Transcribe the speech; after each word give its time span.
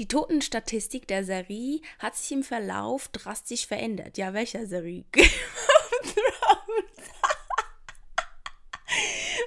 Die 0.00 0.08
Totenstatistik 0.08 1.06
der 1.06 1.22
Serie 1.22 1.80
hat 2.00 2.16
sich 2.16 2.32
im 2.32 2.42
Verlauf 2.42 3.06
drastisch 3.08 3.68
verändert. 3.68 4.18
Ja, 4.18 4.34
welcher 4.34 4.66
Serie? 4.66 5.04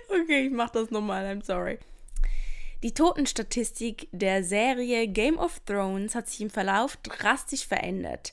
okay, 0.09 0.45
ich 0.45 0.51
mach 0.51 0.69
das 0.69 0.89
nochmal, 0.89 1.25
I'm 1.25 1.43
sorry. 1.43 1.79
Die 2.81 2.93
Totenstatistik 2.93 4.07
der 4.13 4.41
Serie 4.43 5.09
Game 5.09 5.37
of 5.37 5.59
Thrones 5.65 6.15
hat 6.15 6.29
sich 6.29 6.39
im 6.39 6.49
Verlauf 6.49 6.95
drastisch 6.97 7.67
verändert. 7.67 8.31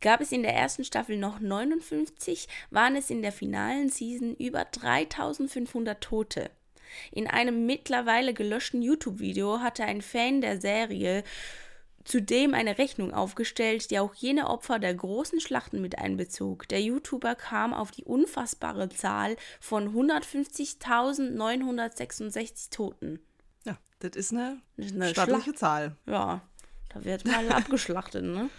Gab 0.00 0.22
es 0.22 0.32
in 0.32 0.42
der 0.42 0.54
ersten 0.54 0.84
Staffel 0.84 1.18
noch 1.18 1.40
59, 1.40 2.48
waren 2.70 2.96
es 2.96 3.10
in 3.10 3.20
der 3.20 3.32
finalen 3.32 3.90
Season 3.90 4.34
über 4.36 4.64
3500 4.64 6.00
Tote. 6.00 6.50
In 7.12 7.26
einem 7.26 7.66
mittlerweile 7.66 8.34
gelöschten 8.34 8.82
YouTube-Video 8.82 9.60
hatte 9.60 9.84
ein 9.84 10.02
Fan 10.02 10.40
der 10.40 10.60
Serie 10.60 11.24
zudem 12.04 12.54
eine 12.54 12.78
Rechnung 12.78 13.12
aufgestellt, 13.12 13.90
die 13.90 13.98
auch 13.98 14.14
jene 14.14 14.48
Opfer 14.48 14.78
der 14.78 14.94
großen 14.94 15.40
Schlachten 15.40 15.80
mit 15.80 15.98
einbezog. 15.98 16.68
Der 16.68 16.80
YouTuber 16.80 17.34
kam 17.34 17.74
auf 17.74 17.90
die 17.90 18.04
unfassbare 18.04 18.88
Zahl 18.88 19.34
von 19.60 19.92
150.966 19.94 22.70
Toten. 22.70 23.18
Ja, 23.64 23.76
das 24.00 24.12
ist 24.16 24.32
eine, 24.32 24.60
eine 24.78 25.10
stattliche. 25.10 25.54
Zahl. 25.54 25.96
Ja, 26.06 26.42
da 26.92 27.04
wird 27.04 27.24
mal 27.26 27.48
abgeschlachtet, 27.52 28.24
ne? 28.24 28.50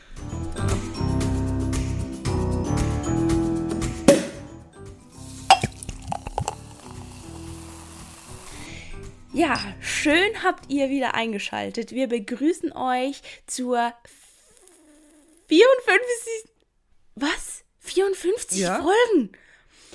Ja, 9.34 9.58
schön 9.80 10.44
habt 10.44 10.70
ihr 10.70 10.90
wieder 10.90 11.14
eingeschaltet. 11.14 11.92
Wir 11.92 12.08
begrüßen 12.08 12.74
euch 12.74 13.22
zur 13.48 13.94
54. 15.48 16.52
Was? 17.16 17.64
54 17.80 18.60
ja. 18.60 18.82
Folgen? 18.82 19.32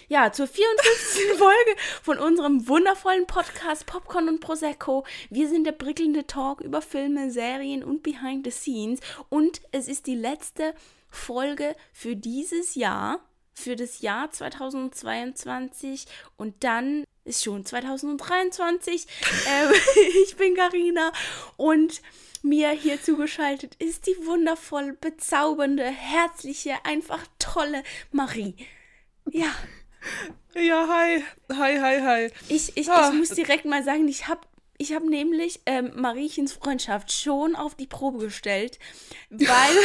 Ja, 0.09 0.33
zur 0.33 0.47
54. 0.47 1.33
Folge 1.37 1.77
von 2.03 2.19
unserem 2.19 2.67
wundervollen 2.67 3.27
Podcast 3.27 3.85
Popcorn 3.85 4.31
und 4.31 4.41
Prosecco. 4.41 5.05
Wir 5.29 5.51
sind 5.51 5.65
der 5.65 5.73
prickelnde 5.73 6.27
Talk 6.27 6.63
über 6.63 6.81
Filme, 6.81 7.31
Serien 7.31 7.85
und 7.85 8.03
Behind 8.03 8.47
the 8.47 8.51
Scenes. 8.51 9.01
Und 9.29 9.61
es 9.71 9.87
ist 9.87 10.07
die 10.07 10.15
letzte 10.15 10.75
Folge 11.11 11.77
für 11.93 12.17
dieses 12.17 12.75
Jahr, 12.75 13.21
für 13.53 13.77
das 13.77 14.01
Jahr 14.01 14.31
2022. 14.31 16.07
Und 16.39 16.65
dann 16.65 17.05
ist 17.27 17.45
schon 17.45 17.65
2023. 17.65 19.07
Ähm, 19.49 19.73
ich 20.25 20.37
bin 20.37 20.57
Karina 20.57 21.13
und 21.57 22.01
mir 22.43 22.71
hier 22.71 23.03
zugeschaltet 23.03 23.75
ist 23.77 24.07
die 24.07 24.17
wundervoll 24.25 24.95
bezaubernde, 25.01 25.85
herzliche, 25.85 26.75
einfach 26.85 27.25
tolle 27.39 27.83
Marie. 28.13 28.55
Ja. 29.31 29.55
Ja, 30.55 30.89
hi. 30.89 31.23
Hi, 31.53 31.79
hi, 31.79 32.01
hi. 32.01 32.33
Ich, 32.49 32.75
ich, 32.79 32.89
ah. 32.89 33.11
ich 33.11 33.19
muss 33.19 33.29
direkt 33.31 33.67
mal 33.67 33.85
sagen, 33.85 34.09
ich 34.09 34.27
habe 34.27 34.41
ich 34.79 34.95
habe 34.95 35.09
nämlich 35.09 35.61
ähm, 35.67 35.93
Mariechens 35.95 36.53
Freundschaft 36.53 37.13
schon 37.13 37.57
auf 37.57 37.75
die 37.75 37.87
Probe 37.87 38.19
gestellt, 38.19 38.79
weil 39.31 39.77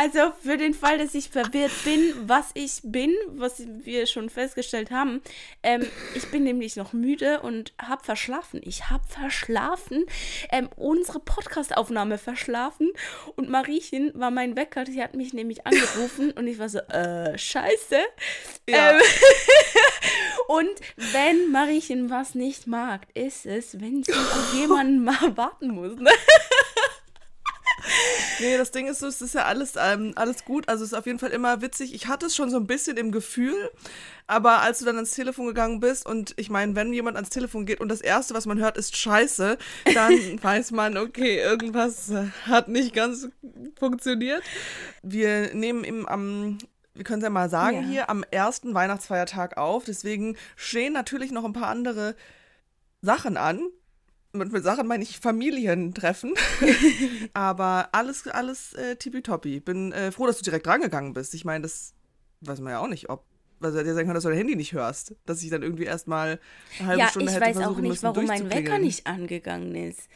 Also 0.00 0.30
für 0.40 0.56
den 0.56 0.74
Fall, 0.74 0.96
dass 0.98 1.12
ich 1.16 1.28
verwirrt 1.28 1.72
bin, 1.84 2.14
was 2.28 2.50
ich 2.54 2.78
bin, 2.84 3.12
was 3.30 3.64
wir 3.66 4.06
schon 4.06 4.30
festgestellt 4.30 4.92
haben. 4.92 5.20
Ähm, 5.64 5.84
ich 6.14 6.30
bin 6.30 6.44
nämlich 6.44 6.76
noch 6.76 6.92
müde 6.92 7.40
und 7.40 7.72
habe 7.82 8.04
verschlafen. 8.04 8.60
Ich 8.62 8.90
habe 8.90 9.02
verschlafen, 9.08 10.04
ähm, 10.52 10.68
unsere 10.76 11.18
Podcastaufnahme 11.18 12.16
verschlafen 12.16 12.92
und 13.34 13.50
Mariechen 13.50 14.12
war 14.14 14.30
mein 14.30 14.54
Wecker. 14.54 14.86
Sie 14.86 15.02
hat 15.02 15.16
mich 15.16 15.32
nämlich 15.32 15.66
angerufen 15.66 16.30
und 16.30 16.46
ich 16.46 16.60
war 16.60 16.68
so, 16.68 16.78
äh, 16.78 17.36
scheiße. 17.36 17.98
Ja. 18.68 18.92
Ähm, 18.92 19.00
und 20.46 20.80
wenn 21.12 21.50
Mariechen 21.50 22.08
was 22.08 22.36
nicht 22.36 22.68
mag, 22.68 23.08
ist 23.14 23.46
es, 23.46 23.80
wenn 23.80 24.04
sie 24.04 24.12
auf 24.12 24.54
jemanden 24.54 25.02
mal 25.02 25.36
warten 25.36 25.70
muss. 25.70 25.96
Ne? 25.96 26.12
Nee, 28.40 28.56
das 28.56 28.70
Ding 28.70 28.86
ist 28.86 29.00
so, 29.00 29.06
es 29.06 29.20
ist 29.20 29.34
ja 29.34 29.44
alles, 29.44 29.74
ähm, 29.76 30.12
alles 30.16 30.44
gut. 30.44 30.68
Also 30.68 30.84
es 30.84 30.92
ist 30.92 30.98
auf 30.98 31.06
jeden 31.06 31.18
Fall 31.18 31.30
immer 31.30 31.60
witzig. 31.62 31.94
Ich 31.94 32.06
hatte 32.06 32.26
es 32.26 32.36
schon 32.36 32.50
so 32.50 32.56
ein 32.56 32.66
bisschen 32.66 32.96
im 32.96 33.12
Gefühl, 33.12 33.70
aber 34.26 34.60
als 34.60 34.78
du 34.80 34.84
dann 34.84 34.96
ans 34.96 35.12
Telefon 35.12 35.46
gegangen 35.46 35.80
bist 35.80 36.06
und 36.06 36.34
ich 36.36 36.50
meine, 36.50 36.74
wenn 36.76 36.92
jemand 36.92 37.16
ans 37.16 37.30
Telefon 37.30 37.66
geht 37.66 37.80
und 37.80 37.88
das 37.88 38.00
Erste, 38.00 38.34
was 38.34 38.46
man 38.46 38.58
hört, 38.58 38.76
ist 38.76 38.96
Scheiße, 38.96 39.58
dann 39.94 40.12
weiß 40.42 40.70
man, 40.72 40.96
okay, 40.96 41.38
irgendwas 41.38 42.12
hat 42.46 42.68
nicht 42.68 42.94
ganz 42.94 43.28
funktioniert. 43.78 44.42
Wir 45.02 45.54
nehmen 45.54 45.84
im, 45.84 46.06
am 46.06 46.58
wir 46.94 47.04
können 47.04 47.20
es 47.20 47.24
ja 47.24 47.30
mal 47.30 47.48
sagen, 47.48 47.82
ja. 47.82 47.88
hier 47.88 48.10
am 48.10 48.24
ersten 48.30 48.74
Weihnachtsfeiertag 48.74 49.56
auf. 49.56 49.84
Deswegen 49.84 50.36
stehen 50.56 50.92
natürlich 50.92 51.30
noch 51.30 51.44
ein 51.44 51.52
paar 51.52 51.68
andere 51.68 52.16
Sachen 53.00 53.36
an 53.36 53.60
mit, 54.32 54.62
Sachen 54.62 54.86
meine 54.86 55.02
ich 55.02 55.18
Familientreffen. 55.18 56.34
Aber 57.34 57.88
alles, 57.92 58.26
alles 58.28 58.74
äh, 58.74 58.96
tippitoppi. 58.96 59.60
Bin 59.60 59.92
äh, 59.92 60.12
froh, 60.12 60.26
dass 60.26 60.38
du 60.38 60.44
direkt 60.44 60.66
rangegangen 60.66 61.14
bist. 61.14 61.34
Ich 61.34 61.44
meine, 61.44 61.62
das 61.62 61.94
weiß 62.40 62.60
man 62.60 62.72
ja 62.72 62.80
auch 62.80 62.88
nicht, 62.88 63.08
ob. 63.10 63.24
Also 63.60 63.82
dir 63.82 63.92
sagen 63.92 64.06
kann, 64.06 64.14
dass 64.14 64.22
du 64.22 64.28
dein 64.28 64.38
Handy 64.38 64.54
nicht 64.54 64.72
hörst. 64.72 65.16
Dass 65.26 65.42
ich 65.42 65.50
dann 65.50 65.62
irgendwie 65.62 65.84
erstmal 65.84 66.38
eine 66.78 66.88
halbe 66.88 67.00
ja, 67.00 67.08
Stunde 67.08 67.32
hätte 67.32 67.52
versuchen 67.54 67.82
müssen, 67.82 68.04
Ja, 68.04 68.10
ich 68.10 68.16
weiß 68.16 68.16
auch 68.16 68.22
nicht, 68.22 68.30
warum 68.30 68.50
mein 68.50 68.50
Wecker 68.50 68.78
nicht 68.78 69.06
angegangen 69.06 69.74
ist. 69.74 70.08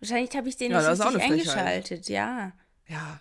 Wahrscheinlich 0.00 0.34
habe 0.34 0.48
ich 0.48 0.56
den 0.56 0.70
ja, 0.70 0.90
nicht 0.90 1.04
richtig 1.04 1.22
eingeschaltet, 1.22 2.08
ja. 2.08 2.52
Ja, 2.88 3.20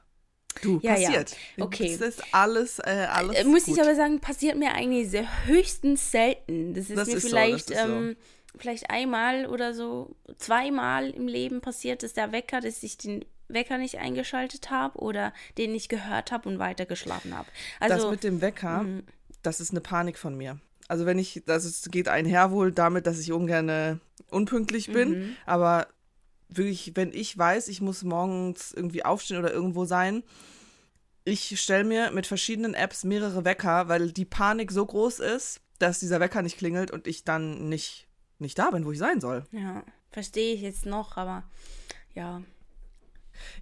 Du, 0.61 0.79
ja, 0.81 0.93
passiert. 0.93 1.35
Ja. 1.57 1.65
Okay. 1.65 1.97
Das 1.99 2.09
ist 2.09 2.23
alles, 2.31 2.79
äh, 2.79 3.07
alles. 3.11 3.37
Äh, 3.37 3.43
muss 3.43 3.65
gut. 3.65 3.75
ich 3.75 3.81
aber 3.81 3.95
sagen, 3.95 4.19
passiert 4.19 4.57
mir 4.57 4.73
eigentlich 4.73 5.09
sehr 5.09 5.27
höchstens 5.45 6.11
selten. 6.11 6.73
Das 6.73 6.89
ist 6.89 6.97
das 6.97 7.07
mir 7.07 7.15
ist 7.15 7.27
vielleicht 7.27 7.67
so, 7.67 7.75
ähm, 7.75 8.15
vielleicht 8.57 8.89
einmal 8.89 9.45
oder 9.45 9.73
so, 9.73 10.15
zweimal 10.37 11.09
im 11.09 11.27
Leben 11.27 11.61
passiert, 11.61 12.03
dass 12.03 12.13
der 12.13 12.31
Wecker, 12.31 12.61
dass 12.61 12.83
ich 12.83 12.97
den 12.97 13.25
Wecker 13.47 13.77
nicht 13.77 13.99
eingeschaltet 13.99 14.71
habe 14.71 14.97
oder 14.99 15.33
den 15.57 15.71
nicht 15.71 15.89
gehört 15.89 16.31
habe 16.31 16.49
und 16.49 16.59
weiter 16.59 16.85
geschlafen 16.85 17.35
habe. 17.37 17.47
Also, 17.79 17.95
das 17.95 18.11
mit 18.11 18.23
dem 18.23 18.41
Wecker, 18.41 18.83
mh. 18.83 19.03
das 19.43 19.59
ist 19.59 19.71
eine 19.71 19.81
Panik 19.81 20.17
von 20.17 20.35
mir. 20.35 20.59
Also 20.87 21.05
wenn 21.05 21.17
ich, 21.17 21.43
das 21.45 21.65
ist, 21.65 21.91
geht 21.91 22.07
einher 22.07 22.51
wohl 22.51 22.71
damit, 22.71 23.07
dass 23.07 23.19
ich 23.19 23.31
ungern 23.31 23.99
unpünktlich 24.29 24.91
bin, 24.91 25.09
mhm. 25.09 25.35
aber 25.45 25.87
wirklich, 26.47 26.91
wenn 26.95 27.11
ich 27.11 27.35
weiß, 27.35 27.67
ich 27.69 27.81
muss 27.81 28.03
morgens 28.03 28.71
irgendwie 28.71 29.03
aufstehen 29.03 29.37
oder 29.37 29.51
irgendwo 29.51 29.85
sein, 29.85 30.23
ich 31.23 31.59
stelle 31.59 31.83
mir 31.83 32.11
mit 32.11 32.27
verschiedenen 32.27 32.75
Apps 32.75 33.03
mehrere 33.03 33.45
Wecker, 33.45 33.87
weil 33.87 34.11
die 34.11 34.25
Panik 34.25 34.71
so 34.71 34.85
groß 34.85 35.19
ist, 35.19 35.59
dass 35.79 35.99
dieser 35.99 36.19
Wecker 36.19 36.43
nicht 36.43 36.57
klingelt 36.57 36.91
und 36.91 37.07
ich 37.07 37.23
dann 37.23 37.67
nicht 37.67 38.04
nicht 38.39 38.57
da 38.57 38.71
bin, 38.71 38.85
wo 38.85 38.91
ich 38.91 38.99
sein 38.99 39.21
soll. 39.21 39.45
Ja, 39.51 39.83
verstehe 40.11 40.53
ich 40.53 40.61
jetzt 40.61 40.85
noch, 40.85 41.17
aber 41.17 41.43
ja. 42.13 42.41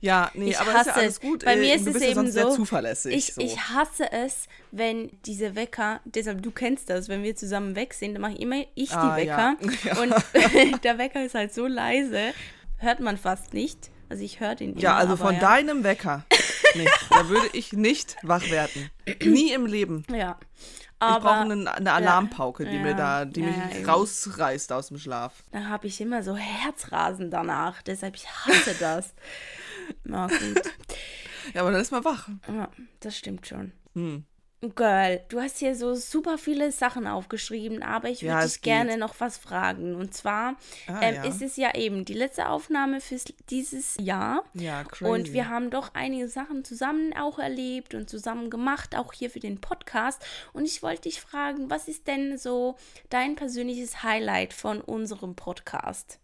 Ja, 0.01 0.31
nee, 0.34 0.51
ich 0.51 0.59
aber 0.59 0.73
hasse, 0.73 0.89
ist 0.89 0.95
ja 0.95 1.01
alles 1.01 1.22
gut. 1.22 1.45
Bei 1.45 1.56
mir 1.56 1.75
ist 1.75 1.88
es 1.88 2.01
eben 2.01 2.31
so, 2.31 2.56
zuverlässig. 2.56 3.16
Ich, 3.16 3.34
so. 3.34 3.41
ich 3.41 3.57
hasse 3.69 4.11
es, 4.11 4.47
wenn 4.72 5.09
diese 5.25 5.56
Wecker, 5.56 6.01
deshalb 6.06 6.41
du 6.44 6.51
kennst 6.51 6.89
das, 6.89 7.09
wenn 7.09 7.23
wir 7.23 7.35
zusammen 7.35 7.75
weg 7.75 7.94
sind, 7.94 8.13
dann 8.13 8.22
mache 8.22 8.34
ich 8.34 8.41
immer 8.41 8.63
ich 8.75 8.89
die 8.89 8.95
ah, 8.95 9.16
Wecker. 9.16 9.56
Ja. 9.84 9.97
Und 10.00 10.84
der 10.84 10.97
Wecker 10.97 11.25
ist 11.25 11.35
halt 11.35 11.53
so 11.53 11.67
leise, 11.67 12.34
hört 12.78 13.00
man 13.00 13.17
fast 13.17 13.53
nicht. 13.53 13.90
Also 14.09 14.23
ich 14.23 14.40
höre 14.40 14.55
den 14.55 14.73
immer. 14.73 14.81
Ja, 14.81 14.95
also 14.95 15.16
von 15.16 15.34
ja. 15.35 15.40
deinem 15.40 15.84
Wecker. 15.84 16.25
Nee, 16.75 16.88
da 17.09 17.29
würde 17.29 17.50
ich 17.53 17.73
nicht 17.73 18.16
wach 18.22 18.50
werden. 18.50 18.90
Nie 19.23 19.53
im 19.53 19.66
Leben. 19.66 20.05
Ja. 20.11 20.38
Aber, 21.03 21.18
ich 21.18 21.24
brauche 21.24 21.52
eine, 21.52 21.74
eine, 21.74 21.94
Alarmpauke, 21.94 22.66
die 22.66 22.75
ja, 22.78 22.81
mir 22.81 22.96
da, 22.96 23.25
die 23.25 23.41
ja, 23.41 23.47
mich 23.47 23.81
ja, 23.81 23.91
rausreißt 23.91 24.72
aus 24.72 24.88
dem 24.88 24.97
Schlaf. 24.97 25.44
Da 25.52 25.66
habe 25.66 25.88
ich 25.88 26.00
immer 26.02 26.24
so 26.24 26.36
Herzrasen 26.36 27.30
danach. 27.30 27.81
Deshalb 27.81 28.16
ich 28.16 28.28
hasse 28.28 28.75
das. 28.80 29.14
Na 30.03 30.28
gut. 30.28 30.61
Ja, 31.53 31.61
aber 31.61 31.72
dann 31.72 31.82
ist 31.82 31.91
man 31.91 32.05
wach. 32.05 32.29
Ja, 32.47 32.70
das 33.00 33.17
stimmt 33.17 33.46
schon. 33.47 33.73
Hm. 33.94 34.26
Girl, 34.69 35.21
du 35.29 35.41
hast 35.41 35.57
hier 35.59 35.75
so 35.75 35.93
super 35.95 36.37
viele 36.37 36.71
Sachen 36.71 37.07
aufgeschrieben, 37.07 37.83
aber 37.83 38.09
ich 38.09 38.21
würde 38.21 38.39
ja, 38.39 38.43
dich 38.43 38.61
gerne 38.61 38.91
geht. 38.91 38.99
noch 38.99 39.15
was 39.19 39.37
fragen. 39.37 39.95
Und 39.95 40.13
zwar 40.13 40.55
ah, 40.87 41.01
ähm, 41.01 41.15
ja. 41.15 41.23
ist 41.25 41.41
es 41.41 41.57
ja 41.57 41.75
eben 41.75 42.05
die 42.05 42.13
letzte 42.13 42.47
Aufnahme 42.47 43.01
für 43.01 43.17
dieses 43.49 43.97
Jahr. 43.99 44.43
Ja, 44.53 44.83
crazy. 44.83 45.11
Und 45.11 45.33
wir 45.33 45.49
haben 45.49 45.69
doch 45.69 45.93
einige 45.93 46.27
Sachen 46.27 46.63
zusammen 46.63 47.13
auch 47.13 47.39
erlebt 47.39 47.93
und 47.93 48.09
zusammen 48.09 48.49
gemacht, 48.49 48.95
auch 48.95 49.11
hier 49.13 49.29
für 49.29 49.39
den 49.39 49.59
Podcast. 49.59 50.23
Und 50.53 50.65
ich 50.65 50.81
wollte 50.81 51.03
dich 51.03 51.19
fragen, 51.19 51.69
was 51.69 51.87
ist 51.87 52.07
denn 52.07 52.37
so 52.37 52.77
dein 53.09 53.35
persönliches 53.35 54.03
Highlight 54.03 54.53
von 54.53 54.81
unserem 54.81 55.35
Podcast? 55.35 56.19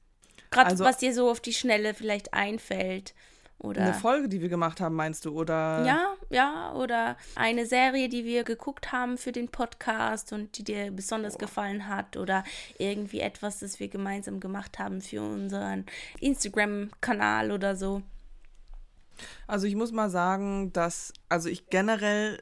Gerade 0.52 0.72
also, 0.72 0.84
was 0.84 0.98
dir 0.98 1.14
so 1.14 1.30
auf 1.30 1.42
die 1.42 1.54
Schnelle 1.54 1.94
vielleicht 1.94 2.34
einfällt. 2.34 3.14
Oder 3.60 3.82
Eine 3.82 3.94
Folge, 3.94 4.30
die 4.30 4.42
wir 4.42 4.48
gemacht 4.48 4.80
haben, 4.80 4.96
meinst 4.96 5.26
du? 5.26 5.38
Oder 5.38 5.84
ja, 5.86 6.16
ja, 6.30 6.74
oder 6.74 7.18
eine 7.36 7.66
Serie, 7.66 8.08
die 8.08 8.24
wir 8.24 8.46
geguckt 8.46 8.94
haben 8.94 9.18
für 9.18 9.34
den 9.34 9.50
Podcast 9.50 10.32
und 10.32 10.58
die 10.58 10.64
dir 10.64 10.92
besonders 10.92 11.38
gefallen 11.38 11.88
hat 11.88 12.16
oder 12.16 12.46
irgendwie 12.78 13.20
etwas, 13.20 13.60
das 13.60 13.82
wir 13.82 13.90
gemeinsam 13.90 14.40
gemacht 14.40 14.80
haben 14.80 15.02
für 15.02 15.22
unseren 15.22 15.86
Instagram-Kanal 16.22 17.52
oder 17.52 17.76
so. 17.76 18.02
Also 19.46 19.68
ich 19.68 19.76
muss 19.76 19.92
mal 19.92 20.10
sagen, 20.10 20.72
dass 20.72 21.12
also 21.28 21.50
ich 21.50 21.70
generell 21.70 22.42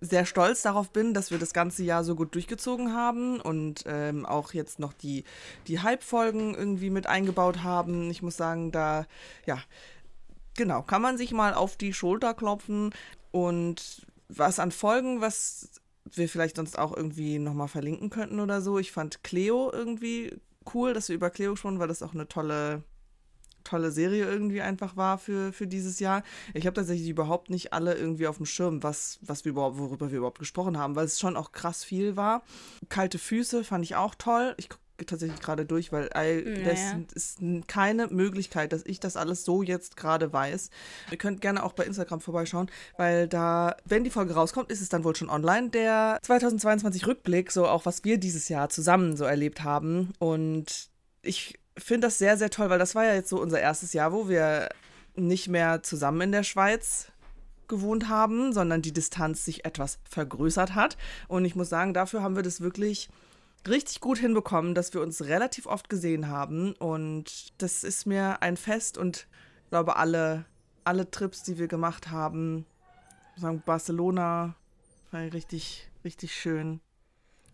sehr 0.00 0.24
stolz 0.24 0.62
darauf 0.62 0.90
bin, 0.90 1.12
dass 1.12 1.30
wir 1.30 1.38
das 1.38 1.52
ganze 1.52 1.84
Jahr 1.84 2.04
so 2.04 2.14
gut 2.16 2.34
durchgezogen 2.34 2.94
haben 2.94 3.38
und 3.38 3.84
ähm, 3.86 4.24
auch 4.24 4.54
jetzt 4.54 4.78
noch 4.78 4.94
die, 4.94 5.24
die 5.66 5.80
Hype-Folgen 5.80 6.54
irgendwie 6.54 6.88
mit 6.88 7.06
eingebaut 7.06 7.62
haben. 7.62 8.10
Ich 8.10 8.22
muss 8.22 8.38
sagen, 8.38 8.72
da, 8.72 9.04
ja, 9.44 9.58
genau, 10.60 10.82
kann 10.82 11.00
man 11.00 11.16
sich 11.16 11.32
mal 11.32 11.54
auf 11.54 11.78
die 11.78 11.94
Schulter 11.94 12.34
klopfen 12.34 12.90
und 13.30 14.06
was 14.28 14.58
an 14.58 14.72
Folgen, 14.72 15.22
was 15.22 15.70
wir 16.04 16.28
vielleicht 16.28 16.56
sonst 16.56 16.78
auch 16.78 16.94
irgendwie 16.94 17.38
nochmal 17.38 17.68
verlinken 17.68 18.10
könnten 18.10 18.40
oder 18.40 18.60
so. 18.60 18.78
Ich 18.78 18.92
fand 18.92 19.24
Cleo 19.24 19.70
irgendwie 19.72 20.36
cool, 20.74 20.92
dass 20.92 21.08
wir 21.08 21.16
über 21.16 21.30
Cleo 21.30 21.56
schon, 21.56 21.78
weil 21.78 21.88
das 21.88 22.02
auch 22.02 22.12
eine 22.12 22.28
tolle 22.28 22.82
tolle 23.64 23.90
Serie 23.90 24.24
irgendwie 24.24 24.60
einfach 24.60 24.96
war 24.96 25.18
für, 25.18 25.52
für 25.52 25.66
dieses 25.66 26.00
Jahr. 26.00 26.22
Ich 26.54 26.66
habe 26.66 26.74
tatsächlich 26.74 27.08
überhaupt 27.08 27.50
nicht 27.50 27.72
alle 27.72 27.94
irgendwie 27.94 28.26
auf 28.26 28.38
dem 28.38 28.46
Schirm, 28.46 28.82
was, 28.82 29.18
was 29.22 29.44
wir 29.44 29.50
überhaupt, 29.50 29.78
worüber 29.78 30.10
wir 30.10 30.18
überhaupt 30.18 30.38
gesprochen 30.38 30.78
haben, 30.78 30.96
weil 30.96 31.04
es 31.04 31.18
schon 31.18 31.36
auch 31.36 31.52
krass 31.52 31.84
viel 31.84 32.16
war. 32.16 32.42
Kalte 32.88 33.18
Füße 33.18 33.64
fand 33.64 33.84
ich 33.84 33.96
auch 33.96 34.14
toll. 34.14 34.54
Ich 34.56 34.70
tatsächlich 35.06 35.40
gerade 35.40 35.64
durch, 35.64 35.92
weil 35.92 36.08
naja. 36.12 36.64
das 36.64 37.14
ist 37.14 37.38
keine 37.66 38.08
Möglichkeit, 38.08 38.72
dass 38.72 38.82
ich 38.84 39.00
das 39.00 39.16
alles 39.16 39.44
so 39.44 39.62
jetzt 39.62 39.96
gerade 39.96 40.32
weiß. 40.32 40.70
Ihr 41.10 41.18
könnt 41.18 41.40
gerne 41.40 41.62
auch 41.62 41.72
bei 41.72 41.84
Instagram 41.84 42.20
vorbeischauen, 42.20 42.70
weil 42.96 43.28
da, 43.28 43.76
wenn 43.84 44.04
die 44.04 44.10
Folge 44.10 44.34
rauskommt, 44.34 44.70
ist 44.70 44.80
es 44.80 44.88
dann 44.88 45.04
wohl 45.04 45.16
schon 45.16 45.30
online. 45.30 45.70
Der 45.70 46.18
2022 46.22 47.06
Rückblick, 47.06 47.52
so 47.52 47.66
auch 47.66 47.86
was 47.86 48.04
wir 48.04 48.18
dieses 48.18 48.48
Jahr 48.48 48.68
zusammen 48.68 49.16
so 49.16 49.24
erlebt 49.24 49.62
haben. 49.62 50.12
Und 50.18 50.90
ich 51.22 51.58
finde 51.76 52.06
das 52.06 52.18
sehr, 52.18 52.36
sehr 52.36 52.50
toll, 52.50 52.70
weil 52.70 52.78
das 52.78 52.94
war 52.94 53.04
ja 53.04 53.14
jetzt 53.14 53.28
so 53.28 53.40
unser 53.40 53.60
erstes 53.60 53.92
Jahr, 53.92 54.12
wo 54.12 54.28
wir 54.28 54.68
nicht 55.16 55.48
mehr 55.48 55.82
zusammen 55.82 56.20
in 56.22 56.32
der 56.32 56.42
Schweiz 56.42 57.10
gewohnt 57.68 58.08
haben, 58.08 58.52
sondern 58.52 58.82
die 58.82 58.92
Distanz 58.92 59.44
sich 59.44 59.64
etwas 59.64 59.98
vergrößert 60.08 60.74
hat. 60.74 60.96
Und 61.28 61.44
ich 61.44 61.54
muss 61.54 61.68
sagen, 61.68 61.94
dafür 61.94 62.22
haben 62.22 62.36
wir 62.36 62.42
das 62.42 62.60
wirklich 62.60 63.08
richtig 63.68 64.00
gut 64.00 64.18
hinbekommen, 64.18 64.74
dass 64.74 64.94
wir 64.94 65.00
uns 65.00 65.24
relativ 65.24 65.66
oft 65.66 65.88
gesehen 65.88 66.28
haben. 66.28 66.72
Und 66.74 67.52
das 67.58 67.84
ist 67.84 68.06
mir 68.06 68.42
ein 68.42 68.56
Fest 68.56 68.98
und 68.98 69.26
ich 69.64 69.70
glaube, 69.70 69.96
alle, 69.96 70.44
alle 70.84 71.10
Trips, 71.10 71.42
die 71.42 71.58
wir 71.58 71.68
gemacht 71.68 72.10
haben, 72.10 72.66
sagen 73.36 73.62
Barcelona, 73.64 74.54
war 75.10 75.20
richtig, 75.32 75.88
richtig 76.04 76.34
schön. 76.34 76.80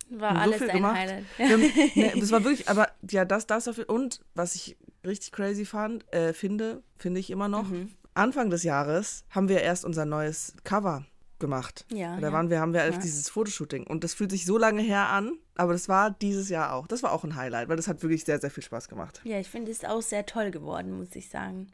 War 0.08 0.34
so 0.34 0.40
alles 0.40 0.62
ein 0.62 0.68
gemacht. 0.68 0.96
Highlight. 0.96 1.24
Haben, 1.38 1.60
ne, 1.94 2.12
das 2.20 2.30
war 2.30 2.44
wirklich, 2.44 2.68
aber 2.68 2.88
ja, 3.10 3.24
das, 3.24 3.46
das 3.46 3.64
dafür. 3.64 3.88
Und 3.88 4.20
was 4.34 4.54
ich 4.54 4.76
richtig 5.04 5.32
crazy 5.32 5.64
fand, 5.64 6.10
äh, 6.12 6.32
finde, 6.32 6.82
finde 6.96 7.20
ich 7.20 7.30
immer 7.30 7.48
noch, 7.48 7.68
mhm. 7.68 7.90
Anfang 8.14 8.48
des 8.48 8.62
Jahres 8.62 9.24
haben 9.30 9.48
wir 9.48 9.60
erst 9.60 9.84
unser 9.84 10.06
neues 10.06 10.54
Cover 10.64 11.04
gemacht. 11.38 11.84
Ja. 11.92 12.16
Da 12.16 12.28
ja. 12.28 12.32
waren 12.32 12.50
wir, 12.50 12.60
haben 12.60 12.72
wir 12.72 12.84
ja. 12.84 12.90
dieses 12.90 13.28
Fotoshooting. 13.28 13.86
Und 13.86 14.04
das 14.04 14.14
fühlt 14.14 14.30
sich 14.30 14.46
so 14.46 14.58
lange 14.58 14.82
her 14.82 15.08
an, 15.08 15.38
aber 15.54 15.72
das 15.72 15.88
war 15.88 16.10
dieses 16.10 16.48
Jahr 16.48 16.72
auch. 16.72 16.86
Das 16.86 17.02
war 17.02 17.12
auch 17.12 17.24
ein 17.24 17.36
Highlight, 17.36 17.68
weil 17.68 17.76
das 17.76 17.88
hat 17.88 18.02
wirklich 18.02 18.24
sehr, 18.24 18.40
sehr 18.40 18.50
viel 18.50 18.62
Spaß 18.62 18.88
gemacht. 18.88 19.20
Ja, 19.24 19.38
ich 19.38 19.48
finde 19.48 19.70
es 19.70 19.84
auch 19.84 20.02
sehr 20.02 20.26
toll 20.26 20.50
geworden, 20.50 20.96
muss 20.96 21.14
ich 21.14 21.28
sagen. 21.28 21.72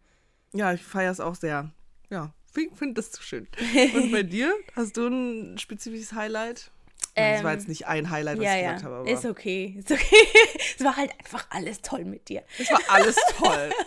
Ja, 0.52 0.72
ich 0.72 0.82
feiere 0.82 1.12
es 1.12 1.20
auch 1.20 1.34
sehr. 1.34 1.70
Ja, 2.10 2.32
finde 2.52 2.94
das 2.94 3.10
zu 3.10 3.22
schön. 3.22 3.48
Und 3.94 4.12
bei 4.12 4.22
dir? 4.22 4.54
Hast 4.76 4.96
du 4.96 5.06
ein 5.06 5.58
spezifisches 5.58 6.12
Highlight? 6.12 6.70
Ähm, 7.14 7.34
das 7.34 7.44
war 7.44 7.52
jetzt 7.52 7.68
nicht 7.68 7.86
ein 7.86 8.10
Highlight, 8.10 8.38
was 8.38 8.44
ja, 8.44 8.54
ich 8.54 8.62
gesagt 8.62 8.80
ja. 8.80 8.86
habe. 8.86 8.96
Aber 8.96 9.10
ist 9.10 9.26
okay, 9.26 9.76
ist 9.78 9.90
okay. 9.90 10.26
es 10.78 10.84
war 10.84 10.96
halt 10.96 11.10
einfach 11.18 11.46
alles 11.50 11.82
toll 11.82 12.04
mit 12.04 12.28
dir. 12.28 12.42
Es 12.58 12.70
war 12.70 12.80
alles 12.88 13.16
toll. 13.36 13.70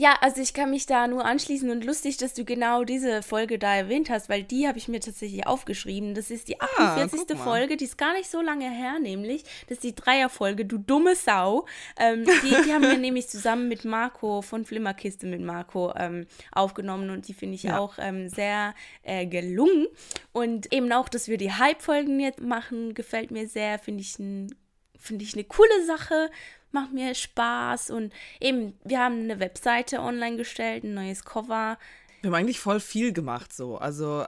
Ja, 0.00 0.16
also 0.22 0.40
ich 0.40 0.54
kann 0.54 0.70
mich 0.70 0.86
da 0.86 1.06
nur 1.06 1.26
anschließen 1.26 1.68
und 1.68 1.84
lustig, 1.84 2.16
dass 2.16 2.32
du 2.32 2.46
genau 2.46 2.84
diese 2.84 3.22
Folge 3.22 3.58
da 3.58 3.74
erwähnt 3.76 4.08
hast, 4.08 4.30
weil 4.30 4.42
die 4.42 4.66
habe 4.66 4.78
ich 4.78 4.88
mir 4.88 4.98
tatsächlich 4.98 5.46
aufgeschrieben. 5.46 6.14
Das 6.14 6.30
ist 6.30 6.48
die 6.48 6.58
48. 6.58 7.36
Ah, 7.38 7.44
Folge, 7.44 7.76
die 7.76 7.84
ist 7.84 7.98
gar 7.98 8.14
nicht 8.14 8.30
so 8.30 8.40
lange 8.40 8.70
her, 8.70 8.98
nämlich. 8.98 9.42
Das 9.68 9.72
ist 9.76 9.84
die 9.84 9.94
Dreierfolge, 9.94 10.64
du 10.64 10.78
dumme 10.78 11.14
Sau. 11.16 11.66
Ähm, 11.98 12.24
die, 12.24 12.48
die 12.64 12.72
haben 12.72 12.84
wir 12.84 12.96
nämlich 12.96 13.28
zusammen 13.28 13.68
mit 13.68 13.84
Marco 13.84 14.40
von 14.40 14.64
Flimmerkiste 14.64 15.26
mit 15.26 15.42
Marco 15.42 15.92
ähm, 15.94 16.26
aufgenommen 16.50 17.10
und 17.10 17.28
die 17.28 17.34
finde 17.34 17.56
ich 17.56 17.64
ja. 17.64 17.78
auch 17.78 17.98
ähm, 17.98 18.30
sehr 18.30 18.74
äh, 19.02 19.26
gelungen. 19.26 19.86
Und 20.32 20.72
eben 20.72 20.90
auch, 20.92 21.10
dass 21.10 21.28
wir 21.28 21.36
die 21.36 21.52
Hype-Folgen 21.52 22.20
jetzt 22.20 22.40
machen, 22.40 22.94
gefällt 22.94 23.32
mir 23.32 23.46
sehr, 23.46 23.78
finde 23.78 24.00
ich, 24.00 24.18
ein, 24.18 24.54
find 24.98 25.20
ich 25.20 25.34
eine 25.34 25.44
coole 25.44 25.84
Sache 25.84 26.30
macht 26.72 26.92
mir 26.92 27.14
Spaß 27.14 27.90
und 27.90 28.12
eben, 28.40 28.78
wir 28.84 29.00
haben 29.00 29.20
eine 29.20 29.40
Webseite 29.40 30.00
online 30.00 30.36
gestellt, 30.36 30.84
ein 30.84 30.94
neues 30.94 31.24
Cover. 31.24 31.78
Wir 32.20 32.30
haben 32.30 32.34
eigentlich 32.34 32.60
voll 32.60 32.80
viel 32.80 33.12
gemacht 33.12 33.52
so, 33.52 33.78
also 33.78 34.24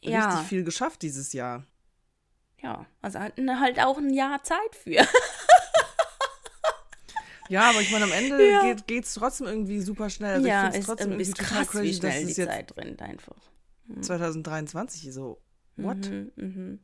ja. 0.00 0.28
richtig 0.28 0.48
viel 0.48 0.64
geschafft 0.64 1.02
dieses 1.02 1.32
Jahr. 1.32 1.64
Ja, 2.60 2.86
also 3.02 3.20
hatten 3.20 3.60
halt 3.60 3.78
auch 3.80 3.98
ein 3.98 4.12
Jahr 4.12 4.42
Zeit 4.42 4.74
für. 4.74 5.06
Ja, 7.48 7.70
aber 7.70 7.80
ich 7.80 7.90
meine, 7.90 8.04
am 8.04 8.12
Ende 8.12 8.50
ja. 8.50 8.74
geht 8.74 9.04
es 9.04 9.14
trotzdem 9.14 9.46
irgendwie 9.46 9.80
super 9.80 10.10
schnell. 10.10 10.34
Also 10.34 10.46
ja, 10.46 10.68
ich 10.68 10.76
es 10.76 10.86
trotzdem 10.86 11.12
irgendwie 11.12 11.32
total 11.32 11.46
krass, 11.46 11.68
crazy, 11.68 11.84
wie 11.84 11.94
schnell 11.94 12.26
die 12.26 12.34
Zeit 12.34 12.76
rennt 12.76 13.02
einfach. 13.02 13.36
Mhm. 13.86 14.02
2023 14.02 15.12
so. 15.12 15.40
What? 15.76 16.10
Mhm, 16.10 16.32
mhm. 16.36 16.80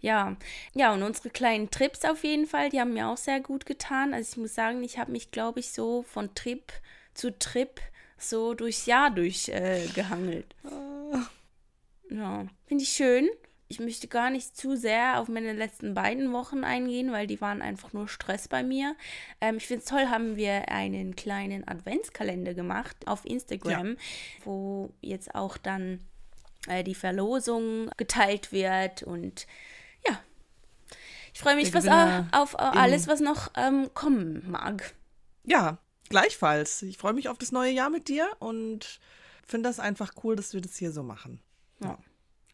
Ja, 0.00 0.36
ja, 0.74 0.92
und 0.92 1.02
unsere 1.02 1.30
kleinen 1.30 1.70
Trips 1.70 2.04
auf 2.04 2.22
jeden 2.22 2.46
Fall, 2.46 2.70
die 2.70 2.80
haben 2.80 2.92
mir 2.92 3.08
auch 3.08 3.16
sehr 3.16 3.40
gut 3.40 3.66
getan. 3.66 4.12
Also 4.14 4.32
ich 4.32 4.36
muss 4.36 4.54
sagen, 4.54 4.82
ich 4.82 4.98
habe 4.98 5.12
mich, 5.12 5.30
glaube 5.30 5.60
ich, 5.60 5.70
so 5.70 6.02
von 6.02 6.34
Trip 6.34 6.72
zu 7.14 7.36
Trip 7.38 7.80
so 8.18 8.54
durchs 8.54 8.86
Jahr 8.86 9.10
durchgehangelt. 9.10 10.54
Äh, 10.64 11.16
ah. 11.16 11.30
Ja, 12.10 12.46
finde 12.66 12.84
ich 12.84 12.90
schön. 12.90 13.28
Ich 13.68 13.80
möchte 13.80 14.06
gar 14.06 14.30
nicht 14.30 14.56
zu 14.56 14.76
sehr 14.76 15.20
auf 15.20 15.28
meine 15.28 15.52
letzten 15.52 15.94
beiden 15.94 16.32
Wochen 16.32 16.62
eingehen, 16.62 17.10
weil 17.10 17.26
die 17.26 17.40
waren 17.40 17.62
einfach 17.62 17.92
nur 17.92 18.06
Stress 18.06 18.46
bei 18.46 18.62
mir. 18.62 18.94
Ähm, 19.40 19.56
ich 19.56 19.66
finde 19.66 19.82
es 19.82 19.90
toll, 19.90 20.06
haben 20.08 20.36
wir 20.36 20.68
einen 20.68 21.16
kleinen 21.16 21.66
Adventskalender 21.66 22.54
gemacht 22.54 22.96
auf 23.06 23.24
Instagram, 23.24 23.88
ja. 23.88 23.96
wo 24.44 24.90
jetzt 25.00 25.34
auch 25.34 25.56
dann 25.56 26.00
äh, 26.68 26.84
die 26.84 26.94
Verlosung 26.94 27.90
geteilt 27.96 28.52
wird 28.52 29.02
und 29.02 29.48
ich 31.36 31.42
freue 31.42 31.56
mich 31.56 31.74
was, 31.74 31.86
auf, 31.86 32.54
auf 32.54 32.58
alles, 32.58 33.08
was 33.08 33.20
noch 33.20 33.50
ähm, 33.58 33.90
kommen 33.92 34.50
mag. 34.50 34.94
Ja, 35.44 35.76
gleichfalls. 36.08 36.80
Ich 36.80 36.96
freue 36.96 37.12
mich 37.12 37.28
auf 37.28 37.36
das 37.36 37.52
neue 37.52 37.72
Jahr 37.72 37.90
mit 37.90 38.08
dir 38.08 38.26
und 38.38 39.00
finde 39.46 39.68
das 39.68 39.78
einfach 39.78 40.14
cool, 40.24 40.34
dass 40.34 40.54
wir 40.54 40.62
das 40.62 40.76
hier 40.76 40.92
so 40.92 41.02
machen. 41.02 41.42
Ja. 41.80 41.98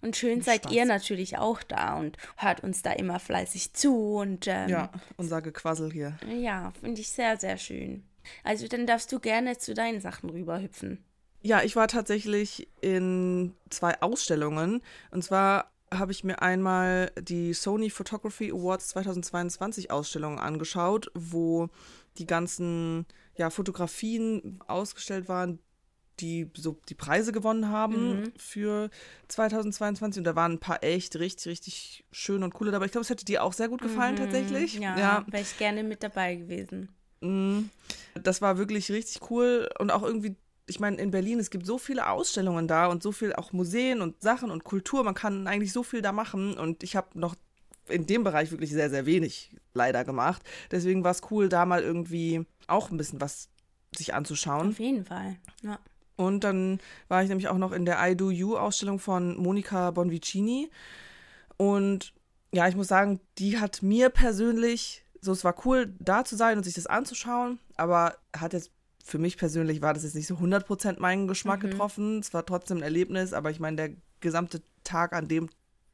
Und 0.01 0.17
schön 0.17 0.39
und 0.39 0.45
seid 0.45 0.65
Spaß. 0.65 0.73
ihr 0.73 0.85
natürlich 0.85 1.39
auch 1.39 1.63
da 1.63 1.97
und 1.97 2.19
hört 2.37 2.65
uns 2.65 2.83
da 2.83 2.91
immer 2.91 3.21
fleißig 3.21 3.73
zu 3.73 4.17
und 4.17 4.49
ähm, 4.49 4.69
ja, 4.69 4.91
unser 5.17 5.43
Gequassel 5.43 5.93
hier. 5.93 6.19
Ja, 6.29 6.73
finde 6.81 7.03
ich 7.03 7.11
sehr, 7.11 7.37
sehr 7.37 7.59
schön. 7.59 8.03
Also 8.43 8.67
dann 8.67 8.89
darfst 8.89 9.13
du 9.13 9.21
gerne 9.21 9.59
zu 9.59 9.75
deinen 9.75 10.01
Sachen 10.01 10.29
rüberhüpfen. 10.29 11.05
Ja, 11.41 11.63
ich 11.63 11.77
war 11.77 11.87
tatsächlich 11.87 12.67
in 12.81 13.55
zwei 13.71 14.03
Ausstellungen. 14.03 14.83
Und 15.13 15.23
zwar 15.23 15.72
habe 15.99 16.13
ich 16.13 16.25
mir 16.25 16.43
einmal 16.43 17.13
die 17.21 17.55
Sony 17.55 17.91
Photography 17.91 18.51
Awards 18.51 18.89
2022 18.89 19.91
Ausstellung 19.91 20.39
angeschaut, 20.39 21.11
wo 21.15 21.69
die 22.19 22.27
ganzen 22.27 23.07
ja, 23.37 23.51
Fotografien 23.51 24.61
ausgestellt 24.67 25.29
waren, 25.29 25.59
die 26.21 26.51
so 26.55 26.79
die 26.89 26.95
Preise 26.95 27.33
gewonnen 27.33 27.69
haben 27.69 28.21
mhm. 28.21 28.33
für 28.37 28.91
2022 29.29 30.21
und 30.21 30.25
da 30.25 30.37
waren 30.37 30.53
ein 30.53 30.61
paar 30.61 30.85
echt 30.85 31.17
richtig 31.17 31.47
richtig 31.47 32.05
schön 32.13 32.43
und 32.43 32.53
coole 32.55 32.71
dabei. 32.71 32.87
Ich 32.87 32.93
glaube, 32.93 33.03
es 33.03 33.11
hätte 33.11 33.25
dir 33.25 33.43
auch 33.43 33.53
sehr 33.53 33.69
gut 33.69 33.81
gefallen 33.81 34.15
mhm. 34.15 34.19
tatsächlich. 34.19 34.75
Ja, 34.75 34.99
ja. 34.99 35.27
wäre 35.29 35.43
ich 35.43 35.59
gerne 35.59 35.83
mit 35.83 36.03
dabei 36.03 36.37
gewesen. 36.37 36.91
Mhm. 37.23 37.71
Das 38.15 38.43
war 38.43 38.59
wirklich 38.59 38.91
richtig 38.91 39.31
cool 39.31 39.71
und 39.79 39.91
auch 39.91 40.03
irgendwie 40.03 40.37
ich 40.67 40.81
meine, 40.81 40.97
in 40.97 41.11
Berlin, 41.11 41.39
es 41.39 41.51
gibt 41.51 41.67
so 41.67 41.79
viele 41.79 42.09
Ausstellungen 42.09 42.69
da 42.69 42.87
und 42.87 43.03
so 43.03 43.13
viel 43.13 43.33
auch 43.33 43.53
Museen 43.53 44.01
und 44.01 44.23
Sachen 44.23 44.51
und 44.51 44.65
Kultur. 44.65 45.03
Man 45.05 45.15
kann 45.15 45.47
eigentlich 45.47 45.73
so 45.73 45.83
viel 45.83 46.03
da 46.03 46.13
machen. 46.13 46.55
Und 46.57 46.83
ich 46.83 46.97
habe 46.97 47.19
noch 47.19 47.35
in 47.89 48.07
dem 48.07 48.25
Bereich 48.25 48.51
wirklich 48.51 48.71
sehr, 48.71 48.91
sehr 48.91 49.07
wenig 49.07 49.55
leider 49.75 50.05
gemacht. 50.05 50.43
Deswegen 50.71 51.05
war 51.05 51.11
es 51.11 51.23
cool, 51.31 51.49
da 51.49 51.67
mal 51.67 51.83
irgendwie 51.83 52.47
auch 52.69 52.91
ein 52.91 52.97
bisschen 52.97 53.21
was 53.21 53.49
sich 53.97 54.15
anzuschauen. 54.15 54.71
Auf 54.71 54.79
jeden 54.79 55.05
Fall, 55.05 55.37
ja. 55.63 55.79
Und 56.17 56.45
dann 56.45 56.79
war 57.09 57.23
ich 57.23 57.29
nämlich 57.29 57.49
auch 57.49 57.59
noch 57.59 57.73
in 57.73 57.85
der 57.85 57.99
I 58.01 58.17
Do 58.17 58.31
You 58.31 58.57
Ausstellung 58.57 58.99
von 58.99 59.37
Monika 59.37 59.91
Bonvicini. 59.91 60.71
Und 61.57 62.15
ja, 62.53 62.69
ich 62.69 62.77
muss 62.77 62.89
sagen, 62.89 63.21
die 63.39 63.59
hat 63.59 63.83
mir 63.83 64.11
persönlich, 64.11 65.05
so 65.21 65.33
es 65.33 65.43
war 65.43 65.55
cool, 65.65 65.93
da 65.99 66.25
zu 66.25 66.37
sein 66.37 66.59
und 66.59 66.65
sich 66.65 66.75
das 66.75 66.87
anzuschauen, 66.87 67.59
aber 67.77 68.17
hat 68.37 68.53
jetzt 68.53 68.71
für 69.05 69.19
mich 69.19 69.37
persönlich 69.37 69.83
war 69.83 69.95
das 69.95 70.05
jetzt 70.05 70.15
nicht 70.15 70.27
so 70.27 70.37
100% 70.37 71.01
meinen 71.01 71.27
Geschmack 71.29 71.63
Mhm. 71.63 71.71
getroffen. 71.71 72.19
Es 72.21 72.33
war 72.35 72.47
trotzdem 72.47 72.79
ein 72.79 72.83
Erlebnis, 72.83 73.33
aber 73.33 73.51
ich 73.51 73.61
meine, 73.61 73.77
der 73.77 73.91
gesamte 74.21 74.63
Tag 74.85 75.13
an 75.13 75.29
dem 75.29 75.49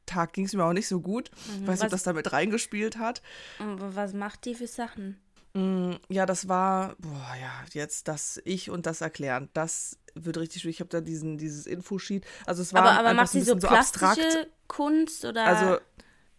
Tag 0.05 0.33
ging 0.33 0.45
es 0.45 0.53
mir 0.53 0.63
auch 0.63 0.73
nicht 0.73 0.87
so 0.87 1.01
gut. 1.01 1.29
Ich 1.61 1.67
weiß 1.67 1.79
nicht, 1.79 1.83
ob 1.85 1.89
das 1.91 2.03
damit 2.03 2.31
reingespielt 2.33 2.97
hat. 2.97 3.21
Was 3.59 4.13
macht 4.13 4.45
die 4.45 4.55
für 4.55 4.67
Sachen? 4.67 5.19
Mm, 5.53 5.93
Ja, 6.09 6.25
das 6.25 6.47
war, 6.47 6.95
boah, 6.99 7.35
ja, 7.39 7.51
jetzt 7.73 8.07
das 8.07 8.39
Ich 8.45 8.69
und 8.69 8.85
das 8.85 9.01
Erklären. 9.01 9.49
Das 9.53 9.97
wird 10.15 10.37
richtig 10.37 10.61
schwierig. 10.63 10.77
Ich 10.77 10.81
habe 10.81 10.89
da 10.89 11.01
diesen, 11.01 11.37
dieses 11.37 11.65
Infosheet. 11.67 12.25
Also 12.45 12.61
es 12.63 12.73
war 12.73 12.81
Aber, 12.83 12.99
aber 12.99 13.13
macht 13.13 13.31
sie 13.31 13.41
so 13.41 13.55
bisschen 13.55 13.69
plastische 13.69 14.47
Kunst 14.67 15.25
oder 15.25 15.45
Also, 15.45 15.77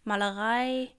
Malerei? 0.03 0.89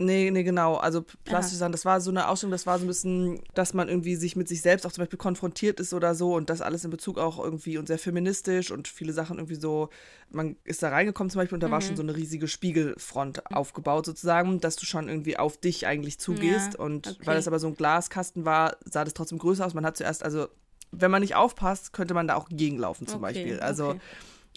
Nee, 0.00 0.30
nee, 0.30 0.42
genau. 0.42 0.76
Also 0.76 1.04
plastisch 1.24 1.58
sagen, 1.58 1.72
das 1.72 1.84
war 1.84 2.00
so 2.00 2.10
eine 2.10 2.26
Ausstellung, 2.28 2.50
das 2.50 2.66
war 2.66 2.78
so 2.78 2.84
ein 2.84 2.88
bisschen, 2.88 3.40
dass 3.54 3.74
man 3.74 3.88
irgendwie 3.88 4.16
sich 4.16 4.34
mit 4.34 4.48
sich 4.48 4.62
selbst 4.62 4.84
auch 4.86 4.92
zum 4.92 5.02
Beispiel 5.02 5.18
konfrontiert 5.18 5.78
ist 5.78 5.94
oder 5.94 6.14
so 6.14 6.34
und 6.34 6.50
das 6.50 6.60
alles 6.62 6.84
in 6.84 6.90
Bezug 6.90 7.18
auch 7.18 7.38
irgendwie 7.38 7.78
und 7.78 7.86
sehr 7.86 7.98
feministisch 7.98 8.70
und 8.70 8.88
viele 8.88 9.12
Sachen 9.12 9.36
irgendwie 9.38 9.54
so, 9.54 9.90
man 10.30 10.56
ist 10.64 10.82
da 10.82 10.88
reingekommen 10.88 11.30
zum 11.30 11.40
Beispiel 11.40 11.54
und 11.56 11.60
da 11.62 11.68
Mhm. 11.68 11.72
war 11.72 11.80
schon 11.82 11.96
so 11.96 12.02
eine 12.02 12.16
riesige 12.16 12.48
Spiegelfront 12.48 13.54
aufgebaut 13.54 14.06
sozusagen, 14.06 14.60
dass 14.60 14.76
du 14.76 14.86
schon 14.86 15.08
irgendwie 15.08 15.36
auf 15.36 15.56
dich 15.58 15.86
eigentlich 15.86 16.18
zugehst 16.18 16.74
Ja, 16.74 16.84
und 16.84 17.06
okay. 17.06 17.26
weil 17.26 17.36
es 17.38 17.46
aber 17.46 17.58
so 17.58 17.68
ein 17.68 17.74
Glaskasten 17.76 18.44
war, 18.44 18.76
sah 18.84 19.04
das 19.04 19.14
trotzdem 19.14 19.38
größer 19.38 19.64
aus. 19.66 19.74
Man 19.74 19.86
hat 19.86 19.96
zuerst, 19.96 20.22
also 20.24 20.48
wenn 20.92 21.10
man 21.10 21.20
nicht 21.22 21.36
aufpasst, 21.36 21.92
könnte 21.92 22.14
man 22.14 22.26
da 22.26 22.34
auch 22.34 22.48
gegenlaufen 22.48 23.06
zum 23.06 23.20
Okay, 23.20 23.32
Beispiel. 23.34 23.60
Also 23.60 23.90
okay. 23.90 24.00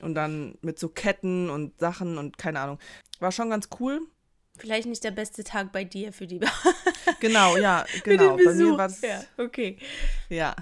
und 0.01 0.15
dann 0.15 0.55
mit 0.62 0.79
so 0.79 0.89
Ketten 0.89 1.50
und 1.50 1.77
Sachen 1.79 2.17
und 2.17 2.38
keine 2.38 2.59
Ahnung. 2.59 2.79
War 3.19 3.31
schon 3.31 3.50
ganz 3.50 3.69
cool. 3.79 4.01
Vielleicht 4.57 4.88
nicht 4.88 5.03
der 5.03 5.12
beste 5.12 5.43
Tag 5.43 5.72
bei 5.72 5.83
dir 5.83 6.13
für 6.13 6.27
die 6.27 6.39
Genau, 7.19 7.57
ja, 7.57 7.86
genau. 8.03 8.38
Bei 8.38 8.53
mir 8.53 8.77
war 8.77 8.88
das, 8.88 9.01
ja, 9.01 9.24
okay. 9.38 9.77
ja, 10.29 10.55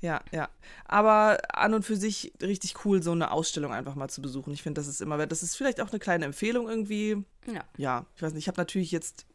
ja, 0.00 0.20
ja. 0.32 0.48
Aber 0.84 1.38
an 1.52 1.74
und 1.74 1.84
für 1.84 1.96
sich 1.96 2.32
richtig 2.42 2.84
cool, 2.84 3.02
so 3.02 3.12
eine 3.12 3.30
Ausstellung 3.30 3.72
einfach 3.72 3.94
mal 3.94 4.08
zu 4.08 4.20
besuchen. 4.20 4.52
Ich 4.52 4.62
finde, 4.62 4.80
das 4.80 4.88
ist 4.88 5.00
immer, 5.00 5.24
das 5.26 5.42
ist 5.42 5.56
vielleicht 5.56 5.80
auch 5.80 5.90
eine 5.90 5.98
kleine 5.98 6.24
Empfehlung 6.24 6.68
irgendwie. 6.68 7.24
Ja. 7.46 7.64
Ja, 7.76 8.06
ich 8.16 8.22
weiß 8.22 8.32
nicht, 8.32 8.44
ich 8.44 8.48
habe 8.48 8.60
natürlich 8.60 8.90
jetzt, 8.90 9.26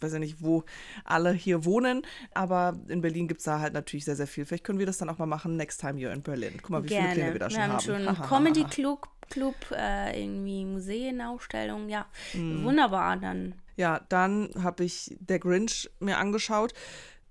weiß 0.00 0.12
ja 0.12 0.18
nicht, 0.18 0.42
wo 0.42 0.64
alle 1.04 1.32
hier 1.32 1.64
wohnen, 1.64 2.02
aber 2.34 2.76
in 2.88 3.00
Berlin 3.00 3.28
gibt 3.28 3.40
es 3.40 3.44
da 3.44 3.60
halt 3.60 3.74
natürlich 3.74 4.04
sehr, 4.04 4.16
sehr 4.16 4.26
viel. 4.26 4.44
Vielleicht 4.44 4.64
können 4.64 4.80
wir 4.80 4.86
das 4.86 4.98
dann 4.98 5.08
auch 5.08 5.18
mal 5.18 5.26
machen, 5.26 5.56
next 5.56 5.80
time 5.80 5.98
you're 5.98 6.12
in 6.12 6.22
Berlin. 6.22 6.54
Guck 6.60 6.70
mal, 6.70 6.84
wie 6.84 6.88
viele 6.88 7.12
Pläne 7.12 7.32
wir 7.32 7.38
da 7.38 7.48
schon 7.50 7.62
haben 7.62 7.72
haben. 7.72 8.16
schon. 8.16 8.28
Comedy 8.28 8.64
Club, 8.64 9.08
Club 9.32 9.54
äh, 9.72 10.22
irgendwie 10.22 10.64
Museenausstellung. 10.64 11.88
Ja, 11.88 12.06
Mhm. 12.34 12.64
wunderbar 12.64 13.16
dann. 13.16 13.54
Ja, 13.76 14.00
dann 14.10 14.50
habe 14.62 14.84
ich 14.84 15.16
Der 15.20 15.38
Grinch 15.38 15.88
mir 16.00 16.18
angeschaut, 16.18 16.74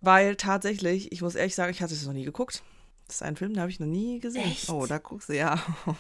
weil 0.02 0.36
tatsächlich, 0.36 1.12
ich 1.12 1.22
muss 1.22 1.36
ehrlich 1.36 1.54
sagen, 1.56 1.72
ich 1.72 1.82
hatte 1.82 1.94
es 1.94 2.06
noch 2.06 2.14
nie 2.14 2.26
geguckt. 2.26 2.64
Das 3.08 3.18
ist 3.18 3.22
ein 3.24 3.36
Film, 3.36 3.54
den 3.54 3.60
habe 3.62 3.70
ich 3.70 3.80
noch 3.80 3.88
nie 3.88 4.20
gesehen. 4.20 4.50
Echt? 4.50 4.70
Oh, 4.70 4.86
da 4.88 4.98
guckst 4.98 5.30
du, 5.30 5.36
ja. 5.38 5.62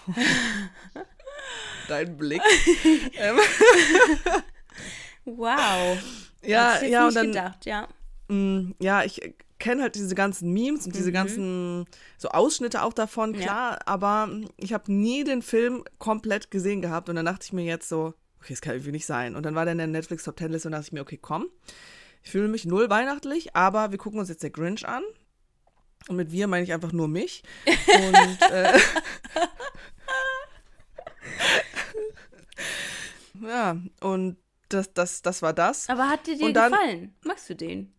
Dein 1.87 2.17
Blick. 2.17 2.41
ähm, 3.17 3.37
Wow. 5.25 5.97
ja, 6.43 6.81
ja, 6.83 7.07
und 7.07 7.15
dann, 7.15 7.27
gedacht, 7.27 7.65
ja. 7.65 7.87
mh, 8.27 8.73
ja, 8.79 9.03
ich 9.03 9.21
kenne 9.61 9.81
halt 9.83 9.95
diese 9.95 10.13
ganzen 10.15 10.51
Memes 10.51 10.85
und 10.85 10.93
diese 10.95 11.11
ganzen 11.13 11.85
so 12.17 12.27
Ausschnitte 12.29 12.83
auch 12.83 12.91
davon, 12.93 13.29
Mhm. 13.31 13.35
Ja. 13.35 13.41
klar, 13.43 13.79
aber 13.85 14.29
ich 14.57 14.73
habe 14.73 14.91
nie 14.91 15.23
den 15.23 15.41
Film 15.41 15.83
komplett 15.99 16.51
gesehen 16.51 16.81
gehabt 16.81 17.07
und 17.07 17.15
dann 17.15 17.25
dachte 17.25 17.45
ich 17.45 17.53
mir 17.53 17.63
jetzt 17.63 17.87
so, 17.87 18.13
okay, 18.39 18.51
das 18.53 18.59
kann 18.61 18.73
irgendwie 18.73 18.91
nicht 18.91 19.05
sein. 19.05 19.35
Und 19.35 19.45
dann 19.45 19.55
war 19.55 19.63
der 19.65 19.71
in 19.71 19.77
der 19.77 19.87
Netflix 19.87 20.23
Top 20.25 20.35
Ten 20.35 20.51
Liste 20.51 20.67
und 20.67 20.73
dachte 20.73 20.87
ich 20.87 20.91
mir, 20.91 21.01
okay, 21.01 21.17
komm, 21.21 21.45
ich 22.23 22.31
fühle 22.31 22.47
mich 22.49 22.65
null 22.65 22.89
weihnachtlich, 22.89 23.55
aber 23.55 23.91
wir 23.91 23.97
gucken 23.97 24.19
uns 24.19 24.27
jetzt 24.29 24.43
der 24.43 24.49
Grinch 24.49 24.85
an. 24.87 25.03
Und 26.07 26.15
mit 26.15 26.31
wir 26.31 26.47
meine 26.47 26.63
ich 26.63 26.73
einfach 26.73 26.91
nur 26.91 27.07
mich. 27.07 27.43
Und 27.67 28.41
äh, 28.51 28.77
ja, 33.47 33.77
und 34.01 34.37
das, 34.69 34.93
das, 34.93 35.21
das 35.21 35.41
war 35.41 35.53
das. 35.53 35.89
Aber 35.89 36.09
hat 36.09 36.25
dir, 36.27 36.37
dann- 36.53 36.71
gefallen? 36.71 37.15
Magst 37.23 37.49
du 37.49 37.55
den? 37.55 37.93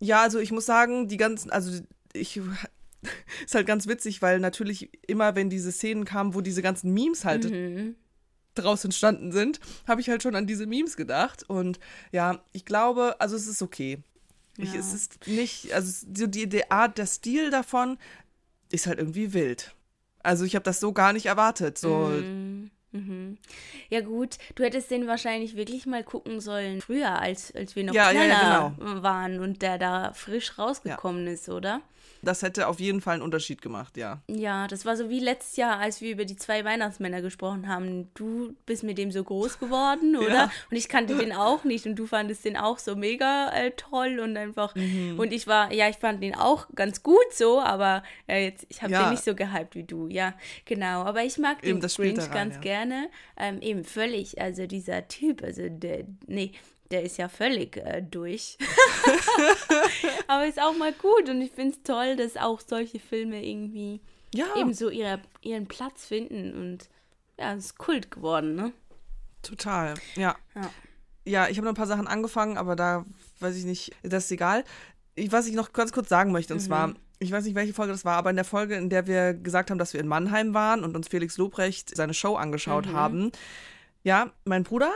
Ja, 0.00 0.22
also 0.22 0.38
ich 0.38 0.52
muss 0.52 0.66
sagen, 0.66 1.08
die 1.08 1.16
ganzen, 1.16 1.50
also 1.50 1.80
ich 2.12 2.36
ist 3.44 3.54
halt 3.54 3.66
ganz 3.66 3.86
witzig, 3.86 4.22
weil 4.22 4.40
natürlich 4.40 4.90
immer, 5.08 5.34
wenn 5.34 5.50
diese 5.50 5.72
Szenen 5.72 6.04
kamen, 6.04 6.34
wo 6.34 6.40
diese 6.40 6.62
ganzen 6.62 6.92
Memes 6.92 7.24
halt 7.24 7.50
Mhm. 7.50 7.94
draus 8.54 8.84
entstanden 8.84 9.30
sind, 9.30 9.60
habe 9.86 10.00
ich 10.00 10.08
halt 10.10 10.22
schon 10.22 10.34
an 10.34 10.46
diese 10.46 10.66
Memes 10.66 10.96
gedacht. 10.96 11.44
Und 11.48 11.78
ja, 12.10 12.42
ich 12.52 12.64
glaube, 12.64 13.16
also 13.20 13.36
es 13.36 13.46
ist 13.46 13.62
okay. 13.62 13.98
Ich, 14.56 14.72
Ja. 14.72 14.80
es 14.80 14.92
ist 14.92 15.26
nicht, 15.28 15.72
also 15.72 16.06
so 16.12 16.26
die, 16.26 16.48
die 16.48 16.68
Art, 16.70 16.98
der 16.98 17.06
Stil 17.06 17.50
davon 17.50 17.98
ist 18.70 18.86
halt 18.88 18.98
irgendwie 18.98 19.32
wild. 19.32 19.74
Also 20.24 20.44
ich 20.44 20.56
habe 20.56 20.64
das 20.64 20.80
so 20.80 20.92
gar 20.92 21.12
nicht 21.12 21.26
erwartet. 21.26 21.78
So, 21.78 22.08
Mhm. 22.08 22.26
Mhm. 22.92 23.36
Ja 23.90 24.00
gut, 24.00 24.38
du 24.54 24.64
hättest 24.64 24.90
den 24.90 25.06
wahrscheinlich 25.06 25.56
wirklich 25.56 25.84
mal 25.84 26.02
gucken 26.02 26.40
sollen 26.40 26.80
früher, 26.80 27.20
als, 27.20 27.54
als 27.54 27.76
wir 27.76 27.84
noch 27.84 27.94
Ja, 27.94 28.10
ja, 28.10 28.24
ja, 28.24 28.74
waren 28.78 29.40
und 29.40 29.60
der 29.60 29.78
da 29.78 30.12
frisch 30.14 30.58
rausgekommen 30.58 31.26
ist, 31.26 31.48
oder? 31.48 31.82
Das 32.22 32.42
hätte 32.42 32.68
auf 32.68 32.80
jeden 32.80 33.00
Fall 33.00 33.14
einen 33.14 33.22
Unterschied 33.22 33.62
gemacht, 33.62 33.96
ja. 33.96 34.22
Ja, 34.28 34.66
das 34.66 34.84
war 34.84 34.96
so 34.96 35.08
wie 35.08 35.20
letztes 35.20 35.56
Jahr, 35.56 35.78
als 35.78 36.00
wir 36.00 36.12
über 36.12 36.24
die 36.24 36.36
zwei 36.36 36.64
Weihnachtsmänner 36.64 37.22
gesprochen 37.22 37.68
haben. 37.68 38.10
Du 38.14 38.54
bist 38.66 38.82
mit 38.82 38.98
dem 38.98 39.12
so 39.12 39.22
groß 39.22 39.58
geworden, 39.58 40.16
oder? 40.18 40.28
Ja. 40.34 40.50
Und 40.70 40.76
ich 40.76 40.88
kannte 40.88 41.16
den 41.16 41.32
auch 41.32 41.64
nicht 41.64 41.86
und 41.86 41.96
du 41.96 42.06
fandest 42.06 42.44
den 42.44 42.56
auch 42.56 42.78
so 42.78 42.96
mega 42.96 43.50
äh, 43.52 43.70
toll 43.72 44.18
und 44.20 44.36
einfach. 44.36 44.74
Mhm. 44.74 45.18
Und 45.18 45.32
ich 45.32 45.46
war, 45.46 45.72
ja, 45.72 45.88
ich 45.88 45.96
fand 45.96 46.22
den 46.22 46.34
auch 46.34 46.66
ganz 46.74 47.02
gut 47.02 47.32
so, 47.32 47.60
aber 47.60 48.02
äh, 48.26 48.44
jetzt, 48.46 48.66
ich 48.68 48.82
habe 48.82 48.92
Ja. 48.92 49.04
den 49.04 49.10
nicht 49.10 49.24
so 49.24 49.34
gehypt 49.34 49.74
wie 49.74 49.84
du, 49.84 50.08
ja, 50.08 50.34
genau. 50.64 51.02
Aber 51.02 51.22
ich 51.22 51.38
mag 51.38 51.62
den 51.62 51.78
Eben, 51.78 51.88
spielt 51.88 52.16
Grinch 52.16 52.28
da 52.28 52.34
rein, 52.34 52.50
ganz 52.50 52.54
ja. 52.56 52.60
gerne. 52.60 53.08
Ähm, 53.36 53.60
eben 53.60 53.84
völlig, 53.84 54.40
also 54.40 54.66
dieser 54.66 55.06
Typ, 55.08 55.42
also 55.42 55.68
der, 55.68 56.04
nee, 56.26 56.52
der 56.90 57.02
ist 57.02 57.18
ja 57.18 57.28
völlig 57.28 57.76
äh, 57.76 58.02
durch. 58.02 58.58
Aber 60.26 60.46
ist 60.46 60.60
auch 60.60 60.76
mal 60.76 60.92
gut 60.92 61.28
und 61.28 61.40
ich 61.42 61.52
finde 61.52 61.74
es 61.76 61.82
toll, 61.82 62.16
dass 62.16 62.36
auch 62.36 62.60
solche 62.60 62.98
Filme 62.98 63.44
irgendwie 63.44 64.00
Ja, 64.34 64.46
ebenso 64.56 64.88
ihre, 64.88 65.20
ihren 65.42 65.66
Platz 65.66 66.06
finden 66.06 66.54
und 66.54 66.88
ja, 67.38 67.54
es 67.54 67.66
ist 67.66 67.78
Kult 67.78 68.10
geworden, 68.10 68.54
ne? 68.54 68.72
total. 69.42 69.94
Ja. 70.16 70.36
Ja. 70.54 70.70
Ja, 71.24 71.48
ich 71.48 71.58
habe 71.58 71.66
noch 71.66 71.72
ein 71.72 71.76
paar 71.76 71.86
Sachen 71.86 72.06
angefangen, 72.06 72.56
aber 72.56 72.74
da 72.74 73.04
weiß 73.40 73.54
ich 73.56 73.64
nicht, 73.64 73.94
das 74.02 74.24
ist 74.24 74.30
egal. 74.32 74.64
Ich, 75.14 75.30
was 75.30 75.46
ich 75.46 75.54
noch 75.54 75.72
ganz 75.72 75.92
kurz 75.92 76.08
sagen 76.08 76.32
möchte, 76.32 76.54
und 76.54 76.60
zwar, 76.60 76.94
ich 77.18 77.30
weiß 77.30 77.44
nicht, 77.44 77.54
welche 77.54 77.74
Folge 77.74 77.92
das 77.92 78.04
war, 78.04 78.16
aber 78.16 78.30
in 78.30 78.36
der 78.36 78.46
Folge, 78.46 78.76
in 78.76 78.88
der 78.88 79.06
wir 79.06 79.34
gesagt 79.34 79.70
haben, 79.70 79.78
dass 79.78 79.92
wir 79.92 80.00
in 80.00 80.08
Mannheim 80.08 80.54
waren 80.54 80.84
und 80.84 80.96
uns 80.96 81.08
Felix 81.08 81.36
Lobrecht 81.36 81.94
seine 81.94 82.14
Show 82.14 82.36
angeschaut 82.36 82.86
haben, 82.88 83.30
ja, 84.04 84.32
mein 84.44 84.64
Bruder 84.64 84.92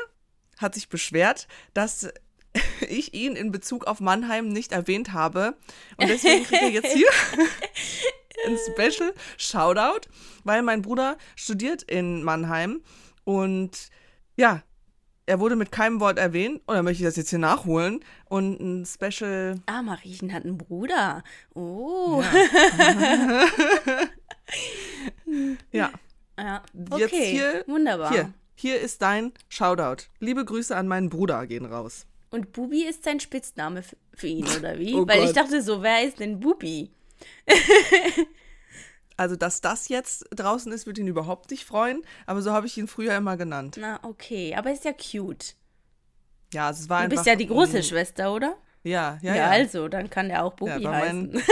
hat 0.63 0.75
sich 0.75 0.89
beschwert, 0.89 1.49
dass 1.75 2.09
ich 2.89 3.13
ihn 3.15 3.35
in 3.37 3.51
Bezug 3.53 3.87
auf 3.87 4.01
Mannheim 4.01 4.49
nicht 4.49 4.73
erwähnt 4.73 5.13
habe. 5.13 5.57
Und 5.97 6.09
deswegen 6.09 6.45
kriegt 6.45 6.63
er 6.63 6.71
jetzt 6.71 6.93
hier 6.93 7.09
ein 8.47 8.57
Special 8.73 9.13
Shoutout, 9.37 10.09
weil 10.45 10.63
mein 10.63 10.83
Bruder 10.83 11.17
studiert 11.37 11.83
in 11.83 12.23
Mannheim 12.23 12.83
und 13.25 13.91
ja, 14.37 14.63
er 15.25 15.39
wurde 15.39 15.55
mit 15.55 15.71
keinem 15.71 16.01
Wort 16.01 16.19
erwähnt. 16.19 16.61
Oder 16.67 16.83
möchte 16.83 17.03
ich 17.05 17.09
das 17.09 17.15
jetzt 17.17 17.31
hier 17.31 17.39
nachholen? 17.39 18.01
Und 18.25 18.59
ein 18.61 18.85
Special. 18.85 19.55
Ah, 19.67 19.81
Mariechen 19.81 20.33
hat 20.33 20.45
einen 20.45 20.59
Bruder. 20.59 21.23
Oh. 21.55 22.25
Ja, 25.71 25.91
Ja. 26.39 26.63
Jetzt 26.75 27.13
Okay, 27.13 27.31
hier- 27.31 27.65
wunderbar. 27.69 28.11
hier. 28.11 28.33
Hier 28.63 28.81
ist 28.81 29.03
dein 29.03 29.33
Shoutout. 29.49 30.05
Liebe 30.21 30.45
Grüße 30.45 30.77
an 30.77 30.87
meinen 30.87 31.11
Bruder 31.11 31.49
gehen 31.49 31.65
raus. 31.67 32.07
Und 32.31 32.53
Bubi 32.53 32.85
ist 32.85 33.03
sein 33.03 33.19
Spitzname 33.19 33.83
für 34.15 34.29
ihn, 34.29 34.47
oder 34.57 34.79
wie? 34.79 34.95
Oh 34.95 35.05
Weil 35.05 35.19
ich 35.25 35.35
Gott. 35.35 35.37
dachte 35.39 35.61
so, 35.63 35.83
wer 35.83 36.05
ist 36.07 36.21
denn 36.21 36.39
Bubi? 36.39 36.93
Also, 39.19 39.37
dass 39.37 39.61
das 39.61 39.89
jetzt 39.89 40.25
draußen 40.31 40.73
ist, 40.73 40.87
wird 40.87 40.97
ihn 40.99 41.07
überhaupt 41.07 41.51
nicht 41.51 41.65
freuen. 41.67 42.03
Aber 42.25 42.41
so 42.41 42.53
habe 42.53 42.67
ich 42.67 42.79
ihn 42.79 42.89
früher 42.89 43.15
immer 43.15 43.37
genannt. 43.37 43.77
Na, 43.79 44.01
okay, 44.03 44.55
aber 44.57 44.73
ist 44.73 44.87
ja 44.87 44.93
cute. 44.95 45.55
Ja, 46.55 46.71
es 46.71 46.89
war 46.89 47.01
Du 47.01 47.05
einfach. 47.05 47.17
bist 47.19 47.27
ja 47.27 47.37
die 47.37 47.47
große 47.47 47.81
mm, 47.81 47.83
Schwester, 47.83 48.33
oder? 48.33 48.57
Ja, 48.83 49.19
ja, 49.23 49.35
Ja, 49.35 49.37
ja. 49.37 49.51
also, 49.51 49.89
dann 49.89 50.09
kann 50.09 50.29
der 50.29 50.43
auch 50.43 50.55
Bubi 50.55 50.81
Ja, 50.83 50.93
heißen. 50.93 51.37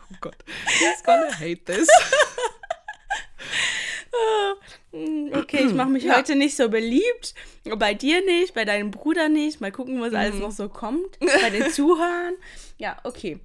oh 0.00 0.14
Gott. 0.22 0.36
He's 0.66 1.02
gonna 1.04 1.30
hate 1.38 1.64
this. 1.66 1.88
Okay, 4.92 5.66
ich 5.66 5.72
mache 5.74 5.88
mich 5.90 6.04
Ja. 6.04 6.16
heute 6.16 6.36
nicht 6.36 6.56
so 6.56 6.68
beliebt. 6.68 7.34
Bei 7.76 7.94
dir 7.94 8.24
nicht, 8.24 8.54
bei 8.54 8.64
deinem 8.64 8.90
Bruder 8.90 9.28
nicht. 9.28 9.60
Mal 9.60 9.72
gucken, 9.72 10.00
was 10.00 10.10
Mhm. 10.12 10.16
alles 10.16 10.34
noch 10.38 10.50
so 10.52 10.68
kommt. 10.68 11.18
Bei 11.42 11.50
den 11.50 11.70
Zuhörern. 11.70 12.34
Ja, 12.78 12.96
okay. 13.04 13.40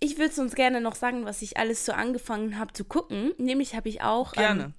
Ich 0.00 0.18
würde 0.18 0.40
uns 0.40 0.54
gerne 0.54 0.80
noch 0.80 0.94
sagen, 0.94 1.24
was 1.24 1.42
ich 1.42 1.56
alles 1.56 1.84
so 1.86 1.92
angefangen 1.92 2.58
habe 2.58 2.72
zu 2.72 2.84
gucken. 2.84 3.32
Nämlich 3.38 3.74
habe 3.74 3.88
ich 3.88 4.02
auch 4.02 4.32
Gerne. 4.32 4.64
Ähm, 4.64 4.74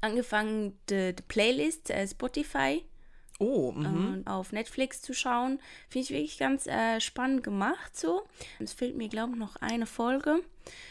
angefangen, 0.00 0.78
die, 0.88 1.14
die 1.14 1.22
Playlist 1.26 1.90
äh, 1.90 2.06
Spotify 2.06 2.84
Oh, 3.38 3.70
mhm. 3.72 4.24
äh, 4.26 4.30
auf 4.30 4.52
Netflix 4.52 5.00
zu 5.00 5.14
schauen. 5.14 5.60
Finde 5.88 6.04
ich 6.04 6.10
wirklich 6.10 6.38
ganz 6.38 6.66
äh, 6.66 7.00
spannend 7.00 7.44
gemacht 7.44 7.96
so. 7.96 8.22
Es 8.58 8.72
fehlt 8.72 8.96
mir, 8.96 9.08
glaube 9.08 9.32
ich, 9.34 9.38
noch 9.38 9.56
eine 9.56 9.86
Folge. 9.86 10.40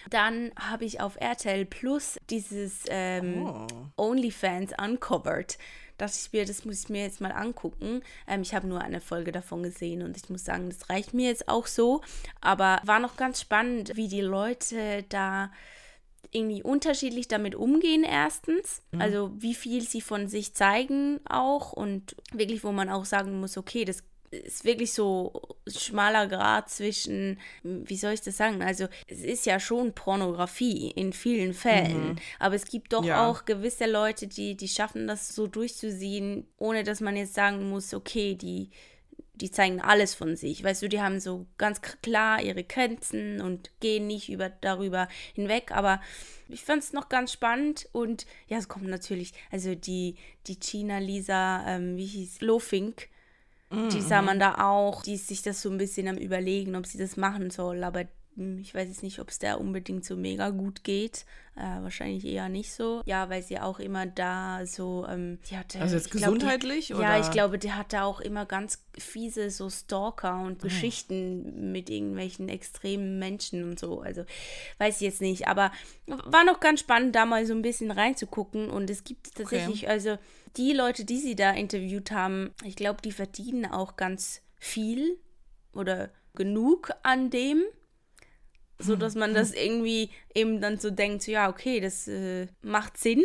Dann 0.10 0.52
habe 0.58 0.86
ich 0.86 1.02
auf 1.02 1.18
RTL 1.20 1.66
Plus 1.66 2.20
dieses 2.30 2.84
ähm, 2.90 3.46
Oh. 3.46 3.68
OnlyFans 3.98 4.72
Uncovered. 4.82 5.58
Dachte 5.98 6.16
ich 6.16 6.32
mir, 6.32 6.46
das 6.46 6.64
muss 6.64 6.84
ich 6.84 6.90
mir 6.90 7.04
jetzt 7.04 7.22
mal 7.22 7.32
angucken. 7.32 8.02
Ähm, 8.28 8.44
ich 8.44 8.54
habe 8.54 8.68
nur 8.68 8.82
eine 8.82 9.02
Folge 9.02 9.32
davon 9.32 9.64
gesehen 9.64 10.02
und 10.04 10.16
ich 10.16 10.30
muss 10.30 10.46
sagen, 10.46 10.70
das 10.70 10.90
reicht 10.90 11.14
mir 11.14 11.28
jetzt 11.28 11.50
auch 11.50 11.68
so. 11.68 12.02
Aber 12.40 12.80
war 12.86 13.00
noch 13.00 13.18
ganz 13.18 13.42
spannend, 13.42 13.96
wie 13.96 14.08
die 14.08 14.22
Leute 14.22 15.04
da 15.10 15.52
irgendwie 16.32 16.64
unterschiedlich 16.64 17.28
damit 17.28 17.56
umgehen, 17.56 18.04
erstens. 18.04 18.82
Also 19.00 19.32
wie 19.38 19.54
viel 19.56 19.82
sie 19.82 20.02
von 20.02 20.28
sich 20.28 20.54
zeigen 20.54 21.20
auch 21.30 21.74
und 21.74 22.16
wirklich, 22.34 22.64
wo 22.64 22.72
man 22.72 22.90
auch 22.90 23.06
sagen 23.06 23.40
muss, 23.40 23.58
okay, 23.58 23.86
das 23.86 24.04
ist 24.30 24.66
wirklich 24.66 24.92
so 24.92 25.42
schmaler 25.68 26.28
Grad 26.28 26.70
zwischen, 26.70 27.40
wie 27.64 27.96
soll 27.96 28.12
ich 28.12 28.20
das 28.22 28.36
sagen? 28.36 28.62
Also 28.62 28.88
es 29.08 29.24
ist 29.24 29.46
ja 29.46 29.58
schon 29.58 29.94
Pornografie 29.94 30.92
in 30.92 31.14
vielen 31.14 31.54
Fällen, 31.54 32.20
aber 32.38 32.56
es 32.56 32.66
gibt 32.66 32.92
doch 32.92 33.06
Ja. 33.06 33.26
auch 33.30 33.46
gewisse 33.46 33.90
Leute, 33.90 34.28
die, 34.28 34.58
die 34.58 34.68
schaffen 34.68 35.08
das 35.08 35.34
so 35.34 35.48
durchzuziehen, 35.48 36.46
ohne 36.58 36.84
dass 36.84 37.00
man 37.00 37.16
jetzt 37.16 37.36
sagen 37.36 37.70
muss, 37.70 37.94
okay, 37.94 38.36
die, 38.36 38.70
die 39.42 39.52
zeigen 39.52 39.82
alles 39.82 40.14
von 40.14 40.36
sich. 40.36 40.64
Weißt 40.64 40.82
du, 40.82 40.90
die 40.90 41.02
haben 41.02 41.20
so 41.20 41.48
ganz 41.58 41.82
klar 41.82 42.42
ihre 42.42 42.64
Grenzen 42.64 43.42
und 43.42 43.72
gehen 43.80 44.08
nicht 44.08 44.30
über, 44.30 44.50
darüber 44.50 45.08
hinweg. 45.34 45.72
Aber 45.72 46.02
ich 46.50 46.64
fand 46.64 46.84
es 46.84 46.94
noch 46.94 47.10
ganz 47.10 47.32
spannend 47.32 47.88
und 47.92 48.26
ja, 48.48 48.58
es 48.58 48.68
kommt 48.68 48.88
natürlich, 48.88 49.34
also 49.52 49.76
die, 49.76 50.16
die 50.48 50.60
China 50.60 51.00
Lisa, 51.00 51.66
ähm, 51.68 51.98
wie 51.98 52.06
hieß, 52.06 52.42
Lofink, 52.42 53.10
die 53.70 54.02
sah 54.02 54.22
man 54.22 54.40
da 54.40 54.66
auch, 54.66 55.04
die 55.04 55.16
ist 55.16 55.28
sich 55.28 55.42
das 55.42 55.62
so 55.62 55.70
ein 55.70 55.78
bisschen 55.78 56.08
am 56.08 56.18
überlegen, 56.18 56.78
ob 56.78 56.86
sie 56.86 56.98
das 56.98 57.18
machen 57.18 57.50
soll, 57.50 57.84
aber 57.84 58.06
ich 58.62 58.74
weiß 58.76 58.88
jetzt 58.88 59.04
nicht, 59.04 59.20
ob 59.20 59.30
es 59.30 59.40
der 59.40 59.60
unbedingt 59.60 60.06
so 60.06 60.16
mega 60.16 60.50
gut 60.52 60.84
geht. 60.84 61.26
Äh, 61.56 61.82
wahrscheinlich 61.82 62.24
eher 62.24 62.50
nicht 62.50 62.72
so. 62.72 63.02
Ja, 63.06 63.30
weil 63.32 63.42
sie 63.42 63.60
auch 63.60 63.80
immer 63.80 64.06
da 64.06 64.66
so, 64.68 65.08
ähm, 65.10 65.40
die 65.50 65.58
hatte, 65.58 65.80
Also 65.82 65.96
jetzt 65.96 66.06
ich 66.06 66.12
glaub, 66.12 66.34
gesundheitlich, 66.34 66.88
die, 66.88 66.94
oder? 66.94 67.04
Ja, 67.04 67.20
ich 67.20 67.32
glaube, 67.32 67.58
der 67.58 67.78
hatte 67.78 68.04
auch 68.04 68.20
immer 68.20 68.46
ganz 68.46 68.84
fiese 68.96 69.50
so 69.50 69.68
Stalker 69.72 70.40
und 70.44 70.60
Ah. 70.60 70.64
Geschichten 70.68 71.72
mit 71.72 71.90
irgendwelchen 71.90 72.48
extremen 72.48 73.18
Menschen 73.18 73.64
und 73.64 73.80
so. 73.80 74.02
Also 74.02 74.24
weiß 74.78 74.98
ich 74.98 75.02
jetzt 75.02 75.22
nicht, 75.22 75.48
aber 75.48 75.72
war 76.06 76.44
noch 76.46 76.60
ganz 76.60 76.82
spannend, 76.82 77.16
da 77.16 77.26
mal 77.26 77.46
so 77.48 77.54
ein 77.54 77.64
bisschen 77.64 77.90
reinzugucken. 77.90 78.70
Und 78.70 78.92
es 78.92 79.04
gibt 79.04 79.34
tatsächlich, 79.34 79.90
also 79.90 80.20
die 80.58 80.74
Leute, 80.74 81.06
die 81.06 81.18
sie 81.18 81.36
da 81.36 81.52
interviewt 81.52 82.12
haben, 82.12 82.52
ich 82.64 82.76
glaube, 82.76 83.02
die 83.02 83.12
verdienen 83.12 83.66
auch 83.66 83.96
ganz 83.96 84.42
viel 84.60 85.18
oder 85.74 86.12
genug 86.36 86.92
an 87.02 87.32
dem, 87.32 87.64
so 88.80 88.96
dass 88.96 89.16
man 89.16 89.34
das 89.34 89.54
irgendwie 89.54 90.10
eben 90.34 90.62
dann 90.62 90.78
so 90.78 90.90
denkt, 90.90 91.24
so, 91.24 91.32
ja, 91.32 91.50
okay, 91.50 91.80
das 91.80 92.08
äh, 92.08 92.48
macht 92.62 92.98
Sinn. 92.98 93.24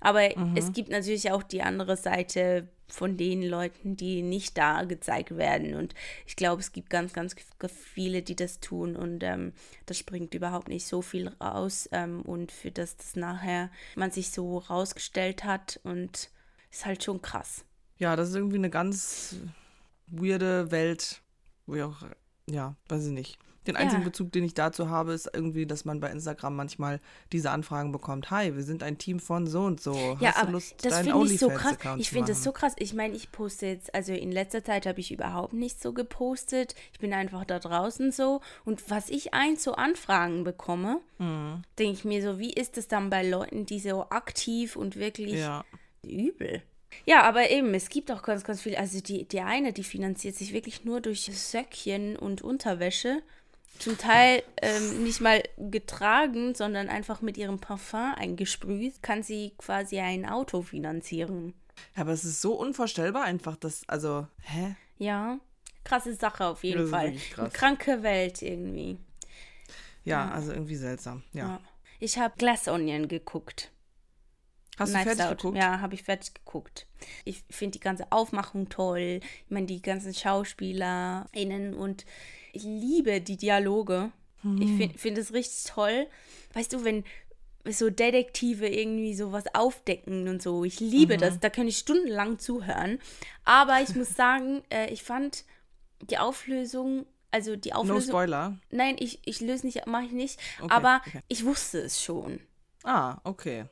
Aber 0.00 0.36
es 0.56 0.72
gibt 0.72 0.88
natürlich 0.88 1.30
auch 1.30 1.44
die 1.44 1.62
andere 1.62 1.96
Seite 1.96 2.68
von 2.88 3.16
den 3.16 3.42
Leuten, 3.42 3.96
die 3.96 4.22
nicht 4.22 4.58
da 4.58 4.82
gezeigt 4.82 5.36
werden. 5.36 5.74
Und 5.74 5.94
ich 6.26 6.34
glaube, 6.34 6.60
es 6.60 6.72
gibt 6.72 6.90
ganz, 6.90 7.12
ganz 7.12 7.34
viele, 7.68 8.22
die 8.22 8.36
das 8.36 8.60
tun. 8.60 8.96
Und 8.96 9.22
ähm, 9.22 9.52
das 9.86 9.98
springt 9.98 10.34
überhaupt 10.34 10.68
nicht 10.68 10.86
so 10.86 11.02
viel 11.02 11.28
raus. 11.28 11.88
Ähm, 11.92 12.22
und 12.22 12.50
für 12.52 12.70
das 12.70 12.96
das 12.96 13.16
nachher 13.16 13.70
man 13.94 14.10
sich 14.10 14.30
so 14.30 14.58
rausgestellt 14.58 15.44
hat. 15.44 15.80
Und 15.84 16.30
ist 16.70 16.84
halt 16.84 17.04
schon 17.04 17.22
krass. 17.22 17.64
Ja, 17.98 18.16
das 18.16 18.30
ist 18.30 18.34
irgendwie 18.34 18.56
eine 18.56 18.70
ganz 18.70 19.36
weirde 20.08 20.70
Welt, 20.70 21.22
wo 21.66 21.76
ich 21.76 21.82
auch, 21.82 22.02
ja, 22.50 22.76
weiß 22.88 23.06
ich 23.06 23.12
nicht. 23.12 23.38
Den 23.66 23.76
einzigen 23.76 24.02
Ja. 24.02 24.08
Bezug, 24.08 24.32
den 24.32 24.42
ich 24.42 24.54
dazu 24.54 24.88
habe, 24.90 25.12
ist 25.12 25.30
irgendwie, 25.32 25.66
dass 25.66 25.84
man 25.84 26.00
bei 26.00 26.10
Instagram 26.10 26.56
manchmal 26.56 26.98
diese 27.30 27.50
Anfragen 27.52 27.92
bekommt. 27.92 28.30
Hi, 28.32 28.56
wir 28.56 28.62
sind 28.64 28.82
ein 28.82 28.98
Team 28.98 29.20
von 29.20 29.46
so 29.46 29.60
und 29.62 29.80
so. 29.80 29.94
Ja, 30.20 30.28
Hast 30.30 30.36
du 30.36 30.42
aber 30.42 30.52
Lust, 30.52 30.84
das 30.84 30.98
finde 31.00 31.24
ich 31.32 31.38
so 31.38 31.48
krass. 31.48 31.76
Ich 31.98 32.10
finde 32.10 32.28
das 32.32 32.42
so 32.42 32.50
krass. 32.50 32.74
Ich 32.78 32.92
meine, 32.94 33.14
ich 33.14 33.30
poste 33.30 33.66
jetzt, 33.66 33.94
also 33.94 34.12
in 34.12 34.32
letzter 34.32 34.64
Zeit 34.64 34.84
habe 34.86 34.98
ich 34.98 35.12
überhaupt 35.12 35.52
nicht 35.52 35.80
so 35.80 35.92
gepostet. 35.92 36.74
Ich 36.92 36.98
bin 36.98 37.12
einfach 37.14 37.44
da 37.44 37.60
draußen 37.60 38.10
so. 38.10 38.40
Und 38.64 38.90
was 38.90 39.08
ich 39.10 39.32
ein 39.32 39.56
so 39.56 39.74
Anfragen 39.74 40.42
bekomme, 40.44 41.00
Mhm. 41.18 41.62
denke 41.78 41.92
ich 41.92 42.04
mir 42.04 42.20
so, 42.20 42.40
wie 42.40 42.52
ist 42.52 42.76
es 42.78 42.88
dann 42.88 43.10
bei 43.10 43.28
Leuten, 43.28 43.64
die 43.64 43.78
so 43.78 44.06
aktiv 44.10 44.74
und 44.74 44.96
wirklich 44.96 45.34
Ja. 45.38 45.64
übel? 46.04 46.62
Ja, 47.06 47.22
aber 47.22 47.48
eben, 47.50 47.72
es 47.74 47.88
gibt 47.88 48.10
auch 48.12 48.22
ganz, 48.22 48.44
ganz 48.44 48.60
viel. 48.60 48.76
Also 48.76 49.00
die, 49.00 49.24
die 49.24 49.40
eine, 49.40 49.72
die 49.72 49.84
finanziert 49.84 50.34
sich 50.34 50.52
wirklich 50.52 50.84
nur 50.84 51.00
durch 51.00 51.22
Söckchen 51.32 52.16
und 52.16 52.42
Unterwäsche. 52.42 53.22
Zum 53.78 53.98
Teil 53.98 54.42
ähm, 54.60 55.02
nicht 55.02 55.20
mal 55.20 55.42
getragen, 55.58 56.54
sondern 56.54 56.88
einfach 56.88 57.20
mit 57.20 57.36
ihrem 57.36 57.58
Parfum 57.58 58.14
eingesprüht, 58.14 59.02
kann 59.02 59.22
sie 59.22 59.52
quasi 59.58 59.98
ein 59.98 60.24
Auto 60.28 60.62
finanzieren. 60.62 61.54
Ja, 61.96 62.02
aber 62.02 62.12
es 62.12 62.24
ist 62.24 62.40
so 62.40 62.54
unvorstellbar 62.54 63.24
einfach, 63.24 63.56
dass, 63.56 63.82
also, 63.88 64.26
hä? 64.42 64.76
Ja, 64.98 65.38
krasse 65.84 66.14
Sache 66.14 66.46
auf 66.46 66.62
jeden 66.62 66.82
Das 66.82 66.90
Fall. 66.90 67.16
Eine 67.36 67.50
kranke 67.50 68.02
Welt 68.02 68.42
irgendwie. 68.42 68.98
Ja, 70.04 70.30
also 70.30 70.52
irgendwie 70.52 70.76
seltsam. 70.76 71.22
Ja. 71.32 71.48
Ja. 71.48 71.60
Ich 71.98 72.18
habe 72.18 72.34
Glass 72.36 72.68
Onion 72.68 73.08
geguckt. 73.08 73.70
Hast 74.78 74.92
du 74.92 74.98
Knives 74.98 75.16
fertig 75.16 75.24
Out. 75.32 75.38
geguckt? 75.38 75.58
Ja, 75.58 75.80
habe 75.80 75.94
ich 75.94 76.02
fertig 76.02 76.34
geguckt. 76.34 76.86
Ich 77.24 77.44
finde 77.50 77.72
die 77.72 77.80
ganze 77.80 78.10
Aufmachung 78.10 78.68
toll. 78.68 79.20
Ich 79.22 79.50
meine, 79.50 79.66
die 79.66 79.82
ganzen 79.82 80.14
SchauspielerInnen 80.14 81.74
und 81.74 82.04
ich 82.52 82.62
liebe 82.64 83.20
die 83.20 83.36
Dialoge. 83.36 84.12
Ich 84.42 84.68
Mhm. 84.70 84.76
finde 84.78 84.98
find 84.98 85.18
es 85.18 85.32
richtig 85.32 85.70
toll. 85.72 86.06
Weißt 86.54 86.72
du, 86.72 86.84
wenn 86.84 87.04
so 87.68 87.90
Detektive 87.90 88.66
irgendwie 88.68 89.14
sowas 89.14 89.44
aufdecken 89.54 90.26
und 90.28 90.42
so. 90.42 90.64
Ich 90.64 90.80
Mhm. 90.80 90.88
liebe 90.88 91.16
das. 91.16 91.38
Da 91.38 91.48
kann 91.48 91.68
ich 91.68 91.78
stundenlang 91.78 92.38
zuhören. 92.40 92.98
Aber 93.44 93.80
ich 93.80 93.94
muss 93.94 94.08
sagen, 94.16 94.62
äh, 94.70 94.90
ich 94.92 95.02
fand 95.04 95.44
die 96.10 96.18
Auflösung, 96.18 97.06
also 97.30 97.54
die 97.54 97.70
No 97.70 97.76
Auflösung. 97.76 98.10
Spoiler. 98.10 98.58
Nein, 98.70 98.96
ich, 98.98 99.20
ich 99.24 99.40
löse 99.40 99.64
nicht, 99.64 99.86
mache 99.86 100.06
ich 100.06 100.12
nicht. 100.12 100.40
Okay, 100.60 100.72
aber 100.74 101.00
okay. 101.06 101.20
ich 101.28 101.44
wusste 101.44 101.78
es 101.80 102.02
schon. 102.02 102.40
Ah, 102.82 103.18
okay. 103.22 103.66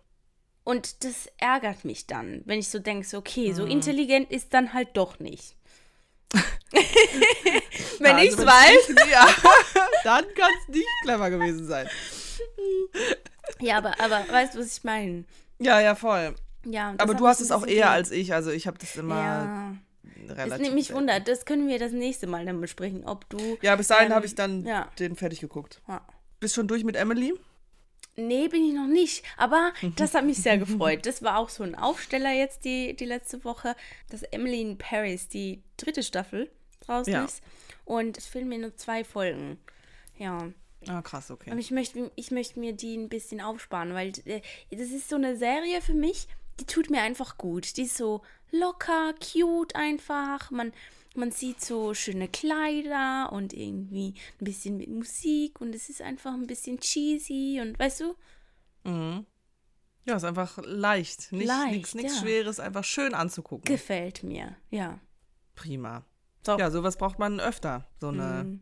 Und 0.62 1.02
das 1.02 1.26
ärgert 1.38 1.84
mich 1.84 2.06
dann, 2.06 2.42
wenn 2.44 2.60
ich 2.60 2.68
so 2.68 2.78
denke, 2.78 3.04
so, 3.04 3.18
okay, 3.18 3.48
Mhm. 3.50 3.54
so 3.56 3.64
intelligent 3.64 4.30
ist 4.30 4.54
dann 4.54 4.72
halt 4.72 4.90
doch 4.96 5.18
nicht. 5.18 5.56
wenn 8.00 8.16
Also 8.16 8.26
ich 8.26 8.32
es 8.38 8.46
weiß. 8.46 8.88
Nicht, 8.88 9.10
ja, 9.10 9.26
dann 10.04 10.24
kann 10.34 10.50
es 10.62 10.68
nicht 10.74 10.86
clever 11.04 11.30
gewesen 11.30 11.66
sein. 11.66 11.88
Ja, 13.60 13.78
aber, 13.78 13.98
aber 14.00 14.24
weißt 14.30 14.54
du, 14.54 14.60
was 14.60 14.78
ich 14.78 14.84
meine? 14.84 15.24
Ja, 15.58 15.80
ja, 15.80 15.94
voll. 15.94 16.34
Ja, 16.64 16.94
Aber 16.98 17.14
du 17.14 17.26
hast 17.26 17.40
es 17.40 17.52
auch 17.52 17.66
eher 17.66 17.90
als 17.90 18.10
ich. 18.10 18.34
Also 18.34 18.50
ich 18.50 18.66
habe 18.66 18.78
das 18.78 18.94
immer 18.96 19.14
Ja, 19.16 19.74
relativ. 20.28 20.50
das 20.52 20.60
nimmt 20.60 20.74
mich 20.74 20.86
selten. 20.88 21.00
Wunder. 21.00 21.20
Das 21.20 21.44
können 21.44 21.68
wir 21.68 21.78
das 21.78 21.92
nächste 21.92 22.26
Mal 22.26 22.44
dann 22.44 22.60
besprechen, 22.60 23.04
ob 23.06 23.28
du. 23.30 23.58
Ja, 23.62 23.76
bis 23.76 23.88
dahin 23.88 24.08
ähm, 24.08 24.14
habe 24.14 24.26
ich 24.26 24.34
dann 24.34 24.64
ja. 24.66 24.90
den 24.98 25.16
fertig 25.16 25.40
geguckt. 25.40 25.80
Ja. 25.88 26.02
Bist 26.38 26.54
schon 26.54 26.68
durch 26.68 26.84
mit 26.84 26.96
Emily? 26.96 27.34
Nee, 28.16 28.48
bin 28.48 28.64
ich 28.64 28.74
noch 28.74 28.86
nicht. 28.88 29.24
Aber 29.38 29.72
das 29.96 30.14
hat 30.14 30.24
mich 30.24 30.42
sehr 30.42 30.58
gefreut. 30.58 31.06
Das 31.06 31.22
war 31.22 31.38
auch 31.38 31.48
so 31.48 31.62
ein 31.62 31.74
Aufsteller 31.74 32.32
jetzt 32.32 32.64
die, 32.64 32.94
die 32.94 33.06
letzte 33.06 33.42
Woche, 33.44 33.74
dass 34.10 34.22
Emily 34.22 34.60
in 34.60 34.76
Paris 34.78 35.28
die 35.28 35.62
dritte 35.78 36.02
Staffel 36.02 36.50
draußen 36.86 37.12
Ja. 37.12 37.24
ist. 37.24 37.42
Und 37.90 38.16
es 38.16 38.26
fehlen 38.26 38.48
mir 38.48 38.58
nur 38.58 38.76
zwei 38.76 39.02
Folgen. 39.02 39.58
Ja. 40.16 40.52
Ah, 40.86 41.02
krass, 41.02 41.28
okay. 41.32 41.50
Und 41.50 41.58
ich 41.58 41.72
möchte, 41.72 42.12
ich 42.14 42.30
möchte 42.30 42.60
mir 42.60 42.72
die 42.72 42.96
ein 42.96 43.08
bisschen 43.08 43.40
aufsparen, 43.40 43.94
weil 43.94 44.12
äh, 44.26 44.40
das 44.70 44.90
ist 44.90 45.08
so 45.08 45.16
eine 45.16 45.36
Serie 45.36 45.82
für 45.82 45.94
mich, 45.94 46.28
die 46.60 46.66
tut 46.66 46.88
mir 46.88 47.02
einfach 47.02 47.36
gut. 47.36 47.76
Die 47.76 47.82
ist 47.82 47.96
so 47.96 48.22
locker, 48.52 49.12
cute 49.14 49.74
einfach. 49.74 50.52
Man, 50.52 50.72
man 51.16 51.32
sieht 51.32 51.60
so 51.60 51.92
schöne 51.92 52.28
Kleider 52.28 53.32
und 53.32 53.52
irgendwie 53.52 54.14
ein 54.40 54.44
bisschen 54.44 54.76
mit 54.76 54.88
Musik 54.88 55.60
und 55.60 55.74
es 55.74 55.88
ist 55.88 56.00
einfach 56.00 56.32
ein 56.32 56.46
bisschen 56.46 56.78
cheesy 56.78 57.58
und 57.60 57.76
weißt 57.76 58.02
du? 58.02 58.14
Ja, 60.06 60.14
ist 60.14 60.24
einfach 60.24 60.58
leicht. 60.64 61.32
Nicht, 61.32 61.48
Leicht, 61.48 61.72
nichts, 61.72 61.94
nichts 61.96 62.14
ja. 62.14 62.20
Schweres, 62.20 62.60
einfach 62.60 62.84
schön 62.84 63.14
anzugucken. 63.14 63.64
Gefällt 63.64 64.22
mir, 64.22 64.56
ja. 64.70 65.00
Prima. 65.56 66.04
So. 66.44 66.58
Ja, 66.58 66.70
sowas 66.70 66.96
braucht 66.96 67.18
man 67.18 67.38
öfter. 67.40 67.86
So 68.00 68.08
eine 68.08 68.44
Mhm. 68.44 68.60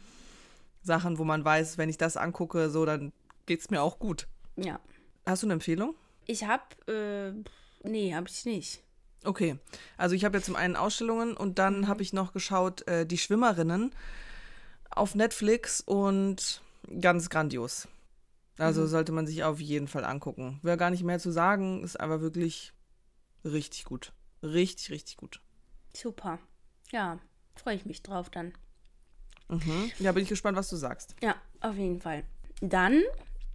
Sachen, 0.83 1.19
wo 1.19 1.25
man 1.25 1.45
weiß, 1.45 1.79
wenn 1.79 1.89
ich 1.89 1.99
das 1.99 2.17
angucke, 2.17 2.71
so, 2.71 2.85
dann 2.85 3.13
geht's 3.47 3.71
mir 3.71 3.83
auch 3.83 3.99
gut. 3.99 4.27
Ja. 4.57 4.81
Hast 5.27 5.43
du 5.43 5.47
eine 5.47 5.55
Empfehlung? 5.55 5.95
Ich 6.27 6.45
hab, 6.45 6.77
äh, 6.89 7.33
nee, 7.85 8.15
hab 8.15 8.29
ich 8.29 8.45
nicht. 8.45 8.83
Okay, 9.25 9.59
also 9.97 10.15
ich 10.15 10.25
habe 10.25 10.39
jetzt 10.39 10.47
zum 10.47 10.57
einen 10.57 10.77
Ausstellungen 10.77 11.37
und 11.37 11.59
dann 11.59 11.81
Mhm. 11.81 11.89
habe 11.89 12.03
ich 12.03 12.13
noch 12.13 12.33
geschaut, 12.33 12.87
äh, 12.89 13.05
die 13.07 13.19
Schwimmerinnen 13.19 13.93
auf 14.91 15.15
Netflix 15.15 15.81
und 15.81 16.63
ganz 17.01 17.29
grandios. 17.29 17.89
Also 18.59 18.83
Mhm. 18.83 18.87
sollte 18.89 19.13
man 19.13 19.27
sich 19.27 19.45
auf 19.45 19.61
jeden 19.61 19.89
Fall 19.89 20.05
angucken. 20.05 20.59
Wäre 20.63 20.77
gar 20.77 20.91
nicht 20.91 21.03
mehr 21.05 21.19
zu 21.19 21.31
sagen, 21.31 21.83
ist 21.85 21.99
aber 21.99 22.21
wirklich 22.21 22.73
richtig 23.45 23.85
gut. 23.85 24.13
Richtig, 24.43 24.91
richtig 24.91 25.17
gut. 25.17 25.41
Super. 25.95 26.39
Ja, 26.91 27.19
freue 27.61 27.77
ich 27.77 27.87
mich 27.87 28.03
drauf 28.03 28.31
dann. 28.31 28.53
Mhm. 29.49 29.91
Ja, 29.99 30.13
bin 30.13 30.23
ich 30.23 30.29
gespannt, 30.29 30.57
was 30.57 30.69
du 30.69 30.77
sagst. 30.77 31.15
Ja, 31.23 31.35
auf 31.61 31.77
jeden 31.77 32.01
Fall. 32.01 32.25
Dann 32.61 33.03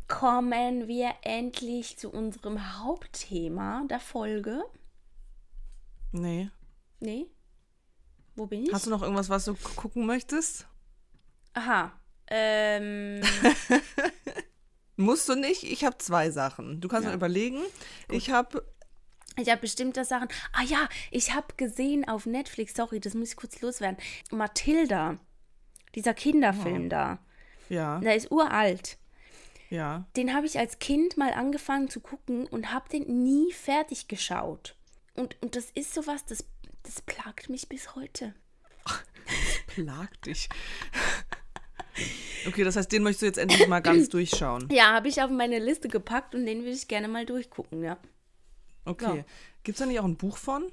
kommen 0.08 0.88
wir 0.88 1.14
endlich 1.22 1.98
zu 1.98 2.10
unserem 2.10 2.80
Hauptthema 2.80 3.86
der 3.90 4.00
Folge. 4.00 4.64
Nee. 6.12 6.50
Nee? 7.00 7.28
Wo 8.36 8.48
bin 8.48 8.64
ich? 8.64 8.74
Hast 8.74 8.86
du 8.86 8.90
noch 8.90 9.02
irgendwas, 9.02 9.30
was 9.30 9.46
du 9.46 9.56
gucken 9.76 10.06
möchtest? 10.06 10.68
Aha. 11.54 11.92
Ähm. 12.28 13.22
Musst 14.96 15.28
du 15.28 15.36
nicht. 15.36 15.64
Ich 15.64 15.84
habe 15.86 15.98
zwei 15.98 16.30
Sachen. 16.30 16.80
Du 16.80 16.88
kannst 16.88 17.06
ja. 17.06 17.10
mal 17.10 17.16
überlegen. 17.16 17.58
Gut. 17.58 18.16
Ich 18.16 18.30
habe 18.30 18.64
ich 19.38 19.50
habe 19.50 19.62
bestimmte 19.62 20.06
Sachen. 20.06 20.28
Ah 20.54 20.64
ja, 20.64 20.88
ich 21.12 21.34
habe 21.34 21.48
gesehen 21.58 22.08
auf 22.08 22.26
Netflix, 22.26 22.74
sorry, 22.76 23.00
das 23.00 23.14
muss 23.14 23.32
ich 23.32 23.36
kurz 23.36 23.62
loswerden. 23.62 23.98
Matilda, 24.32 25.18
dieser 25.96 26.14
Kinderfilm 26.14 26.86
oh. 26.86 26.90
da. 26.90 27.20
Ja. 27.70 28.00
Der 28.00 28.16
ist 28.16 28.32
uralt. 28.32 28.98
Ja. 29.70 30.06
Den 30.16 30.36
habe 30.36 30.46
ich 30.46 30.60
als 30.60 30.78
Kind 30.80 31.18
mal 31.18 31.34
angefangen 31.34 31.90
zu 31.90 32.00
gucken 32.00 32.46
und 32.48 32.72
habe 32.72 32.90
den 32.90 33.24
nie 33.24 33.52
fertig 33.52 34.08
geschaut. 34.08 34.76
Und, 35.16 35.42
und 35.42 35.56
das 35.56 35.72
ist 35.72 35.94
sowas, 35.94 36.26
das, 36.26 36.46
das 36.84 37.02
plagt 37.02 37.50
mich 37.50 37.70
bis 37.70 37.96
heute. 37.96 38.36
plagt 39.68 40.28
dich. 40.28 40.50
Okay, 42.48 42.64
das 42.64 42.76
heißt, 42.76 42.92
den 42.92 43.04
möchtest 43.04 43.22
du 43.22 43.26
jetzt 43.28 43.38
endlich 43.38 43.68
mal 43.68 43.82
ganz 43.82 44.10
durchschauen. 44.10 44.68
Ja, 44.72 44.94
habe 44.94 45.08
ich 45.08 45.22
auf 45.22 45.30
meine 45.30 45.60
Liste 45.60 45.88
gepackt 45.88 46.36
und 46.36 46.46
den 46.46 46.60
würde 46.60 46.72
ich 46.72 46.88
gerne 46.88 47.08
mal 47.08 47.26
durchgucken, 47.26 47.84
ja. 47.84 47.98
Okay. 48.86 49.18
Ja. 49.18 49.24
Gibt 49.64 49.78
es 49.78 49.80
da 49.80 49.86
nicht 49.86 50.00
auch 50.00 50.06
ein 50.06 50.18
Buch 50.18 50.38
von? 50.38 50.64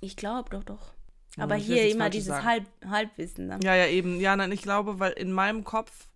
Ich 0.00 0.16
glaube 0.16 0.50
doch, 0.50 0.64
doch. 0.64 0.92
Aber 1.38 1.54
hier 1.54 1.90
immer 1.90 2.10
dieses 2.10 2.42
Halb, 2.42 2.66
Halbwissen. 2.86 3.48
Dann. 3.48 3.60
Ja, 3.60 3.74
ja, 3.74 3.86
eben. 3.86 4.20
Ja, 4.20 4.36
nein, 4.36 4.52
ich 4.52 4.62
glaube, 4.62 4.98
weil 5.00 5.12
in 5.12 5.32
meinem 5.32 5.64
Kopf 5.64 6.08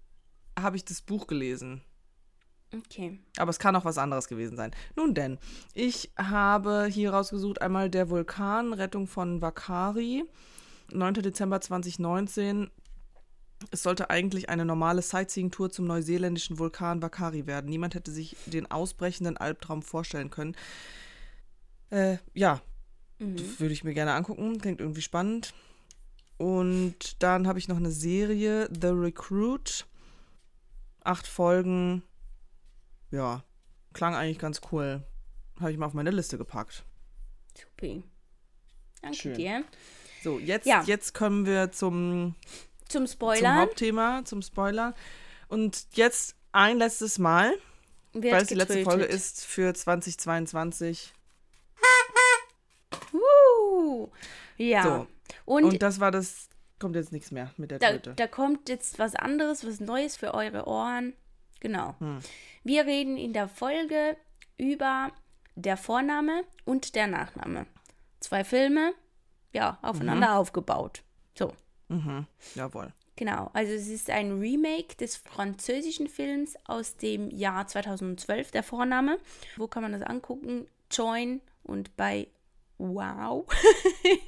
habe 0.58 0.76
ich 0.76 0.84
das 0.84 1.02
Buch 1.02 1.26
gelesen. 1.26 1.82
Okay. 2.74 3.18
Aber 3.36 3.50
es 3.50 3.58
kann 3.58 3.74
auch 3.76 3.84
was 3.84 3.98
anderes 3.98 4.28
gewesen 4.28 4.56
sein. 4.56 4.70
Nun 4.94 5.14
denn, 5.14 5.38
ich 5.74 6.12
habe 6.16 6.86
hier 6.90 7.12
rausgesucht 7.12 7.60
einmal 7.60 7.90
der 7.90 8.10
Vulkan, 8.10 8.72
Rettung 8.72 9.06
von 9.06 9.42
Vakari, 9.42 10.24
9. 10.92 11.14
Dezember 11.14 11.60
2019. 11.60 12.70
Es 13.70 13.82
sollte 13.82 14.10
eigentlich 14.10 14.48
eine 14.48 14.64
normale 14.64 15.02
Sightseeing-Tour 15.02 15.70
zum 15.70 15.86
neuseeländischen 15.86 16.58
Vulkan 16.58 17.02
Vakari 17.02 17.46
werden. 17.46 17.68
Niemand 17.68 17.94
hätte 17.94 18.10
sich 18.10 18.36
den 18.46 18.70
ausbrechenden 18.70 19.36
Albtraum 19.36 19.82
vorstellen 19.82 20.30
können. 20.30 20.56
Äh, 21.90 22.16
ja, 22.32 22.62
mhm. 23.18 23.58
würde 23.58 23.74
ich 23.74 23.84
mir 23.84 23.94
gerne 23.94 24.14
angucken. 24.14 24.58
Klingt 24.58 24.80
irgendwie 24.80 25.02
spannend. 25.02 25.52
Und 26.38 27.22
dann 27.22 27.46
habe 27.46 27.58
ich 27.58 27.68
noch 27.68 27.76
eine 27.76 27.90
Serie, 27.90 28.68
The 28.72 28.88
Recruit. 28.88 29.86
Acht 31.04 31.26
Folgen. 31.26 32.02
Ja, 33.10 33.44
klang 33.92 34.14
eigentlich 34.14 34.38
ganz 34.38 34.60
cool. 34.72 35.04
Habe 35.58 35.70
ich 35.72 35.76
mal 35.76 35.86
auf 35.86 35.94
meine 35.94 36.10
Liste 36.10 36.38
gepackt. 36.38 36.84
Supi. 37.58 38.02
Danke 39.02 39.16
Schön. 39.16 39.34
dir. 39.34 39.64
So, 40.22 40.38
jetzt, 40.38 40.66
ja. 40.66 40.82
jetzt 40.84 41.14
kommen 41.14 41.44
wir 41.46 41.72
zum 41.72 42.34
zum 42.90 43.06
Spoiler. 43.06 43.40
Zum 43.40 43.56
Hauptthema, 43.56 44.24
zum 44.24 44.42
Spoiler. 44.42 44.94
Und 45.48 45.86
jetzt 45.92 46.36
ein 46.52 46.78
letztes 46.78 47.18
Mal, 47.18 47.52
Wird 48.12 48.34
weil 48.34 48.42
es 48.42 48.48
die 48.48 48.54
letzte 48.54 48.82
Folge 48.84 49.04
ist 49.04 49.44
für 49.44 49.72
2022. 49.72 51.12
Uh, 53.12 54.08
ja. 54.56 54.82
So. 54.82 55.06
Und, 55.44 55.64
Und, 55.64 55.82
das 55.82 56.00
war 56.00 56.10
das, 56.10 56.48
kommt 56.78 56.96
jetzt 56.96 57.12
nichts 57.12 57.30
mehr 57.30 57.52
mit 57.56 57.70
der 57.70 57.78
da, 57.78 57.90
Tröte. 57.90 58.14
Da 58.14 58.26
kommt 58.26 58.68
jetzt 58.68 58.98
was 58.98 59.14
anderes, 59.14 59.66
was 59.66 59.80
Neues 59.80 60.16
für 60.16 60.34
eure 60.34 60.66
Ohren. 60.66 61.14
Genau. 61.60 61.94
Hm. 61.98 62.18
Wir 62.64 62.86
reden 62.86 63.16
in 63.16 63.32
der 63.32 63.48
Folge 63.48 64.16
über 64.58 65.12
der 65.54 65.76
Vorname 65.76 66.44
und 66.64 66.94
der 66.94 67.06
Nachname. 67.06 67.66
Zwei 68.20 68.44
Filme, 68.44 68.92
ja, 69.52 69.78
aufeinander 69.82 70.28
mhm. 70.28 70.34
aufgebaut. 70.34 71.02
So. 71.38 71.52
Mhm. 71.90 72.26
Jawohl. 72.54 72.92
Genau, 73.16 73.50
also 73.52 73.72
es 73.72 73.88
ist 73.88 74.08
ein 74.08 74.38
Remake 74.38 74.96
des 74.98 75.16
französischen 75.16 76.08
Films 76.08 76.54
aus 76.64 76.96
dem 76.96 77.30
Jahr 77.30 77.66
2012, 77.66 78.50
der 78.50 78.62
Vorname. 78.62 79.18
Wo 79.56 79.66
kann 79.66 79.82
man 79.82 79.92
das 79.92 80.02
angucken? 80.02 80.66
Join 80.90 81.42
und 81.64 81.94
bei 81.96 82.28
Wow. 82.78 83.44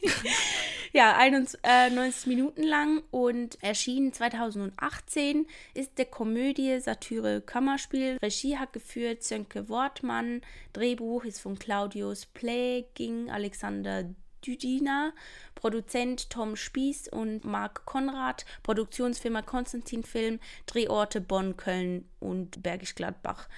ja, 0.92 1.16
91 1.16 1.62
äh, 1.62 2.28
Minuten 2.28 2.62
lang 2.62 3.02
und 3.10 3.62
erschienen 3.62 4.12
2018 4.12 5.46
ist 5.72 5.96
der 5.96 6.04
Komödie 6.04 6.78
Satire 6.78 7.40
Kammerspiel. 7.40 8.18
Regie 8.20 8.58
hat 8.58 8.74
geführt 8.74 9.22
Sönke 9.22 9.70
Wortmann. 9.70 10.42
Drehbuch 10.74 11.24
ist 11.24 11.40
von 11.40 11.58
Claudius 11.58 12.26
Pläging, 12.26 13.30
Alexander 13.30 14.04
Düdina, 14.46 15.12
Produzent 15.54 16.30
Tom 16.30 16.56
Spieß 16.56 17.08
und 17.08 17.44
Marc 17.44 17.84
Konrad, 17.86 18.44
Produktionsfirma 18.62 19.42
Konstantin 19.42 20.02
Film, 20.04 20.40
Drehorte 20.66 21.20
Bonn, 21.20 21.56
Köln 21.56 22.08
und 22.20 22.62
Bergisch 22.62 22.94
Gladbach. 22.94 23.48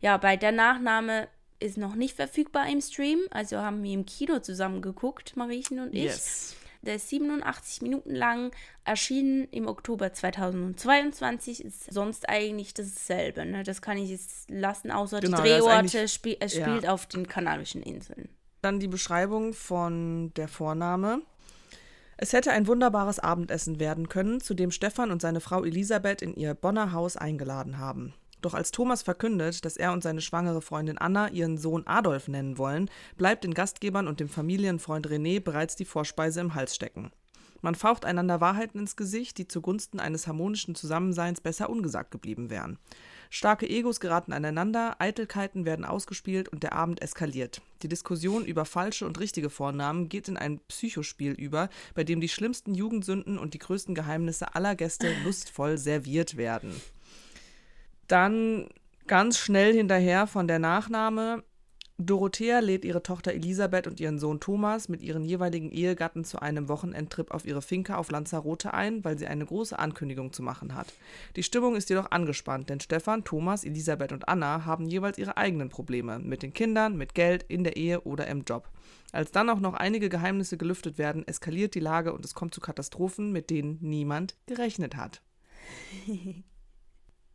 Ja, 0.00 0.16
bei 0.16 0.36
der 0.36 0.52
Nachname 0.52 1.28
ist 1.60 1.76
noch 1.76 1.94
nicht 1.94 2.14
verfügbar 2.14 2.68
im 2.68 2.80
Stream, 2.80 3.20
also 3.30 3.58
haben 3.58 3.82
wir 3.82 3.92
im 3.92 4.06
Kino 4.06 4.38
zusammen 4.38 4.82
geguckt, 4.82 5.36
Mariechen 5.36 5.80
und 5.80 5.94
ich. 5.94 6.04
Yes. 6.04 6.56
Der 6.82 6.94
ist 6.94 7.08
87 7.08 7.82
Minuten 7.82 8.14
lang, 8.14 8.52
erschienen 8.84 9.48
im 9.50 9.66
Oktober 9.66 10.12
2022, 10.12 11.64
ist 11.64 11.92
sonst 11.92 12.28
eigentlich 12.28 12.72
dasselbe. 12.72 13.44
Ne? 13.44 13.64
Das 13.64 13.82
kann 13.82 13.98
ich 13.98 14.10
jetzt 14.10 14.48
lassen, 14.48 14.92
außer 14.92 15.18
genau, 15.20 15.42
die 15.42 15.48
Drehorte, 15.48 16.06
spiel, 16.06 16.36
es 16.38 16.52
spielt 16.52 16.84
ja. 16.84 16.92
auf 16.92 17.06
den 17.06 17.26
Kanarischen 17.26 17.82
Inseln. 17.82 18.28
Dann 18.62 18.80
die 18.80 18.88
Beschreibung 18.88 19.54
von 19.54 20.32
der 20.34 20.48
Vorname. 20.48 21.22
Es 22.16 22.32
hätte 22.32 22.50
ein 22.50 22.66
wunderbares 22.66 23.20
Abendessen 23.20 23.78
werden 23.78 24.08
können, 24.08 24.40
zu 24.40 24.54
dem 24.54 24.72
Stefan 24.72 25.12
und 25.12 25.22
seine 25.22 25.40
Frau 25.40 25.64
Elisabeth 25.64 26.20
in 26.20 26.34
ihr 26.34 26.54
Bonner 26.54 26.92
Haus 26.92 27.16
eingeladen 27.16 27.78
haben. 27.78 28.14
Doch 28.40 28.54
als 28.54 28.70
Thomas 28.70 29.02
verkündet, 29.02 29.64
dass 29.64 29.76
er 29.76 29.92
und 29.92 30.02
seine 30.02 30.20
schwangere 30.20 30.62
Freundin 30.62 30.98
Anna 30.98 31.28
ihren 31.28 31.58
Sohn 31.58 31.86
Adolf 31.86 32.28
nennen 32.28 32.58
wollen, 32.58 32.90
bleibt 33.16 33.44
den 33.44 33.54
Gastgebern 33.54 34.06
und 34.06 34.20
dem 34.20 34.28
Familienfreund 34.28 35.08
René 35.08 35.40
bereits 35.40 35.76
die 35.76 35.84
Vorspeise 35.84 36.40
im 36.40 36.54
Hals 36.54 36.74
stecken. 36.74 37.10
Man 37.60 37.74
faucht 37.74 38.04
einander 38.04 38.40
Wahrheiten 38.40 38.78
ins 38.78 38.94
Gesicht, 38.94 39.38
die 39.38 39.48
zugunsten 39.48 39.98
eines 39.98 40.28
harmonischen 40.28 40.76
Zusammenseins 40.76 41.40
besser 41.40 41.68
ungesagt 41.68 42.12
geblieben 42.12 42.50
wären. 42.50 42.78
Starke 43.30 43.68
Egos 43.68 44.00
geraten 44.00 44.32
aneinander, 44.32 44.96
Eitelkeiten 45.00 45.64
werden 45.64 45.84
ausgespielt 45.84 46.48
und 46.48 46.62
der 46.62 46.72
Abend 46.72 47.02
eskaliert. 47.02 47.60
Die 47.82 47.88
Diskussion 47.88 48.44
über 48.44 48.64
falsche 48.64 49.06
und 49.06 49.20
richtige 49.20 49.50
Vornamen 49.50 50.08
geht 50.08 50.28
in 50.28 50.36
ein 50.36 50.60
Psychospiel 50.68 51.32
über, 51.32 51.68
bei 51.94 52.04
dem 52.04 52.20
die 52.20 52.28
schlimmsten 52.28 52.74
Jugendsünden 52.74 53.38
und 53.38 53.54
die 53.54 53.58
größten 53.58 53.94
Geheimnisse 53.94 54.54
aller 54.54 54.74
Gäste 54.74 55.12
lustvoll 55.24 55.78
serviert 55.78 56.36
werden. 56.36 56.74
Dann 58.06 58.68
ganz 59.06 59.38
schnell 59.38 59.74
hinterher 59.74 60.26
von 60.26 60.48
der 60.48 60.58
Nachname 60.58 61.42
Dorothea 62.00 62.60
lädt 62.60 62.84
ihre 62.84 63.02
Tochter 63.02 63.32
Elisabeth 63.32 63.88
und 63.88 63.98
ihren 63.98 64.20
Sohn 64.20 64.38
Thomas 64.38 64.88
mit 64.88 65.02
ihren 65.02 65.24
jeweiligen 65.24 65.68
Ehegatten 65.72 66.24
zu 66.24 66.40
einem 66.40 66.68
Wochenendtrip 66.68 67.32
auf 67.32 67.44
ihre 67.44 67.60
Finca 67.60 67.96
auf 67.96 68.12
Lanzarote 68.12 68.72
ein, 68.72 69.04
weil 69.04 69.18
sie 69.18 69.26
eine 69.26 69.44
große 69.44 69.76
Ankündigung 69.76 70.32
zu 70.32 70.44
machen 70.44 70.76
hat. 70.76 70.92
Die 71.34 71.42
Stimmung 71.42 71.74
ist 71.74 71.90
jedoch 71.90 72.12
angespannt, 72.12 72.70
denn 72.70 72.78
Stefan, 72.78 73.24
Thomas, 73.24 73.64
Elisabeth 73.64 74.12
und 74.12 74.28
Anna 74.28 74.64
haben 74.64 74.86
jeweils 74.86 75.18
ihre 75.18 75.36
eigenen 75.36 75.70
Probleme 75.70 76.20
mit 76.20 76.44
den 76.44 76.52
Kindern, 76.52 76.96
mit 76.96 77.16
Geld, 77.16 77.44
in 77.48 77.64
der 77.64 77.76
Ehe 77.76 78.02
oder 78.02 78.28
im 78.28 78.44
Job. 78.44 78.68
Als 79.10 79.32
dann 79.32 79.50
auch 79.50 79.58
noch 79.58 79.74
einige 79.74 80.08
Geheimnisse 80.08 80.56
gelüftet 80.56 80.98
werden, 80.98 81.26
eskaliert 81.26 81.74
die 81.74 81.80
Lage 81.80 82.12
und 82.12 82.24
es 82.24 82.34
kommt 82.34 82.54
zu 82.54 82.60
Katastrophen, 82.60 83.32
mit 83.32 83.50
denen 83.50 83.76
niemand 83.80 84.36
gerechnet 84.46 84.94
hat. 84.94 85.20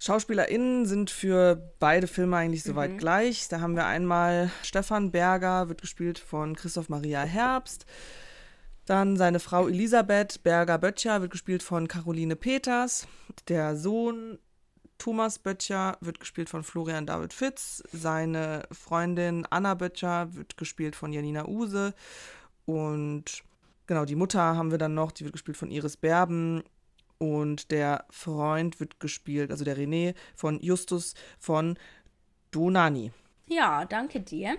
SchauspielerInnen 0.04 0.86
sind 0.86 1.10
für 1.10 1.56
beide 1.80 2.08
Filme 2.08 2.36
eigentlich 2.36 2.64
soweit 2.64 2.92
mhm. 2.92 2.98
gleich. 2.98 3.48
Da 3.48 3.62
haben 3.62 3.78
wir 3.78 3.86
einmal 3.86 4.52
Stefan 4.62 5.12
Berger, 5.12 5.70
wird 5.70 5.80
gespielt 5.80 6.20
von 6.20 6.58
Christoph 6.58 6.90
Maria 6.90 7.22
Herbst. 7.22 7.86
Dann 8.86 9.16
seine 9.16 9.40
Frau 9.40 9.70
Elisabeth 9.70 10.44
Berger-Böttcher 10.44 11.22
wird 11.22 11.32
gespielt 11.32 11.64
von 11.64 11.88
Caroline 11.88 12.36
Peters. 12.36 13.08
Der 13.48 13.78
Sohn 13.78 14.40
Thomas 14.98 15.40
Böttcher 15.40 15.98
wird 16.02 16.20
gespielt 16.20 16.50
von 16.50 16.66
Florian 16.66 17.06
David 17.06 17.32
Fitz. 17.32 17.82
Seine 17.94 18.64
Freundin 18.74 19.48
Anna 19.52 19.74
Böttcher 19.74 20.36
wird 20.36 20.58
gespielt 20.58 20.98
von 20.98 21.14
Janina 21.14 21.48
Use. 21.48 21.94
Und 22.66 23.44
genau, 23.88 24.04
die 24.04 24.16
Mutter 24.16 24.42
haben 24.42 24.72
wir 24.72 24.78
dann 24.78 24.96
noch, 24.96 25.14
die 25.14 25.24
wird 25.24 25.32
gespielt 25.32 25.56
von 25.56 25.72
Iris 25.72 25.96
Berben. 25.96 26.62
Und 27.24 27.72
der 27.72 28.04
Freund 28.10 28.82
wird 28.82 29.00
gespielt, 29.00 29.50
also 29.50 29.64
der 29.64 29.78
René 29.78 30.14
von 30.36 30.60
Justus 30.60 31.14
von 31.40 31.80
Donani. 32.52 33.14
Ja, 33.48 33.86
danke 33.86 34.20
dir. 34.20 34.58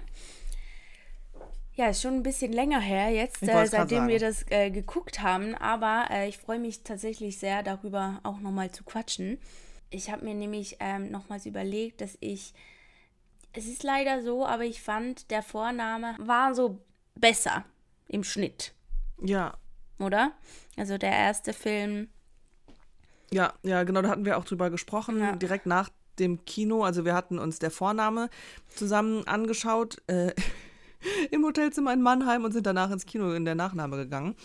Ja, 1.74 1.90
ist 1.90 2.00
schon 2.00 2.14
ein 2.14 2.22
bisschen 2.22 2.54
länger 2.54 2.80
her 2.80 3.10
jetzt, 3.10 3.42
äh, 3.42 3.66
seitdem 3.66 4.08
wir 4.08 4.18
das 4.18 4.46
äh, 4.48 4.70
geguckt 4.70 5.20
haben. 5.20 5.54
Aber 5.56 6.06
äh, 6.08 6.26
ich 6.26 6.38
freue 6.38 6.58
mich 6.58 6.84
tatsächlich 6.84 7.38
sehr, 7.38 7.62
darüber 7.62 8.20
auch 8.22 8.38
nochmal 8.38 8.70
zu 8.70 8.82
quatschen. 8.82 9.36
Ich 9.90 10.10
habe 10.10 10.24
mir 10.24 10.34
nämlich 10.34 10.78
ähm, 10.80 11.10
nochmals 11.10 11.44
überlegt, 11.44 12.00
dass 12.00 12.16
ich. 12.20 12.54
Es 13.52 13.66
ist 13.66 13.82
leider 13.82 14.22
so, 14.22 14.46
aber 14.46 14.64
ich 14.64 14.80
fand, 14.80 15.30
der 15.30 15.42
Vorname 15.42 16.16
war 16.18 16.54
so 16.54 16.80
besser 17.14 17.66
im 18.08 18.24
Schnitt. 18.24 18.72
Ja. 19.22 19.58
Oder? 19.98 20.32
Also 20.78 20.96
der 20.96 21.12
erste 21.12 21.52
Film. 21.52 22.08
Ja, 23.32 23.52
ja, 23.62 23.82
genau, 23.84 24.02
da 24.02 24.08
hatten 24.08 24.24
wir 24.24 24.38
auch 24.38 24.44
drüber 24.44 24.70
gesprochen, 24.70 25.20
ja. 25.20 25.36
direkt 25.36 25.66
nach 25.66 25.90
dem 26.18 26.44
Kino. 26.44 26.84
Also 26.84 27.04
wir 27.04 27.14
hatten 27.14 27.38
uns 27.38 27.58
der 27.58 27.70
Vorname 27.70 28.30
zusammen 28.68 29.26
angeschaut. 29.26 30.02
Äh, 30.06 30.32
im 31.30 31.44
Hotelzimmer 31.44 31.92
in 31.92 32.02
Mannheim 32.02 32.44
und 32.44 32.52
sind 32.52 32.66
danach 32.66 32.90
ins 32.90 33.06
Kino 33.06 33.32
in 33.32 33.44
der 33.44 33.54
Nachname 33.54 33.96
gegangen 33.96 34.36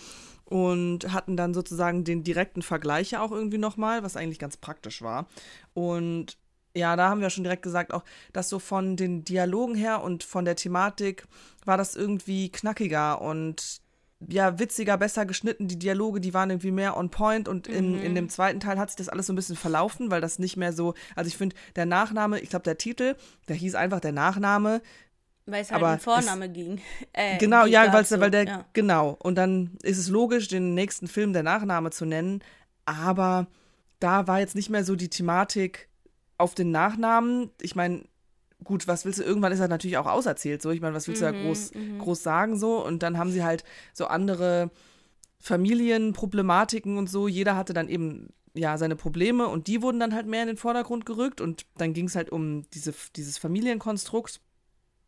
und 0.45 1.13
hatten 1.13 1.37
dann 1.37 1.53
sozusagen 1.53 2.03
den 2.03 2.23
direkten 2.23 2.61
Vergleich 2.61 3.11
ja 3.11 3.21
auch 3.21 3.31
irgendwie 3.31 3.57
nochmal, 3.59 4.03
was 4.03 4.17
eigentlich 4.17 4.39
ganz 4.39 4.57
praktisch 4.57 5.01
war. 5.01 5.27
Und 5.73 6.37
ja, 6.75 6.95
da 6.95 7.09
haben 7.09 7.21
wir 7.21 7.29
schon 7.29 7.43
direkt 7.43 7.63
gesagt, 7.63 7.93
auch, 7.93 8.03
dass 8.33 8.49
so 8.49 8.59
von 8.59 8.95
den 8.95 9.23
Dialogen 9.23 9.75
her 9.75 10.01
und 10.03 10.23
von 10.23 10.45
der 10.45 10.55
Thematik 10.55 11.25
war 11.65 11.77
das 11.77 11.95
irgendwie 11.95 12.51
knackiger 12.51 13.21
und 13.21 13.81
ja, 14.27 14.59
witziger, 14.59 14.97
besser 14.97 15.25
geschnitten. 15.25 15.67
Die 15.67 15.79
Dialoge, 15.79 16.19
die 16.19 16.33
waren 16.33 16.49
irgendwie 16.49 16.71
mehr 16.71 16.97
on 16.97 17.09
point 17.09 17.47
und 17.47 17.67
in, 17.67 17.93
mhm. 17.93 18.03
in 18.03 18.15
dem 18.15 18.29
zweiten 18.29 18.59
Teil 18.59 18.77
hat 18.77 18.89
sich 18.89 18.97
das 18.97 19.09
alles 19.09 19.27
so 19.27 19.33
ein 19.33 19.35
bisschen 19.35 19.55
verlaufen, 19.55 20.11
weil 20.11 20.21
das 20.21 20.39
nicht 20.39 20.57
mehr 20.57 20.73
so, 20.73 20.93
also 21.15 21.27
ich 21.27 21.37
finde, 21.37 21.55
der 21.75 21.85
Nachname, 21.85 22.39
ich 22.39 22.49
glaube, 22.49 22.63
der 22.63 22.77
Titel, 22.77 23.15
der 23.47 23.55
hieß 23.55 23.75
einfach 23.75 24.01
der 24.01 24.11
Nachname, 24.11 24.81
weil 25.45 25.61
es 25.61 25.71
halt 25.71 25.81
aber 25.81 25.93
um 25.93 25.99
Vorname 25.99 26.47
es, 26.47 26.53
ging. 26.53 26.81
Äh, 27.13 27.37
genau, 27.37 27.65
ja, 27.65 28.03
so, 28.03 28.19
weil 28.19 28.31
der, 28.31 28.45
ja. 28.45 28.65
genau. 28.73 29.17
Und 29.19 29.35
dann 29.35 29.77
ist 29.81 29.97
es 29.97 30.09
logisch, 30.09 30.47
den 30.47 30.73
nächsten 30.73 31.07
Film 31.07 31.33
der 31.33 31.43
Nachname 31.43 31.91
zu 31.91 32.05
nennen. 32.05 32.43
Aber 32.85 33.47
da 33.99 34.27
war 34.27 34.39
jetzt 34.39 34.55
nicht 34.55 34.69
mehr 34.69 34.83
so 34.83 34.95
die 34.95 35.09
Thematik 35.09 35.89
auf 36.37 36.55
den 36.55 36.71
Nachnamen. 36.71 37.51
Ich 37.61 37.75
meine, 37.75 38.03
gut, 38.63 38.87
was 38.87 39.05
willst 39.05 39.19
du, 39.19 39.23
irgendwann 39.23 39.51
ist 39.51 39.59
er 39.59 39.67
natürlich 39.67 39.97
auch 39.97 40.05
auserzählt, 40.05 40.61
so. 40.61 40.71
Ich 40.71 40.81
meine, 40.81 40.95
was 40.95 41.07
willst 41.07 41.21
du 41.21 41.25
da 41.25 41.31
mhm, 41.31 41.45
groß, 41.45 41.73
mhm. 41.73 41.99
groß 41.99 42.23
sagen, 42.23 42.57
so. 42.57 42.85
Und 42.85 43.03
dann 43.03 43.17
haben 43.17 43.31
sie 43.31 43.43
halt 43.43 43.63
so 43.93 44.07
andere 44.07 44.71
Familienproblematiken 45.39 46.97
und 46.97 47.09
so. 47.09 47.27
Jeder 47.27 47.55
hatte 47.55 47.73
dann 47.73 47.87
eben 47.87 48.29
ja, 48.53 48.77
seine 48.77 48.95
Probleme 48.95 49.47
und 49.47 49.67
die 49.67 49.81
wurden 49.81 49.99
dann 49.99 50.13
halt 50.13 50.27
mehr 50.27 50.41
in 50.41 50.47
den 50.47 50.57
Vordergrund 50.57 51.05
gerückt 51.05 51.39
und 51.39 51.65
dann 51.77 51.93
ging 51.93 52.07
es 52.07 52.15
halt 52.15 52.31
um 52.31 52.69
diese, 52.71 52.93
dieses 53.15 53.37
Familienkonstrukt. 53.37 54.41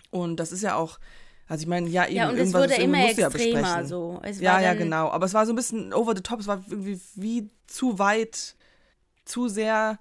Und 0.09 0.39
das 0.39 0.51
ist 0.51 0.61
ja 0.61 0.75
auch, 0.75 0.99
also 1.47 1.63
ich 1.63 1.67
meine, 1.67 1.89
ja, 1.89 2.05
eben 2.05 2.15
ja, 2.15 2.29
und 2.29 2.37
es 2.37 2.53
wurde 2.53 2.75
immer 2.75 3.09
extremer 3.09 3.61
ja 3.61 3.83
so. 3.83 4.21
ja, 4.39 4.61
ja, 4.61 4.73
genau. 4.73 5.09
Aber 5.09 5.25
es 5.25 5.33
war 5.33 5.45
so 5.45 5.53
ein 5.53 5.55
bisschen 5.55 5.93
over 5.93 6.15
the 6.15 6.21
top, 6.21 6.39
es 6.39 6.47
war 6.47 6.63
irgendwie 6.69 6.99
wie 7.15 7.49
zu 7.67 7.99
weit, 7.99 8.55
zu 9.25 9.47
sehr. 9.47 9.99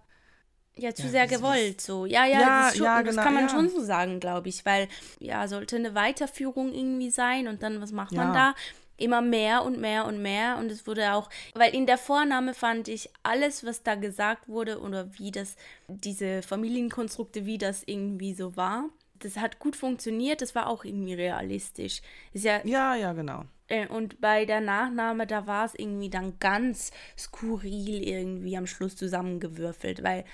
Ja, 0.77 0.95
zu 0.95 1.03
ja, 1.03 1.09
sehr 1.09 1.27
gewollt, 1.27 1.81
so. 1.81 2.07
Ja, 2.07 2.25
ja, 2.27 2.41
ja, 2.41 2.63
das, 2.63 2.77
schon, 2.77 2.85
ja 2.85 3.03
genau, 3.03 3.17
das 3.17 3.25
kann 3.25 3.35
man 3.35 3.49
schon 3.49 3.69
so 3.69 3.81
sagen, 3.81 4.21
glaube 4.21 4.49
ich, 4.49 4.65
weil, 4.65 4.89
ja, 5.19 5.47
sollte 5.47 5.77
eine 5.77 5.95
Weiterführung 5.95 6.73
irgendwie 6.73 7.11
sein 7.11 7.49
und 7.49 7.63
dann, 7.63 7.81
was 7.81 7.93
macht 7.93 8.13
man 8.13 8.33
da? 8.33 8.55
Immer 8.97 9.21
mehr 9.23 9.65
und 9.65 9.81
mehr 9.81 10.05
und 10.05 10.21
mehr 10.21 10.59
und 10.59 10.71
es 10.71 10.87
wurde 10.87 11.15
auch, 11.15 11.29
weil 11.55 11.75
in 11.75 11.87
der 11.87 11.99
Vorname 11.99 12.55
fand 12.55 12.87
ich 12.89 13.11
alles, 13.23 13.65
was 13.65 13.83
da 13.83 13.95
gesagt 13.95 14.49
wurde 14.49 14.81
oder 14.81 15.19
wie 15.19 15.31
das, 15.31 15.57
diese 15.89 16.43
Familienkonstrukte, 16.43 17.47
wie 17.47 17.59
das 17.59 17.83
irgendwie 17.87 18.35
so 18.35 18.57
war, 18.57 18.91
das 19.19 19.37
hat 19.37 19.59
gut 19.59 19.77
funktioniert, 19.77 20.43
das 20.43 20.55
war 20.55 20.67
auch 20.67 20.85
irgendwie 20.85 21.15
realistisch. 21.15 22.03
Ist 22.33 22.45
ja, 22.45 22.61
ja, 22.65 22.95
ja, 22.95 23.13
genau. 23.13 23.45
Äh, 23.69 23.87
und 23.87 24.21
bei 24.21 24.45
der 24.45 24.61
Nachnahme, 24.61 25.27
da 25.27 25.47
war 25.47 25.65
es 25.65 25.75
irgendwie 25.75 26.11
dann 26.11 26.39
ganz 26.39 26.91
skurril 27.17 28.03
irgendwie 28.03 28.57
am 28.57 28.67
Schluss 28.67 28.97
zusammengewürfelt, 28.97 30.03
weil 30.03 30.25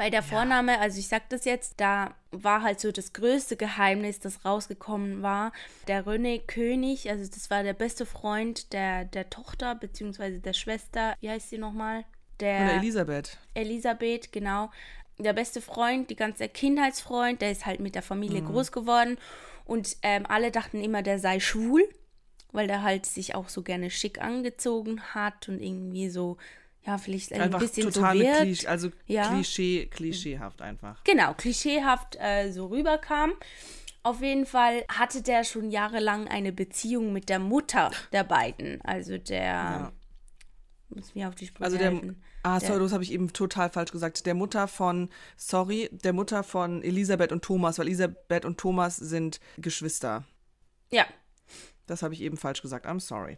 bei 0.00 0.08
der 0.08 0.22
Vorname, 0.22 0.80
also 0.80 0.98
ich 0.98 1.08
sag 1.08 1.28
das 1.28 1.44
jetzt, 1.44 1.78
da 1.78 2.14
war 2.30 2.62
halt 2.62 2.80
so 2.80 2.90
das 2.90 3.12
größte 3.12 3.56
Geheimnis, 3.56 4.18
das 4.18 4.46
rausgekommen 4.46 5.20
war. 5.20 5.52
Der 5.88 6.06
René 6.06 6.40
König, 6.40 7.10
also 7.10 7.30
das 7.30 7.50
war 7.50 7.62
der 7.62 7.74
beste 7.74 8.06
Freund 8.06 8.72
der, 8.72 9.04
der 9.04 9.28
Tochter 9.28 9.74
beziehungsweise 9.74 10.40
der 10.40 10.54
Schwester, 10.54 11.16
wie 11.20 11.28
heißt 11.28 11.50
sie 11.50 11.58
nochmal? 11.58 12.06
Der 12.40 12.62
Oder 12.62 12.74
Elisabeth. 12.76 13.36
Elisabeth, 13.52 14.32
genau 14.32 14.70
der 15.18 15.34
beste 15.34 15.60
Freund, 15.60 16.08
die 16.08 16.16
ganze 16.16 16.48
Kindheitsfreund, 16.48 17.42
der 17.42 17.50
ist 17.50 17.66
halt 17.66 17.80
mit 17.80 17.94
der 17.94 18.00
Familie 18.00 18.40
mhm. 18.40 18.46
groß 18.46 18.72
geworden 18.72 19.18
und 19.66 19.98
ähm, 20.00 20.24
alle 20.26 20.50
dachten 20.50 20.80
immer, 20.82 21.02
der 21.02 21.18
sei 21.18 21.40
schwul, 21.40 21.86
weil 22.52 22.68
der 22.68 22.82
halt 22.82 23.04
sich 23.04 23.34
auch 23.34 23.50
so 23.50 23.60
gerne 23.60 23.90
schick 23.90 24.18
angezogen 24.18 25.02
hat 25.14 25.50
und 25.50 25.60
irgendwie 25.60 26.08
so, 26.08 26.38
ja, 26.86 26.98
vielleicht 26.98 27.32
ein 27.32 27.42
einfach 27.42 27.60
bisschen 27.60 27.90
total 27.90 28.16
so 28.16 28.24
wird. 28.24 28.40
Klisch, 28.40 28.66
also 28.66 28.90
ja. 29.06 29.28
Klischee, 29.28 29.86
klischeehaft 29.86 30.62
einfach. 30.62 31.02
Genau, 31.04 31.34
klischeehaft 31.34 32.16
äh, 32.18 32.50
so 32.50 32.66
rüberkam. 32.66 33.32
Auf 34.02 34.22
jeden 34.22 34.46
Fall 34.46 34.84
hatte 34.88 35.22
der 35.22 35.44
schon 35.44 35.70
jahrelang 35.70 36.26
eine 36.26 36.52
Beziehung 36.52 37.12
mit 37.12 37.28
der 37.28 37.38
Mutter 37.38 37.90
der 38.12 38.24
beiden, 38.24 38.80
also 38.80 39.18
der 39.18 39.42
ja. 39.42 39.92
muss 40.88 41.14
mir 41.14 41.28
auf 41.28 41.34
die 41.34 41.46
Spur 41.46 41.66
also 41.66 41.76
der, 41.76 42.00
Ah, 42.42 42.58
sorry, 42.58 42.80
das 42.80 42.92
habe 42.92 43.02
ich 43.02 43.12
eben 43.12 43.32
total 43.32 43.68
falsch 43.68 43.92
gesagt. 43.92 44.24
Der 44.24 44.34
Mutter 44.34 44.66
von, 44.66 45.10
sorry, 45.36 45.90
der 45.92 46.14
Mutter 46.14 46.42
von 46.42 46.82
Elisabeth 46.82 47.32
und 47.32 47.42
Thomas, 47.42 47.78
weil 47.78 47.86
Elisabeth 47.86 48.46
und 48.46 48.58
Thomas 48.58 48.96
sind 48.96 49.40
Geschwister. 49.58 50.24
Ja. 50.90 51.04
Das 51.86 52.02
habe 52.02 52.14
ich 52.14 52.22
eben 52.22 52.38
falsch 52.38 52.62
gesagt. 52.62 52.86
I'm 52.86 53.00
sorry. 53.00 53.36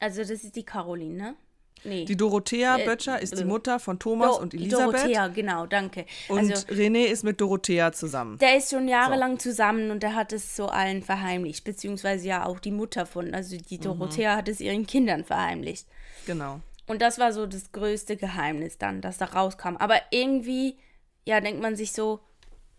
Also, 0.00 0.20
das 0.20 0.30
ist 0.30 0.56
die 0.56 0.64
Caroline, 0.64 1.16
ne? 1.16 1.36
Nee. 1.84 2.04
Die 2.04 2.16
Dorothea 2.16 2.78
äh, 2.78 2.84
Böttcher 2.84 3.20
ist 3.20 3.36
die 3.36 3.42
äh, 3.42 3.46
Mutter 3.46 3.80
von 3.80 3.98
Thomas 3.98 4.36
Do 4.36 4.42
und 4.42 4.54
Elisabeth. 4.54 4.94
Dorothea, 4.94 5.28
genau, 5.28 5.66
danke. 5.66 6.06
Und 6.28 6.38
also, 6.38 6.66
René 6.68 7.06
ist 7.06 7.24
mit 7.24 7.40
Dorothea 7.40 7.92
zusammen. 7.92 8.38
Der 8.38 8.56
ist 8.56 8.70
schon 8.70 8.88
jahrelang 8.88 9.38
so. 9.38 9.50
zusammen 9.50 9.90
und 9.90 10.02
der 10.02 10.14
hat 10.14 10.32
es 10.32 10.54
so 10.54 10.66
allen 10.66 11.02
verheimlicht, 11.02 11.64
beziehungsweise 11.64 12.28
ja 12.28 12.46
auch 12.46 12.60
die 12.60 12.70
Mutter 12.70 13.06
von, 13.06 13.34
also 13.34 13.56
die 13.56 13.78
mhm. 13.78 13.82
Dorothea 13.82 14.34
mhm. 14.34 14.38
hat 14.38 14.48
es 14.48 14.60
ihren 14.60 14.86
Kindern 14.86 15.24
verheimlicht. 15.24 15.86
Genau. 16.26 16.60
Und 16.86 17.02
das 17.02 17.18
war 17.18 17.32
so 17.32 17.46
das 17.46 17.72
größte 17.72 18.16
Geheimnis 18.16 18.78
dann, 18.78 19.00
das 19.00 19.18
da 19.18 19.26
rauskam. 19.26 19.76
Aber 19.76 20.00
irgendwie, 20.10 20.76
ja, 21.24 21.40
denkt 21.40 21.62
man 21.62 21.76
sich 21.76 21.92
so, 21.92 22.20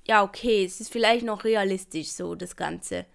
ja, 0.06 0.24
okay, 0.24 0.66
es 0.66 0.82
ist 0.82 0.92
vielleicht 0.92 1.26
noch 1.26 1.44
realistisch 1.44 2.12
so, 2.12 2.36
das 2.36 2.56
Ganze. 2.56 3.06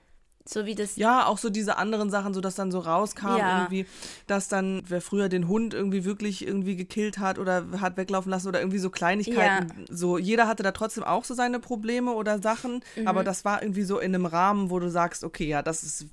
So 0.51 0.65
wie 0.65 0.75
das. 0.75 0.97
Ja, 0.97 1.27
auch 1.27 1.37
so 1.37 1.51
diese 1.51 1.77
anderen 1.77 2.09
Sachen, 2.09 2.33
so 2.33 2.41
dass 2.41 2.55
dann 2.55 2.73
so 2.73 2.79
rauskam, 2.79 3.37
ja. 3.37 3.59
irgendwie, 3.59 3.87
dass 4.27 4.49
dann, 4.49 4.83
wer 4.89 5.03
früher 5.03 5.29
den 5.29 5.47
Hund 5.47 5.75
irgendwie 5.75 6.07
wirklich 6.07 6.47
irgendwie 6.47 6.75
gekillt 6.75 7.19
hat 7.19 7.39
oder 7.39 7.67
hat 7.81 7.99
weglaufen 7.99 8.31
lassen 8.31 8.49
oder 8.49 8.61
irgendwie 8.61 8.79
so 8.79 8.89
Kleinigkeiten. 8.89 9.69
Ja. 9.69 9.85
So, 9.91 10.17
jeder 10.17 10.49
hatte 10.49 10.63
da 10.63 10.73
trotzdem 10.73 11.05
auch 11.05 11.25
so 11.25 11.35
seine 11.35 11.61
Probleme 11.61 12.13
oder 12.13 12.41
Sachen, 12.41 12.81
mhm. 12.97 13.07
aber 13.07 13.25
das 13.25 13.45
war 13.45 13.63
irgendwie 13.63 13.83
so 13.83 13.99
in 13.99 14.15
einem 14.15 14.25
Rahmen, 14.25 14.71
wo 14.71 14.79
du 14.79 14.89
sagst, 14.89 15.23
okay, 15.23 15.47
ja, 15.47 15.61
das 15.61 15.83
ist 15.83 16.07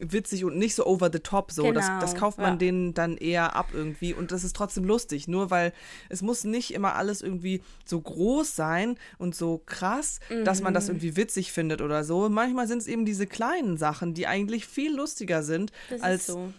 witzig 0.00 0.44
und 0.44 0.56
nicht 0.56 0.74
so 0.74 0.86
over 0.86 1.10
the 1.12 1.18
top 1.18 1.52
so. 1.52 1.62
Genau, 1.62 1.74
das, 1.74 1.88
das 2.00 2.14
kauft 2.14 2.38
man 2.38 2.52
ja. 2.52 2.56
denen 2.56 2.94
dann 2.94 3.16
eher 3.16 3.56
ab 3.56 3.70
irgendwie 3.72 4.14
und 4.14 4.32
das 4.32 4.44
ist 4.44 4.54
trotzdem 4.54 4.84
lustig, 4.84 5.28
nur 5.28 5.50
weil 5.50 5.72
es 6.08 6.22
muss 6.22 6.44
nicht 6.44 6.72
immer 6.72 6.94
alles 6.94 7.22
irgendwie 7.22 7.62
so 7.84 8.00
groß 8.00 8.54
sein 8.54 8.98
und 9.18 9.34
so 9.34 9.62
krass, 9.64 10.20
mhm. 10.30 10.44
dass 10.44 10.62
man 10.62 10.74
das 10.74 10.84
mhm. 10.84 10.90
irgendwie 10.90 11.16
witzig 11.16 11.52
findet 11.52 11.80
oder 11.82 12.04
so. 12.04 12.28
Manchmal 12.28 12.66
sind 12.66 12.78
es 12.78 12.86
eben 12.86 13.04
diese 13.04 13.26
kleinen 13.26 13.76
Sachen, 13.76 14.14
die 14.14 14.26
eigentlich 14.26 14.66
viel 14.66 14.94
lustiger 14.94 15.42
sind 15.42 15.72
als 16.00 16.26
so. 16.26 16.52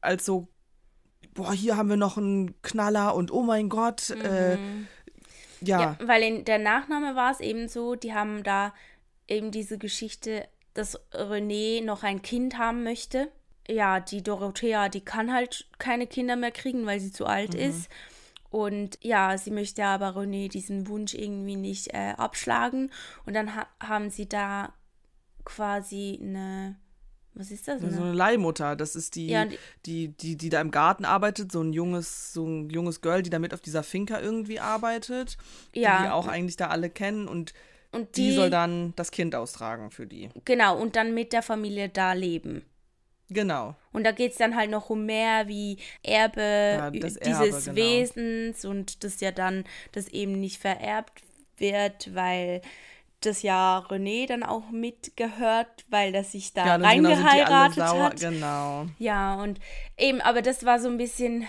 als 0.00 0.24
so 0.24 0.48
boah, 1.36 1.52
hier 1.52 1.76
haben 1.76 1.88
wir 1.88 1.96
noch 1.96 2.16
einen 2.16 2.60
Knaller 2.62 3.14
und 3.14 3.30
oh 3.30 3.42
mein 3.42 3.68
Gott, 3.68 4.10
äh, 4.10 4.56
mhm. 4.56 4.86
äh, 5.60 5.66
ja. 5.68 5.80
ja. 5.80 5.98
Weil 6.02 6.22
in 6.22 6.44
der 6.44 6.58
Nachname 6.58 7.14
war 7.14 7.30
es 7.30 7.40
eben 7.40 7.68
so, 7.68 7.94
die 7.94 8.14
haben 8.14 8.42
da 8.42 8.74
eben 9.28 9.50
diese 9.50 9.78
Geschichte 9.78 10.48
dass 10.76 10.98
René 11.12 11.82
noch 11.82 12.02
ein 12.02 12.22
Kind 12.22 12.58
haben 12.58 12.82
möchte. 12.84 13.30
Ja, 13.68 14.00
die 14.00 14.22
Dorothea, 14.22 14.88
die 14.88 15.00
kann 15.00 15.32
halt 15.32 15.66
keine 15.78 16.06
Kinder 16.06 16.36
mehr 16.36 16.52
kriegen, 16.52 16.86
weil 16.86 17.00
sie 17.00 17.12
zu 17.12 17.26
alt 17.26 17.54
mhm. 17.54 17.60
ist. 17.60 17.88
Und 18.50 18.98
ja, 19.02 19.36
sie 19.36 19.50
möchte 19.50 19.84
aber 19.84 20.16
René 20.16 20.48
diesen 20.48 20.88
Wunsch 20.88 21.14
irgendwie 21.14 21.56
nicht 21.56 21.92
äh, 21.92 22.14
abschlagen. 22.16 22.90
Und 23.24 23.34
dann 23.34 23.54
ha 23.54 23.66
haben 23.80 24.10
sie 24.10 24.28
da 24.28 24.72
quasi 25.44 26.18
eine. 26.22 26.76
Was 27.34 27.50
ist 27.50 27.68
das? 27.68 27.82
So 27.82 27.86
eine 27.86 28.12
Leihmutter. 28.14 28.76
Das 28.76 28.96
ist 28.96 29.14
die, 29.14 29.26
ja, 29.26 29.44
die, 29.44 29.58
die, 29.84 30.08
die, 30.08 30.36
die, 30.36 30.48
da 30.48 30.62
im 30.62 30.70
Garten 30.70 31.04
arbeitet, 31.04 31.52
so 31.52 31.60
ein 31.60 31.74
junges, 31.74 32.32
so 32.32 32.46
ein 32.46 32.70
junges 32.70 33.02
Girl, 33.02 33.22
die 33.22 33.28
da 33.28 33.38
mit 33.38 33.52
auf 33.52 33.60
dieser 33.60 33.82
Finca 33.82 34.20
irgendwie 34.20 34.58
arbeitet. 34.58 35.36
Ja. 35.74 35.98
Die 35.98 36.04
wir 36.04 36.14
auch 36.14 36.26
eigentlich 36.26 36.56
da 36.56 36.68
alle 36.68 36.88
kennen. 36.88 37.28
Und 37.28 37.52
und 37.92 38.16
die, 38.16 38.30
die 38.30 38.34
soll 38.34 38.50
dann 38.50 38.92
das 38.96 39.10
Kind 39.10 39.34
austragen 39.34 39.90
für 39.90 40.06
die. 40.06 40.28
Genau, 40.44 40.78
und 40.78 40.96
dann 40.96 41.14
mit 41.14 41.32
der 41.32 41.42
Familie 41.42 41.88
da 41.88 42.12
leben. 42.12 42.64
Genau. 43.28 43.74
Und 43.92 44.04
da 44.04 44.12
geht 44.12 44.32
es 44.32 44.38
dann 44.38 44.54
halt 44.54 44.70
noch 44.70 44.88
um 44.90 45.04
mehr 45.04 45.48
wie 45.48 45.78
Erbe 46.02 46.40
ja, 46.40 46.90
dieses 46.90 47.16
Erbe, 47.16 47.50
genau. 47.50 47.76
Wesens 47.76 48.64
und 48.64 49.02
das 49.02 49.20
ja 49.20 49.32
dann, 49.32 49.64
das 49.92 50.08
eben 50.08 50.38
nicht 50.38 50.58
vererbt 50.58 51.22
wird, 51.56 52.14
weil 52.14 52.62
das 53.20 53.42
ja 53.42 53.78
René 53.88 54.28
dann 54.28 54.42
auch 54.42 54.70
mitgehört, 54.70 55.84
weil 55.88 56.14
er 56.14 56.24
sich 56.24 56.52
da 56.52 56.66
ja, 56.66 56.76
reingeheiratet 56.76 57.82
hat. 57.82 58.20
Genau. 58.20 58.86
Ja, 58.98 59.34
und 59.34 59.58
eben, 59.96 60.20
aber 60.20 60.42
das 60.42 60.64
war 60.64 60.78
so 60.78 60.88
ein 60.88 60.98
bisschen 60.98 61.46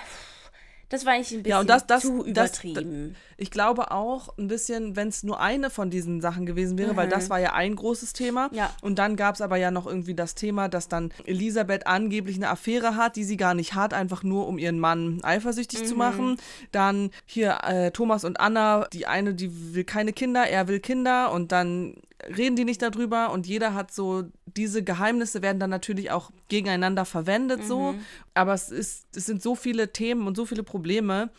das 0.90 1.06
war 1.06 1.14
eigentlich 1.14 1.32
ein 1.32 1.44
bisschen 1.44 1.50
ja, 1.50 1.60
und 1.60 1.70
das, 1.70 1.86
das, 1.86 2.04
zu 2.04 2.26
übertrieben. 2.26 3.14
Das, 3.14 3.22
ich 3.38 3.52
glaube 3.52 3.92
auch 3.92 4.38
ein 4.38 4.48
bisschen, 4.48 4.96
wenn 4.96 5.10
es 5.10 5.22
nur 5.24 5.40
eine 5.42 5.70
von 5.70 5.90
diesen 5.90 6.22
Sachen 6.22 6.46
gewesen 6.46 6.78
wäre, 6.78 6.94
mhm. 6.94 6.98
weil 6.98 7.10
das 7.10 7.26
mhm. 7.26 7.30
war 7.32 7.40
ja 7.40 7.54
ein 7.54 7.76
großes 7.76 8.14
Thema. 8.14 8.50
Ja. 8.54 8.74
Und 8.82 8.98
dann 8.98 9.18
gab 9.18 9.36
es 9.36 9.42
aber 9.42 9.58
ja 9.58 9.70
noch 9.70 9.86
irgendwie 9.86 10.16
das 10.16 10.36
Thema, 10.36 10.70
dass 10.70 10.88
dann 10.88 11.12
Elisabeth 11.26 11.88
angeblich 11.88 12.38
eine 12.38 12.50
Affäre 12.50 12.96
hat, 12.96 13.18
die 13.18 13.26
sie 13.26 13.36
gar 13.36 13.54
nicht 13.54 13.76
hat, 13.76 13.94
einfach 13.94 14.24
nur 14.24 14.48
um 14.48 14.58
ihren 14.58 14.80
Mann 14.80 15.20
eifersüchtig 15.24 15.82
mhm. 15.82 15.86
zu 15.86 15.96
machen. 15.96 16.38
Dann 16.72 17.12
hier 17.26 17.60
äh, 17.64 17.92
Thomas 17.92 18.24
und 18.24 18.40
Anna, 18.40 18.88
die 18.94 19.08
eine, 19.08 19.34
die 19.34 19.76
will 19.76 19.84
keine 19.84 20.14
Kinder, 20.14 20.48
er 20.48 20.70
will 20.70 20.80
Kinder 20.80 21.32
und 21.34 21.52
dann 21.52 21.96
reden 22.28 22.56
die 22.56 22.66
nicht 22.66 22.82
darüber 22.82 23.32
und 23.32 23.48
jeder 23.48 23.74
hat 23.74 23.92
so, 23.92 24.26
diese 24.46 24.84
Geheimnisse 24.84 25.42
werden 25.42 25.60
dann 25.60 25.70
natürlich 25.70 26.12
auch 26.12 26.32
gegeneinander 26.48 27.06
verwendet, 27.06 27.62
mhm. 27.62 27.68
so. 27.68 27.96
Aber 28.34 28.54
es 28.54 28.70
ist, 28.70 29.08
es 29.16 29.26
sind 29.26 29.42
so 29.42 29.56
viele 29.56 29.92
Themen 29.94 30.28
und 30.28 30.36
so 30.36 30.46
viele 30.46 30.64
Probleme. 30.64 31.30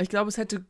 Ich 0.00 0.08
glaube, 0.08 0.28
es 0.28 0.36
hätte, 0.36 0.64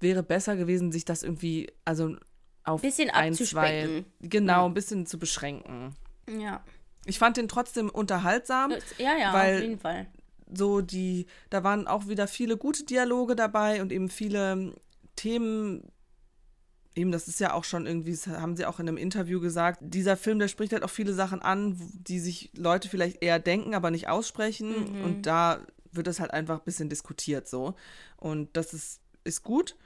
wäre 0.00 0.22
besser 0.22 0.56
gewesen, 0.56 0.92
sich 0.92 1.04
das 1.04 1.22
irgendwie, 1.22 1.70
also 1.84 2.16
auf 2.64 2.82
bisschen 2.82 3.10
ein, 3.10 3.34
zwei, 3.34 4.04
genau, 4.20 4.66
ein 4.66 4.74
bisschen 4.74 5.06
zu 5.06 5.18
beschränken. 5.18 5.94
Ja. 6.28 6.62
Ich 7.06 7.18
fand 7.18 7.36
den 7.36 7.48
trotzdem 7.48 7.88
unterhaltsam. 7.88 8.72
Ja, 8.98 9.16
ja, 9.16 9.32
weil 9.32 9.56
auf 9.56 9.62
jeden 9.62 9.78
Fall. 9.78 10.06
So 10.52 10.80
die, 10.80 11.26
da 11.50 11.62
waren 11.64 11.86
auch 11.86 12.08
wieder 12.08 12.26
viele 12.26 12.56
gute 12.56 12.84
Dialoge 12.84 13.36
dabei 13.36 13.80
und 13.80 13.92
eben 13.92 14.08
viele 14.08 14.74
Themen, 15.16 15.90
eben, 16.98 17.12
das 17.12 17.28
ist 17.28 17.40
ja 17.40 17.54
auch 17.54 17.64
schon 17.64 17.86
irgendwie, 17.86 18.10
das 18.10 18.26
haben 18.26 18.56
sie 18.56 18.66
auch 18.66 18.80
in 18.80 18.88
einem 18.88 18.96
Interview 18.96 19.40
gesagt, 19.40 19.78
dieser 19.80 20.16
Film, 20.16 20.38
der 20.38 20.48
spricht 20.48 20.72
halt 20.72 20.82
auch 20.82 20.90
viele 20.90 21.14
Sachen 21.14 21.40
an, 21.40 21.76
die 21.94 22.18
sich 22.18 22.50
Leute 22.54 22.88
vielleicht 22.88 23.22
eher 23.22 23.38
denken, 23.38 23.74
aber 23.74 23.90
nicht 23.90 24.08
aussprechen. 24.08 24.98
Mhm. 24.98 25.04
Und 25.04 25.22
da 25.26 25.60
wird 25.92 26.08
es 26.08 26.20
halt 26.20 26.32
einfach 26.32 26.58
ein 26.58 26.64
bisschen 26.64 26.88
diskutiert 26.90 27.48
so. 27.48 27.74
Und 28.16 28.56
das 28.56 28.74
ist, 28.74 29.00
ist 29.24 29.42
gut. 29.42 29.76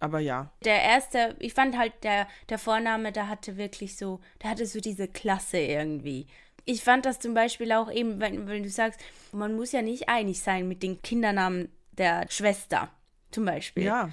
Aber 0.00 0.20
ja. 0.20 0.52
Der 0.64 0.80
erste, 0.80 1.34
ich 1.40 1.54
fand 1.54 1.76
halt 1.76 1.92
der, 2.04 2.28
der 2.48 2.58
Vorname, 2.58 3.10
der 3.10 3.28
hatte 3.28 3.56
wirklich 3.56 3.96
so, 3.96 4.20
der 4.42 4.50
hatte 4.50 4.64
so 4.64 4.80
diese 4.80 5.08
Klasse 5.08 5.58
irgendwie. 5.58 6.28
Ich 6.64 6.84
fand 6.84 7.04
das 7.04 7.18
zum 7.18 7.34
Beispiel 7.34 7.72
auch 7.72 7.90
eben, 7.90 8.20
wenn, 8.20 8.46
wenn 8.46 8.62
du 8.62 8.70
sagst, 8.70 9.00
man 9.32 9.56
muss 9.56 9.72
ja 9.72 9.82
nicht 9.82 10.08
einig 10.08 10.40
sein 10.40 10.68
mit 10.68 10.82
den 10.82 11.02
Kindernamen 11.02 11.72
der 11.92 12.26
Schwester, 12.30 12.90
zum 13.32 13.44
Beispiel. 13.44 13.84
Ja. 13.84 14.10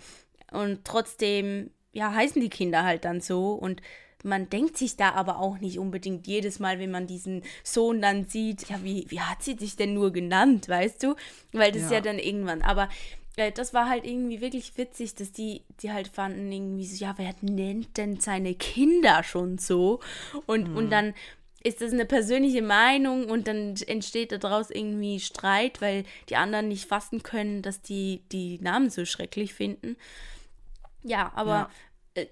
Und 0.52 0.86
trotzdem 0.86 1.70
ja, 1.96 2.14
heißen 2.14 2.42
die 2.42 2.50
Kinder 2.50 2.84
halt 2.84 3.06
dann 3.06 3.22
so 3.22 3.54
und 3.54 3.82
man 4.24 4.50
denkt 4.50 4.78
sich 4.78 4.98
da 4.98 5.12
aber 5.12 5.40
auch 5.40 5.60
nicht 5.60 5.80
unbedingt 5.80 6.28
jedes 6.28 6.60
Mal, 6.60 6.80
wenn 6.80 6.92
man 6.92 7.08
diesen 7.08 7.44
Sohn 7.64 8.02
dann 8.02 8.26
sieht, 8.26 8.70
ja, 8.70 8.84
wie, 8.84 9.06
wie 9.10 9.22
hat 9.22 9.44
sie 9.44 9.56
dich 9.56 9.76
denn 9.76 9.94
nur 9.94 10.12
genannt, 10.12 10.68
weißt 10.68 11.04
du? 11.04 11.16
Weil 11.54 11.72
das 11.72 11.84
ja, 11.84 11.94
ja 11.94 12.02
dann 12.02 12.20
irgendwann, 12.20 12.62
aber 12.64 12.90
äh, 13.38 13.52
das 13.52 13.74
war 13.74 13.88
halt 13.88 14.06
irgendwie 14.06 14.42
wirklich 14.42 14.78
witzig, 14.78 15.16
dass 15.16 15.32
die, 15.32 15.62
die 15.82 15.92
halt 15.92 16.08
fanden 16.08 16.52
irgendwie 16.52 16.86
so, 16.86 17.04
ja, 17.04 17.14
wer 17.18 17.34
nennt 17.42 17.98
denn 17.98 18.20
seine 18.20 18.56
Kinder 18.56 19.24
schon 19.24 19.58
so? 19.58 20.00
Und, 20.48 20.70
mhm. 20.70 20.78
und 20.78 20.90
dann 20.90 21.14
ist 21.64 21.82
das 21.82 21.94
eine 21.94 22.06
persönliche 22.06 22.62
Meinung 22.62 23.26
und 23.26 23.48
dann 23.48 23.76
entsteht 23.88 24.32
daraus 24.32 24.70
irgendwie 24.70 25.20
Streit, 25.20 25.82
weil 25.82 26.04
die 26.30 26.36
anderen 26.36 26.68
nicht 26.68 26.88
fassen 26.88 27.24
können, 27.24 27.62
dass 27.62 27.82
die 27.82 28.22
die 28.32 28.60
Namen 28.60 28.90
so 28.90 29.06
schrecklich 29.06 29.54
finden. 29.54 29.98
Ja, 31.02 31.32
aber 31.36 31.52
ja. 31.52 31.70
Äh, 32.16 32.26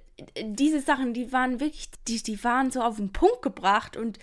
diese 0.44 0.82
Sachen, 0.82 1.14
die 1.14 1.32
waren 1.32 1.60
wirklich, 1.60 1.90
die, 2.08 2.22
die 2.22 2.44
waren 2.44 2.72
so 2.72 2.82
auf 2.82 2.98
den 2.98 3.14
Punkt 3.14 3.42
gebracht 3.42 3.96
und 3.96 4.18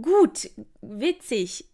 gut, 0.00 0.50
witzig. 0.80 1.66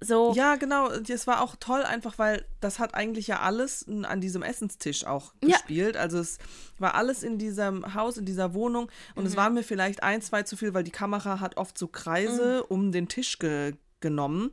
So. 0.00 0.34
Ja, 0.34 0.56
genau. 0.56 0.90
Es 0.90 1.26
war 1.26 1.40
auch 1.40 1.56
toll, 1.58 1.82
einfach 1.82 2.18
weil 2.18 2.44
das 2.60 2.78
hat 2.78 2.94
eigentlich 2.94 3.28
ja 3.28 3.40
alles 3.40 3.86
an 3.88 4.20
diesem 4.20 4.42
Essenstisch 4.42 5.06
auch 5.06 5.32
gespielt. 5.40 5.94
Ja. 5.94 6.02
Also 6.02 6.18
es 6.18 6.38
war 6.78 6.94
alles 6.94 7.22
in 7.22 7.38
diesem 7.38 7.94
Haus, 7.94 8.18
in 8.18 8.26
dieser 8.26 8.52
Wohnung. 8.52 8.90
Und 9.14 9.24
mhm. 9.24 9.30
es 9.30 9.36
war 9.36 9.48
mir 9.48 9.62
vielleicht 9.62 10.02
ein, 10.02 10.20
zwei 10.20 10.42
zu 10.42 10.56
viel, 10.56 10.74
weil 10.74 10.84
die 10.84 10.90
Kamera 10.90 11.40
hat 11.40 11.56
oft 11.56 11.78
so 11.78 11.88
Kreise 11.88 12.58
mhm. 12.58 12.74
um 12.74 12.92
den 12.92 13.08
Tisch 13.08 13.38
ge 13.38 13.74
genommen. 14.00 14.52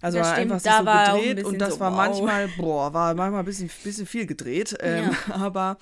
Also 0.00 0.18
das 0.18 0.28
war 0.28 0.34
stimmt, 0.36 0.52
einfach 0.52 0.64
da 0.64 0.78
so 0.78 0.86
war 0.86 1.18
gedreht 1.18 1.44
und 1.44 1.58
das 1.58 1.74
so, 1.74 1.80
war 1.80 1.90
wow. 1.90 1.96
manchmal, 1.96 2.48
boah, 2.56 2.94
war 2.94 3.14
manchmal 3.14 3.40
ein 3.40 3.44
bisschen, 3.44 3.68
bisschen 3.84 4.06
viel 4.06 4.26
gedreht. 4.26 4.76
Ähm, 4.80 5.10
ja. 5.28 5.34
Aber 5.34 5.78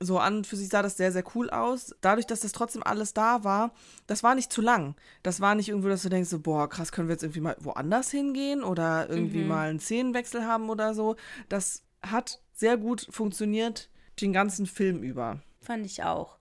so 0.00 0.18
an 0.18 0.44
für 0.44 0.56
sich 0.56 0.68
sah 0.68 0.82
das 0.82 0.96
sehr, 0.96 1.12
sehr 1.12 1.24
cool 1.34 1.50
aus. 1.50 1.94
Dadurch, 2.00 2.26
dass 2.26 2.40
das 2.40 2.52
trotzdem 2.52 2.82
alles 2.82 3.12
da 3.12 3.44
war, 3.44 3.72
das 4.06 4.22
war 4.22 4.34
nicht 4.34 4.50
zu 4.50 4.62
lang. 4.62 4.96
Das 5.22 5.40
war 5.40 5.54
nicht 5.54 5.68
irgendwo, 5.68 5.88
dass 5.88 6.02
du 6.02 6.08
denkst, 6.08 6.30
so, 6.30 6.40
boah, 6.40 6.68
krass, 6.68 6.90
können 6.90 7.08
wir 7.08 7.14
jetzt 7.14 7.22
irgendwie 7.22 7.40
mal 7.40 7.56
woanders 7.60 8.10
hingehen 8.10 8.64
oder 8.64 9.08
irgendwie 9.10 9.42
mhm. 9.42 9.48
mal 9.48 9.68
einen 9.68 9.80
Szenenwechsel 9.80 10.44
haben 10.44 10.70
oder 10.70 10.94
so. 10.94 11.16
Das 11.50 11.84
hat 12.02 12.40
sehr 12.54 12.78
gut 12.78 13.06
funktioniert 13.10 13.90
den 14.20 14.32
ganzen 14.32 14.66
Film 14.66 15.02
über. 15.02 15.42
Fand 15.60 15.84
ich 15.84 16.02
auch. 16.02 16.38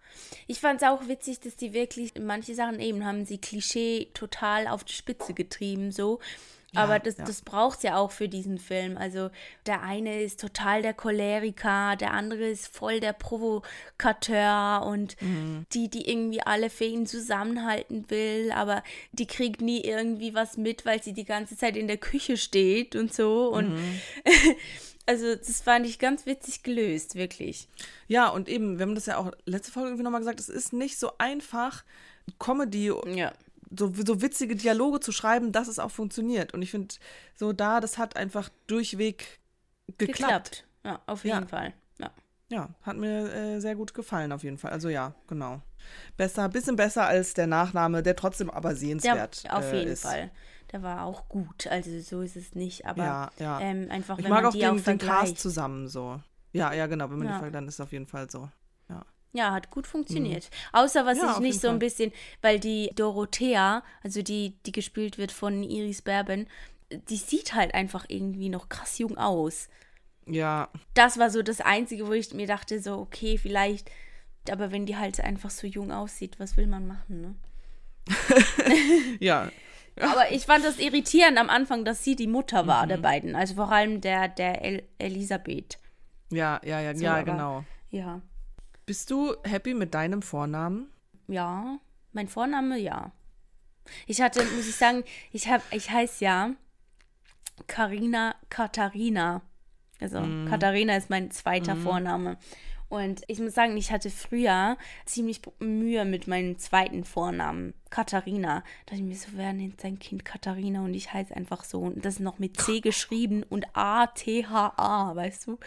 Ich 0.48 0.60
fand 0.60 0.82
es 0.82 0.88
auch 0.88 1.08
witzig, 1.08 1.42
dass 1.42 1.56
die 1.56 1.74
wirklich, 1.74 2.14
manche 2.20 2.56
Sachen 2.56 2.80
eben 2.80 3.06
haben 3.06 3.26
sie 3.26 3.38
Klischee 3.38 4.10
total 4.14 4.68
auf 4.68 4.84
die 4.84 4.94
Spitze 4.94 5.34
getrieben, 5.34 5.92
so. 5.92 6.20
Ja, 6.72 6.84
Aber 6.84 7.00
das, 7.00 7.18
ja. 7.18 7.26
das 7.26 7.42
braucht 7.42 7.78
es 7.78 7.84
ja 7.84 7.98
auch 7.98 8.12
für 8.12 8.30
diesen 8.30 8.60
Film. 8.60 8.98
Also 8.98 9.32
der 9.66 9.82
eine 9.82 10.22
ist 10.22 10.40
total 10.40 10.82
der 10.82 10.94
Choleriker, 10.94 11.96
der 11.96 12.14
andere 12.14 12.48
ist 12.48 12.76
voll 12.76 13.00
der 13.00 13.14
Provokateur 13.14 14.86
und 14.86 15.20
mhm. 15.22 15.66
die, 15.74 15.90
die 15.90 16.10
irgendwie 16.10 16.42
alle 16.42 16.70
Feen 16.70 17.08
zusammenhalten 17.08 18.10
will, 18.10 18.52
aber 18.52 18.84
die 19.12 19.26
kriegt 19.26 19.62
nie 19.62 19.82
irgendwie 19.82 20.36
was 20.36 20.58
mit, 20.58 20.86
weil 20.86 21.02
sie 21.02 21.14
die 21.14 21.26
ganze 21.26 21.58
Zeit 21.58 21.76
in 21.76 21.88
der 21.88 21.98
Küche 21.98 22.38
steht 22.38 22.96
und 22.96 23.14
so. 23.14 23.48
Und 23.48 23.74
mhm. 23.74 24.00
also 25.08 25.36
das 25.36 25.62
fand 25.62 25.88
ich 25.88 25.98
ganz 25.98 26.28
witzig 26.28 26.62
gelöst, 26.62 27.16
wirklich. 27.16 27.68
Ja, 28.08 28.30
und 28.30 28.48
eben, 28.48 28.78
wir 28.78 28.86
haben 28.86 28.96
das 28.96 29.08
ja 29.08 29.18
auch 29.18 29.32
letzte 29.46 29.72
Folge 29.72 29.90
irgendwie 29.90 30.04
nochmal 30.04 30.22
gesagt, 30.22 30.40
es 30.40 30.50
ist 30.50 30.72
nicht 30.72 31.00
so 31.00 31.14
einfach, 31.18 31.84
Comedy 32.38 32.94
ja 33.08 33.34
so, 33.76 33.94
so 34.06 34.22
witzige 34.22 34.56
Dialoge 34.56 35.00
zu 35.00 35.12
schreiben, 35.12 35.52
dass 35.52 35.68
es 35.68 35.80
auch 35.80 35.92
funktioniert. 35.92 36.54
Und 36.54 36.62
ich 36.62 36.72
finde, 36.72 36.96
so 37.36 37.54
da, 37.54 37.80
das 37.80 37.98
hat 37.98 38.16
einfach 38.16 38.50
durchweg 38.68 39.40
geklappt. 39.98 40.20
geklappt. 40.20 40.68
Ja, 40.84 41.02
auf 41.06 41.24
jeden 41.24 41.42
ja. 41.42 41.48
Fall. 41.48 41.74
Ja. 42.00 42.12
Ja, 42.52 42.70
hat 42.82 42.98
mir 42.98 43.32
äh, 43.32 43.60
sehr 43.60 43.76
gut 43.76 43.94
gefallen, 43.94 44.32
auf 44.32 44.44
jeden 44.44 44.58
Fall. 44.58 44.72
Also 44.72 44.90
ja, 44.90 45.14
genau. 45.28 45.62
Besser, 46.18 46.50
bisschen 46.50 46.76
besser 46.76 47.06
als 47.06 47.34
der 47.34 47.48
Nachname, 47.48 48.02
der 48.02 48.16
trotzdem 48.16 48.50
aber 48.50 48.76
sehenswert 48.76 49.44
der, 49.44 49.58
auf 49.58 49.72
äh, 49.72 49.80
jeden 49.80 49.92
ist. 49.92 50.02
Fall. 50.02 50.32
Der 50.72 50.84
war 50.84 51.04
auch 51.04 51.30
gut. 51.30 51.68
Also 51.68 52.00
so 52.02 52.22
ist 52.22 52.36
es 52.36 52.54
nicht, 52.56 52.86
aber 52.86 53.04
ja, 53.04 53.32
ja. 53.40 53.60
Ähm, 53.60 53.88
einfach, 53.90 54.18
ich 54.18 54.24
wenn 54.24 54.32
mag 54.32 54.44
man 54.44 54.50
auch 54.50 54.54
die 54.54 54.60
den, 54.60 54.80
auch 54.80 54.84
den 54.84 54.98
Cast 54.98 55.40
zusammen 55.40 55.88
so. 55.88 56.20
Ja, 56.52 56.74
ja, 56.74 56.88
genau. 56.88 57.10
Wenn 57.10 57.20
man 57.20 57.28
ja. 57.28 57.42
die 57.42 57.52
dann 57.52 57.68
ist 57.68 57.76
es 57.76 57.82
auf 57.82 57.92
jeden 57.92 58.08
Fall 58.08 58.30
so. 58.30 58.50
Ja, 59.32 59.52
hat 59.52 59.70
gut 59.70 59.86
funktioniert. 59.86 60.46
Mhm. 60.46 60.80
Außer 60.80 61.06
was 61.06 61.20
ja, 61.20 61.34
ich 61.34 61.40
nicht 61.40 61.62
so 61.62 61.70
ein 61.70 61.80
bisschen, 61.80 62.12
weil 62.42 62.60
die 62.60 62.90
Dorothea, 62.96 63.84
also 64.04 64.22
die, 64.22 64.56
die 64.66 64.72
gespielt 64.72 65.18
wird 65.18 65.32
von 65.32 65.62
Iris 65.62 66.02
Berben, 66.02 66.48
die 66.92 67.18
sieht 67.18 67.54
halt 67.54 67.74
einfach 67.76 68.06
irgendwie 68.08 68.50
noch 68.50 68.70
krass 68.70 68.98
jung 68.98 69.18
aus. 69.18 69.70
Ja. 70.26 70.70
Das 70.96 71.20
war 71.20 71.30
so 71.30 71.42
das 71.42 71.62
Einzige, 71.62 72.08
wo 72.08 72.14
ich 72.14 72.34
mir 72.34 72.48
dachte, 72.48 72.82
so, 72.82 72.98
okay, 72.98 73.38
vielleicht, 73.38 73.92
aber 74.50 74.72
wenn 74.72 74.86
die 74.86 74.98
halt 74.98 75.20
einfach 75.20 75.52
so 75.52 75.68
jung 75.68 75.92
aussieht, 75.92 76.40
was 76.40 76.58
will 76.58 76.68
man 76.68 76.88
machen, 76.88 77.22
ne? 77.22 77.36
ja. 79.20 79.52
Aber 80.00 80.32
ich 80.32 80.46
fand 80.46 80.64
das 80.64 80.80
irritierend 80.80 81.38
am 81.38 81.50
Anfang, 81.50 81.84
dass 81.84 82.04
sie 82.04 82.16
die 82.16 82.28
Mutter 82.28 82.68
war 82.68 82.86
mhm. 82.86 82.90
der 82.90 82.98
beiden. 82.98 83.36
Also 83.36 83.56
vor 83.56 83.72
allem 83.72 84.02
der, 84.02 84.30
der 84.30 84.64
El 84.64 84.84
Elisabeth. 84.98 85.78
Ja, 86.32 86.62
ja, 86.64 86.80
ja, 86.80 86.96
so, 86.96 87.04
ja, 87.04 87.22
genau. 87.22 87.66
Ja. 87.90 88.22
Bist 88.90 89.12
du 89.12 89.36
happy 89.44 89.76
mit 89.76 89.94
deinem 89.94 90.24
Vornamen? 90.24 90.90
Ja, 91.28 91.78
mein 92.12 92.28
Vorname 92.28 92.76
ja. 92.80 93.12
Ich 94.08 94.20
hatte, 94.20 94.44
muss 94.44 94.68
ich 94.68 94.76
sagen, 94.76 95.04
ich 95.32 95.48
habe, 95.48 95.62
ich 95.70 95.92
heiße 95.92 96.26
ja 96.26 96.56
Karina 97.68 98.34
Katharina. 98.50 99.44
Also 100.02 100.22
mm. 100.22 100.48
Katharina 100.50 100.98
ist 100.98 101.12
mein 101.12 101.30
zweiter 101.30 101.76
mm. 101.76 101.84
Vorname. 101.84 102.38
Und 102.90 103.22
ich 103.28 103.40
muss 103.40 103.54
sagen, 103.54 103.78
ich 103.78 103.92
hatte 103.92 104.10
früher 104.10 104.76
ziemlich 105.06 105.42
Mühe 105.60 106.06
mit 106.06 106.28
meinem 106.28 106.58
zweiten 106.58 107.04
Vornamen, 107.04 107.76
Katharina. 107.92 108.64
Da 108.86 108.92
dachte 108.92 108.96
ich 108.96 109.04
mir 109.04 109.16
so, 109.16 109.28
wer 109.36 109.54
nennt 109.54 109.80
sein 109.80 110.00
Kind 110.00 110.26
Katharina? 110.26 110.84
Und 110.84 110.96
ich 110.96 111.14
heiße 111.14 111.36
einfach 111.36 111.64
so. 111.64 111.82
Und 111.82 112.04
das 112.04 112.16
ist 112.16 112.20
noch 112.20 112.40
mit 112.40 112.60
C 112.60 112.80
geschrieben 112.82 113.44
und 113.48 113.68
A-T-H-A, 113.74 115.16
weißt 115.16 115.48
du? 115.48 115.60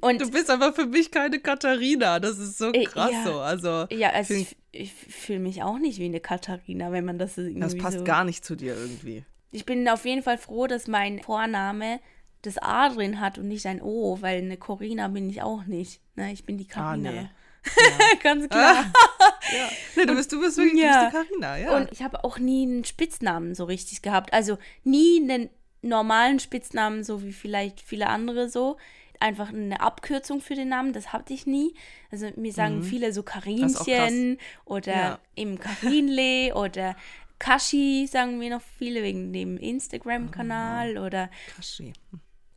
Und 0.00 0.20
du 0.20 0.30
bist 0.30 0.50
aber 0.50 0.74
für 0.74 0.84
mich 0.84 1.10
keine 1.10 1.38
Katharina. 1.38 2.20
Das 2.20 2.38
ist 2.38 2.58
so 2.58 2.72
äh, 2.72 2.84
krass 2.84 3.10
ja, 3.10 3.24
so. 3.24 3.38
Also, 3.40 3.86
ja, 3.90 4.10
also 4.10 4.34
ich, 4.34 4.54
ich 4.70 4.92
fühle 4.92 5.40
mich 5.40 5.62
auch 5.62 5.78
nicht 5.78 5.98
wie 5.98 6.04
eine 6.04 6.20
Katharina, 6.20 6.92
wenn 6.92 7.06
man 7.06 7.18
das 7.18 7.38
irgendwie 7.38 7.60
Das 7.60 7.78
passt 7.78 7.98
so 8.00 8.04
gar 8.04 8.24
nicht 8.24 8.44
zu 8.44 8.54
dir 8.54 8.76
irgendwie. 8.76 9.24
Ich 9.50 9.64
bin 9.64 9.88
auf 9.88 10.04
jeden 10.04 10.22
Fall 10.22 10.36
froh, 10.36 10.66
dass 10.66 10.88
mein 10.88 11.22
Vorname 11.22 12.00
das 12.42 12.58
A 12.58 12.88
drin 12.90 13.20
hat 13.20 13.38
und 13.38 13.48
nicht 13.48 13.66
ein 13.66 13.82
O, 13.82 14.18
weil 14.20 14.38
eine 14.38 14.56
Corina 14.56 15.08
bin 15.08 15.28
ich 15.28 15.42
auch 15.42 15.64
nicht. 15.64 16.00
Ne? 16.14 16.32
Ich 16.32 16.44
bin 16.44 16.56
die 16.58 16.66
Carina. 16.66 17.10
Ah, 17.10 17.12
nee. 17.12 17.28
Ja. 17.76 18.08
Ganz 18.22 18.48
klar. 18.48 18.84
ja. 19.52 19.68
Nee, 19.96 20.06
du 20.06 20.14
bist, 20.14 20.32
du 20.32 20.40
bist 20.40 20.56
wirklich 20.56 20.80
Ja. 20.82 21.06
die 21.06 21.12
Carina, 21.16 21.56
ja. 21.58 21.76
Und 21.76 21.90
ich 21.92 22.02
habe 22.02 22.22
auch 22.24 22.38
nie 22.38 22.62
einen 22.62 22.84
Spitznamen 22.84 23.54
so 23.54 23.64
richtig 23.64 24.02
gehabt. 24.02 24.32
Also 24.32 24.58
nie 24.84 25.20
einen 25.20 25.50
normalen 25.82 26.38
Spitznamen, 26.38 27.04
so 27.04 27.22
wie 27.24 27.32
vielleicht 27.32 27.80
viele 27.80 28.06
andere 28.08 28.48
so. 28.48 28.76
Einfach 29.20 29.48
eine 29.48 29.80
Abkürzung 29.80 30.40
für 30.40 30.54
den 30.54 30.68
Namen, 30.68 30.92
das 30.92 31.12
hatte 31.12 31.34
ich 31.34 31.44
nie. 31.44 31.74
Also 32.12 32.30
mir 32.36 32.52
sagen 32.52 32.84
viele 32.84 33.12
so 33.12 33.24
Karinchen 33.24 34.38
oder 34.64 34.92
Ja. 34.94 35.18
eben 35.34 35.58
Karinle 35.58 36.54
oder 36.54 36.94
Kashi, 37.40 38.06
sagen 38.10 38.38
mir 38.38 38.50
noch 38.50 38.62
viele 38.78 39.02
wegen 39.02 39.32
dem 39.32 39.56
Instagram-Kanal 39.58 40.98
oder 40.98 41.30
Kaschi. 41.56 41.92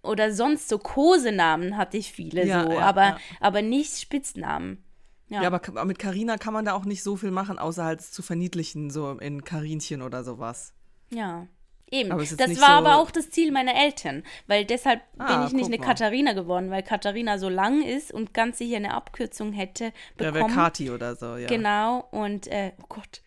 Oder 0.04 0.32
sonst 0.34 0.68
so 0.70 0.78
Kosenamen 0.80 1.78
hatte 1.78 1.98
ich 1.98 2.12
viele 2.12 2.46
Ja, 2.46 2.64
so, 2.64 2.72
ja, 2.74 2.80
aber, 2.80 3.02
ja. 3.04 3.18
aber 3.40 3.62
nicht 3.62 4.00
Spitznamen. 4.00 4.84
Ja, 5.30 5.44
aber 5.44 5.86
mit 5.86 5.98
Carina 5.98 6.38
kann 6.38 6.54
man 6.54 6.66
da 6.66 6.74
auch 6.74 6.84
nicht 6.84 7.04
so 7.04 7.16
viel 7.16 7.32
machen, 7.32 7.58
außer 7.58 7.86
halt 7.86 8.02
zu 8.02 8.22
verniedlichen, 8.22 8.90
so 8.90 9.12
in 9.12 9.46
Karinchen 9.46 10.02
oder 10.02 10.24
sowas. 10.26 10.74
Ja. 11.10 11.48
Eben. 11.90 12.10
Das 12.10 12.38
war 12.40 12.48
so- 12.48 12.64
aber 12.66 12.98
auch 12.98 13.12
das 13.12 13.30
Ziel 13.30 13.52
meiner 13.52 13.76
Eltern, 13.76 14.24
weil 14.48 14.64
deshalb 14.66 15.02
bin 15.14 15.22
Ah, 15.26 15.46
ich 15.46 15.54
nicht 15.54 15.66
eine 15.68 15.78
mal. 15.78 15.86
Katharina 15.86 16.34
geworden, 16.34 16.70
weil 16.72 16.84
Katharina 16.84 17.38
so 17.38 17.48
lang 17.50 17.82
ist 17.82 18.14
und 18.14 18.34
ganz 18.34 18.58
sicher 18.60 18.78
eine 18.78 18.94
Abkürzung 18.94 19.52
hätte 19.54 19.86
Ja, 19.86 19.92
wäre 20.20 20.32
bekommen. 20.34 20.54
Kati 20.56 20.90
oder 20.90 21.16
so, 21.16 21.36
ja. 21.38 21.48
Genau, 21.48 22.08
und 22.12 22.48
äh, 22.48 22.72
oh 22.82 22.86
Gott. 22.90 23.22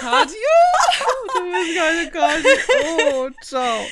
Kati? 0.00 0.34
du 1.34 1.44
bist 1.50 1.76
keine 1.78 2.10
Kati. 2.10 3.14
Oh, 3.14 3.28
ciao. 3.42 3.86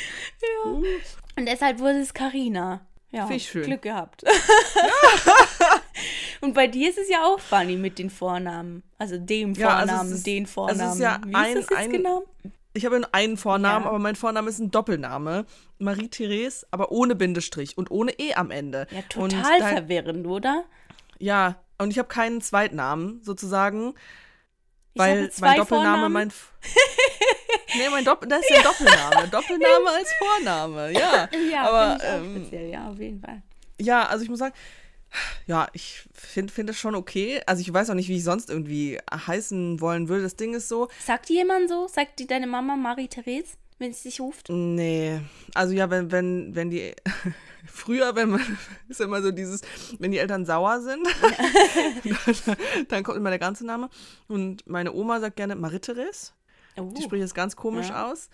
Und 1.37 1.47
deshalb 1.47 1.78
wurde 1.80 2.01
es 2.01 2.14
Karina. 2.14 2.87
Ja, 3.11 3.26
Find 3.26 3.43
ich 3.43 3.49
schön. 3.49 3.64
Glück 3.64 3.83
gehabt. 3.83 4.24
und 6.41 6.55
bei 6.55 6.66
dir 6.66 6.89
ist 6.89 6.99
es 6.99 7.09
ja 7.11 7.24
auch 7.24 7.39
funny 7.41 7.76
mit 7.76 7.99
den 7.99 8.09
Vornamen. 8.11 8.83
Also 8.99 9.18
dem 9.18 9.53
Ja, 9.55 9.76
also 9.76 9.89
Vornamen, 9.93 10.12
ist- 10.12 10.26
den 10.26 10.43
es 10.45 10.49
ist 10.49 10.55
Vornamen. 10.55 11.01
ja 11.01 11.20
Wie 11.26 11.35
ein- 11.35 11.57
ist 11.57 11.70
das 11.70 11.70
jetzt 11.70 11.78
ein- 11.78 11.93
genau? 11.93 12.24
Ich 12.74 12.87
habe 12.87 12.99
nur 13.01 13.14
einen 13.14 13.37
Vornamen, 13.37 13.85
Ja. 13.85 13.91
aber 13.91 13.99
mein 13.99 14.16
Vorname 14.16 14.49
ist 14.49 14.59
ein 14.59 14.70
Doppelname. 14.70 15.45
Marie-Therese, 15.78 16.66
aber 16.70 16.91
ohne 16.91 17.14
Bindestrich 17.14 17.76
und 17.76 17.91
ohne 17.91 18.12
E 18.18 18.33
am 18.35 18.51
Ende. 18.51 18.87
Ja, 18.91 19.03
total 19.11 19.59
da- 19.59 19.68
verwirrend, 19.68 20.26
oder? 20.26 20.64
Ja, 21.18 21.57
und 21.76 21.91
ich 21.91 21.99
habe 21.99 22.09
keinen 22.09 22.41
Zweitnamen 22.41 23.20
sozusagen, 23.22 23.93
Ich 24.95 25.01
weil 25.01 25.30
mein 25.41 25.59
Doppelname 25.59 25.66
Vornamen. 25.66 26.12
mein. 26.12 26.33
Nee, 27.76 27.88
mein 27.90 28.05
Doppel, 28.05 28.28
das 28.28 28.40
ist 28.40 28.50
ja 28.50 28.57
ein 28.59 28.62
Doppelname. 28.64 29.28
Doppelname 29.28 29.90
als 29.96 30.12
Vorname, 30.14 30.92
ja. 30.92 31.28
Ja, 31.50 31.62
aber 31.68 31.96
ich 31.96 32.09
auch 32.09 32.14
ähm, 32.14 32.36
speziell, 32.36 32.70
ja, 32.70 32.90
auf 32.90 32.98
jeden 32.98 33.20
Fall. 33.20 33.42
ja, 33.78 34.07
also 34.07 34.24
ich 34.24 34.30
muss 34.30 34.38
sagen, 34.38 34.55
ja, 35.46 35.68
ich 35.72 36.05
finde 36.14 36.53
find 36.53 36.70
es 36.70 36.78
schon 36.78 36.94
okay. 36.94 37.42
Also 37.46 37.61
ich 37.61 37.72
weiß 37.72 37.90
auch 37.90 37.94
nicht, 37.94 38.09
wie 38.09 38.16
ich 38.16 38.24
sonst 38.24 38.48
irgendwie 38.50 38.98
heißen 39.12 39.80
wollen 39.80 40.09
würde. 40.09 40.22
Das 40.22 40.36
Ding 40.36 40.55
ist 40.55 40.68
so, 40.68 40.88
Sagt 41.05 41.28
dir 41.28 41.36
jemand 41.36 41.68
so? 41.68 41.86
Sagt 41.88 42.18
dir 42.18 42.26
deine 42.26 42.46
Mama 42.46 42.76
Marie-Therese, 42.76 43.57
wenn 43.78 43.92
sie 43.92 44.09
dich 44.09 44.20
ruft? 44.20 44.48
Nee, 44.48 45.20
also 45.55 45.74
ja, 45.74 45.90
wenn, 45.90 46.11
wenn, 46.11 46.55
wenn 46.55 46.70
die, 46.70 46.94
früher, 47.66 48.14
wenn 48.16 48.30
man, 48.30 48.59
ist 48.88 49.00
immer 49.00 49.20
so 49.22 49.30
dieses, 49.32 49.61
wenn 49.98 50.12
die 50.12 50.18
Eltern 50.18 50.46
sauer 50.46 50.80
sind, 50.80 51.07
dann, 52.46 52.57
dann 52.88 53.03
kommt 53.03 53.18
immer 53.18 53.30
der 53.30 53.38
ganze 53.38 53.66
Name. 53.66 53.90
Und 54.28 54.66
meine 54.66 54.92
Oma 54.92 55.20
sagt 55.20 55.36
gerne 55.36 55.57
Marie-Therese. 55.57 56.32
Oh. 56.77 56.93
Die 56.97 57.03
spricht 57.03 57.23
es 57.25 57.35
ganz 57.35 57.57
komisch 57.57 57.89
Ja. 57.89 58.11
aus. 58.11 58.29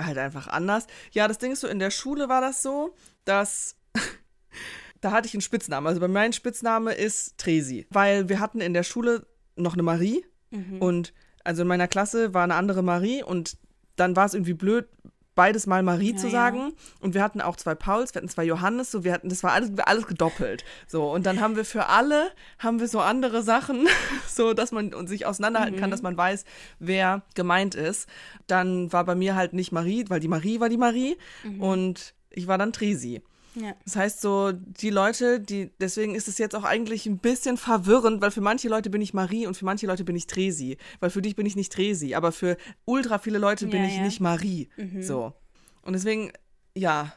Halt 0.00 0.18
einfach 0.18 0.48
anders. 0.48 0.86
Ja, 1.12 1.28
das 1.28 1.38
Ding 1.38 1.52
ist 1.52 1.60
so, 1.60 1.68
in 1.68 1.78
der 1.78 1.90
Schule 1.90 2.28
war 2.28 2.40
das 2.40 2.62
so, 2.62 2.94
dass 3.24 3.76
da 5.00 5.10
hatte 5.12 5.26
ich 5.28 5.34
einen 5.34 5.40
Spitznamen. 5.42 5.86
Also 5.86 6.00
bei 6.00 6.08
meinem 6.08 6.32
Spitzname 6.32 6.92
ist 6.92 7.38
Tresi, 7.38 7.86
weil 7.90 8.28
wir 8.28 8.40
hatten 8.40 8.60
in 8.60 8.74
der 8.74 8.82
Schule 8.84 9.26
noch 9.56 9.74
eine 9.74 9.82
Marie 9.82 10.24
Mhm. 10.50 10.82
und 10.82 11.12
also 11.44 11.62
in 11.62 11.68
meiner 11.68 11.88
Klasse 11.88 12.34
war 12.34 12.44
eine 12.44 12.54
andere 12.56 12.82
Marie 12.82 13.22
und 13.22 13.56
dann 13.96 14.14
war 14.16 14.26
es 14.26 14.34
irgendwie 14.34 14.52
blöd, 14.54 14.86
beides 15.34 15.66
mal 15.66 15.82
Marie 15.82 16.14
zu 16.14 16.26
Ja, 16.26 16.32
sagen. 16.32 16.72
Und 17.00 17.14
wir 17.14 17.22
hatten 17.22 17.40
auch 17.40 17.56
zwei 17.56 17.74
Pauls, 17.74 18.14
wir 18.14 18.18
hatten 18.20 18.28
zwei 18.28 18.44
Johannes, 18.44 18.90
so 18.90 19.04
wir 19.04 19.12
hatten, 19.12 19.28
das 19.28 19.42
war 19.42 19.52
alles, 19.52 19.70
alles 19.84 20.06
gedoppelt. 20.06 20.64
So, 20.86 21.10
und 21.10 21.24
dann 21.26 21.40
haben 21.40 21.56
wir 21.56 21.64
für 21.64 21.86
alle, 21.86 22.30
haben 22.58 22.80
wir 22.80 22.88
so 22.88 23.00
andere 23.00 23.42
Sachen, 23.42 23.86
so 24.28 24.52
dass 24.54 24.72
man 24.72 24.92
und 24.94 25.08
sich 25.08 25.26
auseinanderhalten 25.26 25.76
Mhm. 25.76 25.80
kann, 25.80 25.90
dass 25.90 26.02
man 26.02 26.16
weiß, 26.16 26.44
wer 26.78 27.22
gemeint 27.34 27.74
ist. 27.74 28.08
Dann 28.46 28.92
war 28.92 29.04
bei 29.04 29.14
mir 29.14 29.34
halt 29.34 29.52
nicht 29.54 29.72
Marie, 29.72 30.04
weil 30.08 30.20
die 30.20 30.28
Marie 30.28 30.60
war 30.60 30.68
die 30.68 30.76
Marie 30.76 31.16
Mhm. 31.44 31.60
und 31.62 32.14
ich 32.30 32.46
war 32.46 32.58
dann 32.58 32.72
Tresi. 32.72 33.22
Ja. 33.54 33.74
Das 33.84 33.96
heißt 33.96 34.20
so, 34.20 34.52
die 34.52 34.90
Leute, 34.90 35.38
die, 35.40 35.70
deswegen 35.78 36.14
ist 36.14 36.26
es 36.28 36.38
jetzt 36.38 36.54
auch 36.54 36.64
eigentlich 36.64 37.06
ein 37.06 37.18
bisschen 37.18 37.56
verwirrend, 37.56 38.22
weil 38.22 38.30
für 38.30 38.40
manche 38.40 38.68
Leute 38.68 38.88
bin 38.88 39.02
ich 39.02 39.12
Marie 39.12 39.46
und 39.46 39.56
für 39.56 39.64
manche 39.64 39.86
Leute 39.86 40.04
bin 40.04 40.16
ich 40.16 40.26
Tresi. 40.26 40.78
Weil 41.00 41.10
für 41.10 41.22
dich 41.22 41.36
bin 41.36 41.44
ich 41.44 41.56
nicht 41.56 41.72
Tresi, 41.72 42.14
aber 42.14 42.32
für 42.32 42.56
ultra 42.84 43.18
viele 43.18 43.38
Leute 43.38 43.66
bin 43.66 43.82
Ja, 43.82 43.88
ich 43.88 43.96
ja. 43.96 44.02
nicht 44.02 44.20
Marie. 44.20 44.68
So. 45.00 45.34
Und 45.82 45.92
deswegen, 45.92 46.32
ja, 46.74 47.12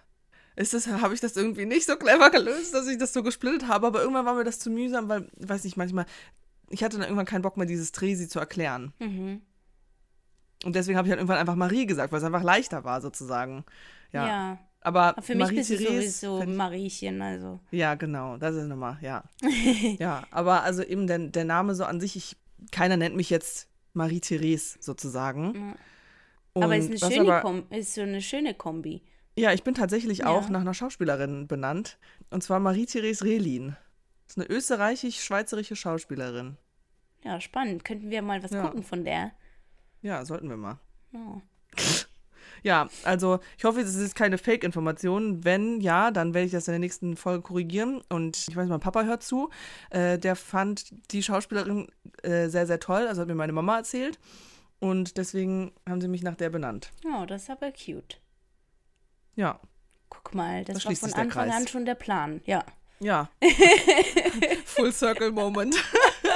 ist 0.55 0.73
das, 0.73 0.87
habe 0.87 1.13
ich 1.13 1.19
das 1.19 1.35
irgendwie 1.35 1.65
nicht 1.65 1.85
so 1.85 1.95
clever 1.95 2.29
gelöst, 2.29 2.73
dass 2.73 2.87
ich 2.87 2.97
das 2.97 3.13
so 3.13 3.23
gesplittet 3.23 3.67
habe, 3.67 3.87
aber 3.87 4.01
irgendwann 4.01 4.25
war 4.25 4.35
mir 4.35 4.43
das 4.43 4.59
zu 4.59 4.69
mühsam, 4.69 5.09
weil, 5.09 5.29
weiß 5.37 5.63
nicht, 5.63 5.77
manchmal, 5.77 6.05
ich 6.69 6.83
hatte 6.83 6.97
dann 6.97 7.05
irgendwann 7.05 7.25
keinen 7.25 7.41
Bock 7.41 7.57
mehr, 7.57 7.65
dieses 7.65 7.91
Tresi 7.91 8.27
zu 8.27 8.39
erklären. 8.39 8.93
Mhm. 8.99 9.41
Und 10.63 10.75
deswegen 10.75 10.97
habe 10.97 11.07
ich 11.07 11.11
dann 11.11 11.19
irgendwann 11.19 11.37
einfach 11.37 11.55
Marie 11.55 11.85
gesagt, 11.85 12.11
weil 12.11 12.19
es 12.19 12.25
einfach 12.25 12.43
leichter 12.43 12.83
war, 12.83 13.01
sozusagen. 13.01 13.65
Ja. 14.11 14.57
Ja. 14.85 14.89
Aber 14.89 15.01
Aber 15.17 15.21
für 15.21 15.35
mich 15.35 15.49
bist 15.49 15.69
du 15.71 15.77
sowieso 15.77 16.41
ich- 16.41 16.47
Mariechen, 16.47 17.21
also. 17.21 17.59
Ja, 17.71 17.95
genau, 17.95 18.37
das 18.37 18.55
ist 18.55 18.67
nochmal, 18.67 18.97
ja. 19.01 19.23
ja, 19.99 20.23
aber 20.31 20.61
also 20.63 20.83
eben 20.83 21.07
der, 21.07 21.17
der 21.19 21.43
Name 21.45 21.73
so 21.75 21.85
an 21.85 21.99
sich, 21.99 22.15
ich, 22.15 22.37
keiner 22.71 22.95
nennt 22.97 23.15
mich 23.15 23.29
jetzt 23.29 23.67
Marie-Therese 23.93 24.77
sozusagen. 24.81 25.75
Und 26.53 26.63
aber 26.63 26.77
ist 26.77 26.89
eine 26.91 27.01
was 27.01 27.13
schöne 27.13 27.31
aber- 27.33 27.41
Kom 27.41 27.63
ist 27.71 27.93
so 27.95 28.01
eine 28.01 28.21
schöne 28.21 28.53
Kombi. 28.53 29.01
Ja, 29.37 29.51
ich 29.51 29.63
bin 29.63 29.73
tatsächlich 29.73 30.19
Ja. 30.19 30.27
auch 30.27 30.47
nach 30.49 30.61
einer 30.61 30.73
Schauspielerin 30.73 31.47
benannt. 31.47 31.97
Und 32.29 32.41
zwar 32.43 32.59
Marie-Therese 32.59 33.25
Rehlin. 33.25 33.75
Das 34.27 34.37
ist 34.37 34.43
eine 34.43 34.55
österreichisch-schweizerische 34.55 35.75
Schauspielerin. 35.75 36.57
Ja, 37.23 37.41
spannend. 37.41 37.83
Könnten 37.83 38.09
wir 38.11 38.21
mal 38.21 38.41
was 38.43 38.51
Ja. 38.51 38.61
gucken 38.65 38.83
von 38.83 39.03
der. 39.03 39.31
Ja, 40.01 40.23
sollten 40.25 40.47
wir 40.49 40.57
mal. 40.57 40.79
Oh. 41.13 41.41
Ja, 42.65 42.89
also 43.03 43.39
ich 43.57 43.63
hoffe, 43.63 43.81
es 43.81 43.93
ist 43.95 44.15
keine 44.15 44.37
Fake-Information. 44.37 45.45
Wenn 45.45 45.81
ja, 45.81 46.11
dann 46.11 46.33
werde 46.33 46.47
ich 46.47 46.51
das 46.51 46.67
in 46.67 46.71
der 46.71 46.79
nächsten 46.79 47.15
Folge 47.15 47.43
korrigieren. 47.43 48.01
Und 48.09 48.47
ich 48.49 48.55
weiß, 48.55 48.67
mein 48.67 48.79
Papa 48.79 49.03
hört 49.03 49.23
zu. 49.23 49.49
Äh, 49.91 50.17
der 50.17 50.35
fand 50.35 50.87
die 51.11 51.21
Schauspielerin 51.21 51.87
äh, 52.23 52.47
sehr, 52.47 52.65
sehr 52.65 52.79
toll. 52.79 53.07
Also 53.07 53.21
hat 53.21 53.27
mir 53.27 53.35
meine 53.35 53.53
Mama 53.53 53.77
erzählt. 53.77 54.19
Und 54.79 55.17
deswegen 55.17 55.73
haben 55.87 56.01
sie 56.01 56.07
mich 56.07 56.23
nach 56.23 56.35
der 56.35 56.49
benannt. 56.49 56.91
oh, 57.05 57.25
das 57.25 57.43
ist 57.43 57.49
aber 57.51 57.71
cute. 57.71 58.19
Ja, 59.35 59.59
Guck 60.09 60.33
mal, 60.33 60.63
das 60.63 60.83
Da 60.83 60.89
war 60.89 60.95
von 60.95 61.13
Anfang 61.13 61.51
an 61.51 61.67
schon 61.67 61.85
der 61.85 61.95
Plan. 61.95 62.41
Ja. 62.45 62.63
ja. 62.99 63.29
Full 64.65 64.91
Circle 64.91 65.31
Moment. 65.31 65.75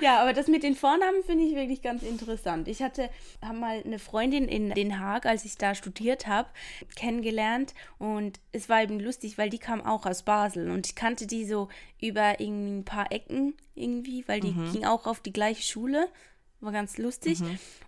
Ja, 0.00 0.20
aber 0.20 0.32
das 0.32 0.46
mit 0.48 0.62
den 0.62 0.74
Vornamen 0.74 1.22
finde 1.24 1.44
ich 1.44 1.54
wirklich 1.54 1.82
ganz 1.82 2.02
interessant. 2.02 2.68
Ich 2.68 2.82
hatte 2.82 3.10
mal 3.52 3.82
eine 3.84 3.98
Freundin 3.98 4.46
in 4.48 4.70
Den 4.70 5.00
Haag, 5.00 5.26
als 5.26 5.44
ich 5.44 5.56
da 5.56 5.74
studiert 5.74 6.26
habe, 6.26 6.48
kennengelernt 6.96 7.74
und 7.98 8.38
es 8.52 8.68
war 8.68 8.82
eben 8.82 9.00
lustig, 9.00 9.38
weil 9.38 9.50
die 9.50 9.58
kam 9.58 9.84
auch 9.84 10.06
aus 10.06 10.22
Basel 10.22 10.70
und 10.70 10.86
ich 10.86 10.94
kannte 10.94 11.26
die 11.26 11.44
so 11.44 11.68
über 12.00 12.40
irgendwie 12.40 12.78
ein 12.78 12.84
paar 12.84 13.10
Ecken 13.12 13.54
irgendwie, 13.74 14.24
weil 14.26 14.40
die 14.40 14.52
ging 14.72 14.84
auch 14.84 15.06
auf 15.06 15.20
die 15.20 15.32
gleiche 15.32 15.62
Schule. 15.62 16.08
War 16.60 16.72
ganz 16.72 16.98
lustig. 16.98 17.38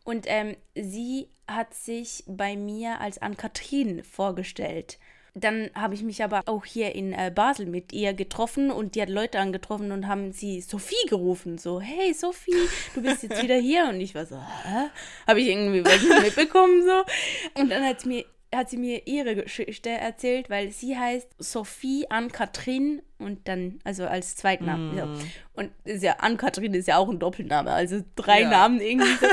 Und 0.05 0.27
ähm, 0.29 0.57
sie 0.77 1.29
hat 1.49 1.75
sich 1.75 2.23
bei 2.29 2.57
mir 2.57 3.01
als 3.01 3.19
Ann-Kathrin 3.19 4.05
vorgestellt. 4.05 4.99
Dann 5.35 5.71
habe 5.75 5.95
ich 5.95 6.03
mich 6.03 6.23
aber 6.25 6.43
auch 6.47 6.65
hier 6.65 6.95
in 6.95 7.13
äh, 7.13 7.31
Basel 7.35 7.67
mit 7.67 7.93
ihr 7.93 8.15
getroffen 8.15 8.71
und 8.71 8.95
die 8.95 9.03
hat 9.03 9.09
Leute 9.09 9.39
angetroffen 9.39 9.93
und 9.93 10.09
haben 10.09 10.33
sie 10.33 10.61
Sophie 10.61 11.07
gerufen. 11.09 11.59
So, 11.59 11.81
hey 11.81 12.13
Sophie, 12.15 12.55
du 12.95 13.03
bist 13.03 13.23
jetzt 13.23 13.43
wieder 13.43 13.57
hier. 13.57 13.89
Und 13.89 14.01
ich 14.01 14.15
war 14.15 14.27
so, 14.27 14.37
hä? 14.37 14.89
Habe 15.27 15.41
ich 15.41 15.49
irgendwie 15.49 15.85
was 15.85 16.23
mitbekommen 16.23 16.83
so. 16.85 17.61
Und 17.61 17.71
dann 17.71 17.85
hat, 17.85 18.05
mir, 18.07 18.25
hat 18.55 18.71
sie 18.71 18.77
mir 18.77 19.07
ihre 19.07 19.37
Geschichte 19.37 19.91
erzählt, 19.91 20.51
weil 20.51 20.71
sie 20.71 20.99
heißt 20.99 21.29
Sophie 21.39 22.07
Ann-Kathrin 22.11 23.03
und 23.19 23.47
dann, 23.47 23.79
also 23.85 24.07
als 24.07 24.37
Zweitnamen. 24.37 24.97
Ja. 24.97 25.09
Und 25.55 25.71
ist 25.85 26.03
ja, 26.03 26.15
Ann-Kathrin 26.19 26.75
ist 26.75 26.89
ja 26.89 26.97
auch 26.99 27.09
ein 27.09 27.19
Doppelname, 27.19 27.71
also 27.71 28.01
drei 28.17 28.43
Ja. 28.43 28.51
Namen 28.51 28.81
irgendwie 28.81 29.15
so. 29.15 29.27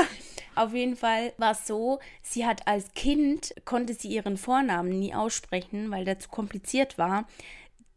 Auf 0.58 0.74
jeden 0.74 0.96
Fall 0.96 1.32
war 1.38 1.52
es 1.52 1.66
so, 1.66 2.00
sie 2.22 2.44
hat 2.46 2.66
als 2.66 2.92
Kind, 2.94 3.54
konnte 3.64 3.94
sie 3.94 4.08
ihren 4.08 4.36
Vornamen 4.36 4.98
nie 4.98 5.14
aussprechen, 5.14 5.90
weil 5.90 6.04
der 6.04 6.18
zu 6.18 6.28
kompliziert 6.28 6.98
war. 6.98 7.26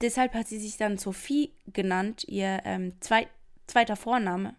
Deshalb 0.01 0.34
hat 0.34 0.47
sie 0.47 0.59
sich 0.59 0.78
dann 0.78 0.97
Sophie 0.97 1.53
genannt, 1.68 2.24
ihr 2.28 2.62
ähm, 2.66 2.93
zweit, 3.01 3.28
zweiter 3.68 3.95
Vorname. 3.95 4.55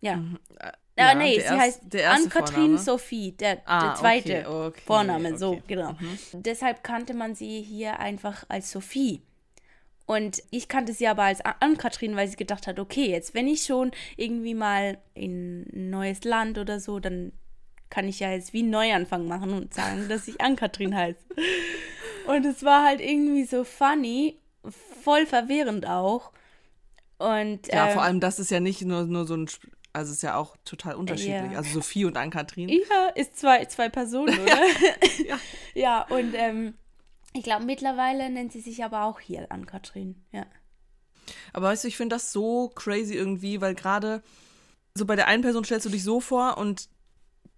Ja. 0.00 0.14
Äh, 0.60 0.72
Ja, 0.98 1.14
nee, 1.14 1.36
der 1.36 1.48
sie 1.52 1.58
heißt 1.58 1.94
erste 1.94 2.08
Ann-Kathrin 2.08 2.54
Vorname. 2.54 2.78
Sophie, 2.78 3.32
der, 3.32 3.62
Ah, 3.66 3.80
der 3.88 3.94
zweite 3.94 4.38
okay, 4.48 4.66
okay, 4.66 4.80
Vorname, 4.84 5.38
so, 5.38 5.50
okay. 5.52 5.62
Mhm. 5.62 5.66
genau. 5.68 5.96
Deshalb 6.32 6.82
kannte 6.82 7.14
man 7.14 7.34
sie 7.34 7.60
hier 7.62 7.98
einfach 8.00 8.44
als 8.48 8.70
Sophie. 8.72 9.22
Und 10.08 10.42
ich 10.50 10.68
kannte 10.68 10.94
sie 10.94 11.06
aber 11.06 11.24
als 11.24 11.42
Ann-Kathrin, 11.42 12.16
weil 12.16 12.28
sie 12.28 12.36
gedacht 12.36 12.66
hat, 12.66 12.78
okay, 12.78 13.10
jetzt 13.10 13.34
wenn 13.34 13.46
ich 13.46 13.64
schon 13.64 13.90
irgendwie 14.16 14.54
mal 14.54 14.96
in 15.12 15.66
ein 15.70 15.90
neues 15.90 16.24
Land 16.24 16.56
oder 16.56 16.80
so, 16.80 16.98
dann 16.98 17.30
kann 17.90 18.08
ich 18.08 18.18
ja 18.18 18.30
jetzt 18.30 18.54
wie 18.54 18.60
einen 18.60 18.70
Neuanfang 18.70 19.28
machen 19.28 19.52
und 19.52 19.74
sagen, 19.74 20.08
dass 20.08 20.26
ich 20.26 20.40
Ann-Kathrin 20.40 20.96
heiße. 20.96 21.18
Und 22.26 22.46
es 22.46 22.64
war 22.64 22.86
halt 22.86 23.02
irgendwie 23.02 23.44
so 23.44 23.64
funny, 23.64 24.38
voll 25.02 25.26
verwirrend 25.26 25.86
auch. 25.86 26.32
Und, 27.18 27.66
ja, 27.66 27.88
ähm, 27.88 27.92
vor 27.92 28.02
allem, 28.02 28.20
das 28.20 28.38
ist 28.38 28.50
ja 28.50 28.60
nicht 28.60 28.80
nur, 28.80 29.04
nur 29.04 29.26
so 29.26 29.36
ein, 29.36 29.46
also 29.92 30.10
es 30.10 30.16
ist 30.16 30.22
ja 30.22 30.36
auch 30.36 30.56
total 30.64 30.94
unterschiedlich. 30.94 31.52
Ja. 31.52 31.58
Also 31.58 31.80
Sophie 31.80 32.06
und 32.06 32.16
Ann-Kathrin. 32.16 32.70
Ja, 32.70 33.08
ist 33.14 33.36
zwei, 33.38 33.66
zwei 33.66 33.90
Personen, 33.90 34.38
oder? 34.42 34.58
Ja. 35.26 35.38
ja, 35.74 36.02
und 36.08 36.32
ähm, 36.34 36.78
ich 37.38 37.44
glaube, 37.44 37.64
mittlerweile 37.64 38.30
nennt 38.30 38.52
sie 38.52 38.60
sich 38.60 38.84
aber 38.84 39.04
auch 39.04 39.20
hier 39.20 39.50
Ann-Kathrin. 39.50 40.22
Ja. 40.32 40.46
Aber 41.52 41.66
weißt 41.68 41.84
du, 41.84 41.88
ich 41.88 41.96
finde 41.96 42.16
das 42.16 42.32
so 42.32 42.68
crazy 42.74 43.14
irgendwie, 43.14 43.60
weil 43.60 43.74
gerade 43.74 44.22
so 44.94 45.04
bei 45.06 45.16
der 45.16 45.28
einen 45.28 45.42
Person 45.42 45.64
stellst 45.64 45.86
du 45.86 45.90
dich 45.90 46.02
so 46.04 46.20
vor 46.20 46.58
und 46.58 46.88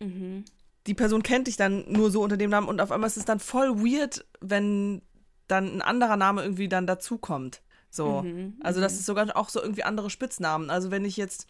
Mhm. 0.01 0.45
die 0.87 0.95
Person 0.95 1.23
kennt 1.23 1.47
dich 1.47 1.57
dann 1.59 1.85
nur 1.93 2.11
so 2.11 2.23
unter 2.23 2.39
dem 2.39 2.49
Namen 2.51 2.69
und 2.69 2.81
auf 2.81 2.91
einmal 2.91 3.07
ist 3.09 3.19
es 3.19 3.27
dann 3.27 3.39
voll 3.39 3.81
weird, 3.85 4.25
wenn 4.41 5.03
dann 5.47 5.67
ein 5.77 5.83
anderer 5.83 6.17
Name 6.17 6.43
irgendwie 6.43 6.69
dann 6.69 6.87
dazukommt. 6.87 7.61
So. 7.91 8.23
Mhm, 8.23 8.57
also 8.63 8.81
das 8.81 8.95
ist 8.95 9.05
sogar 9.07 9.37
auch 9.37 9.51
so 9.51 9.61
irgendwie 9.61 9.83
andere 9.83 10.09
Spitznamen. 10.11 10.71
Also 10.71 10.91
wenn 10.91 11.05
ich 11.05 11.17
jetzt, 11.19 11.47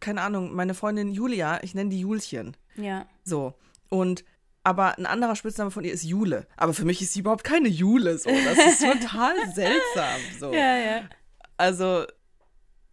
keine 0.00 0.20
Ahnung, 0.20 0.54
meine 0.54 0.74
Freundin 0.74 1.10
Julia, 1.10 1.62
ich 1.64 1.74
nenne 1.74 1.90
die 1.90 2.00
Julchen. 2.00 2.56
Ja. 2.76 3.06
So. 3.24 3.54
Und 3.88 4.24
aber 4.68 4.98
ein 4.98 5.06
anderer 5.06 5.34
Spitzname 5.36 5.70
von 5.70 5.84
ihr 5.84 5.92
ist 5.92 6.02
Jule. 6.04 6.46
Aber 6.56 6.74
für 6.74 6.84
mich 6.84 7.00
ist 7.00 7.12
sie 7.14 7.20
überhaupt 7.20 7.44
keine 7.44 7.68
Jule. 7.68 8.18
So. 8.18 8.28
Das 8.30 8.58
ist 8.58 8.80
total 8.82 9.34
seltsam. 9.54 10.20
So. 10.38 10.52
Ja, 10.52 10.76
ja. 10.76 11.02
Also, 11.56 12.04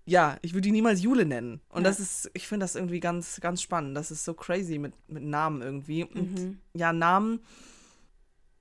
ja, 0.06 0.38
ich 0.42 0.54
würde 0.54 0.62
die 0.62 0.72
niemals 0.72 1.02
Jule 1.02 1.26
nennen. 1.26 1.62
Und 1.70 1.84
Ja. 1.84 1.90
das 1.90 2.00
ist, 2.00 2.32
ich 2.34 2.48
finde 2.48 2.64
das 2.64 2.76
irgendwie 2.76 3.00
ganz, 3.00 3.40
ganz 3.42 3.62
spannend. 3.62 3.98
Das 3.98 4.12
ist 4.12 4.24
so 4.24 4.34
crazy 4.34 4.78
mit, 4.78 4.94
mit 5.10 5.24
Namen 5.24 5.62
irgendwie. 5.62 6.04
Und 6.04 6.40
Mhm. 6.40 6.60
ja, 6.74 6.94
Namen, 6.94 7.42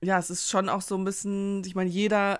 ja, 0.03 0.17
es 0.19 0.29
ist 0.29 0.49
schon 0.49 0.67
auch 0.69 0.81
so 0.81 0.97
ein 0.97 1.05
bisschen, 1.05 1.63
ich 1.65 1.75
meine, 1.75 1.89
jeder 1.89 2.39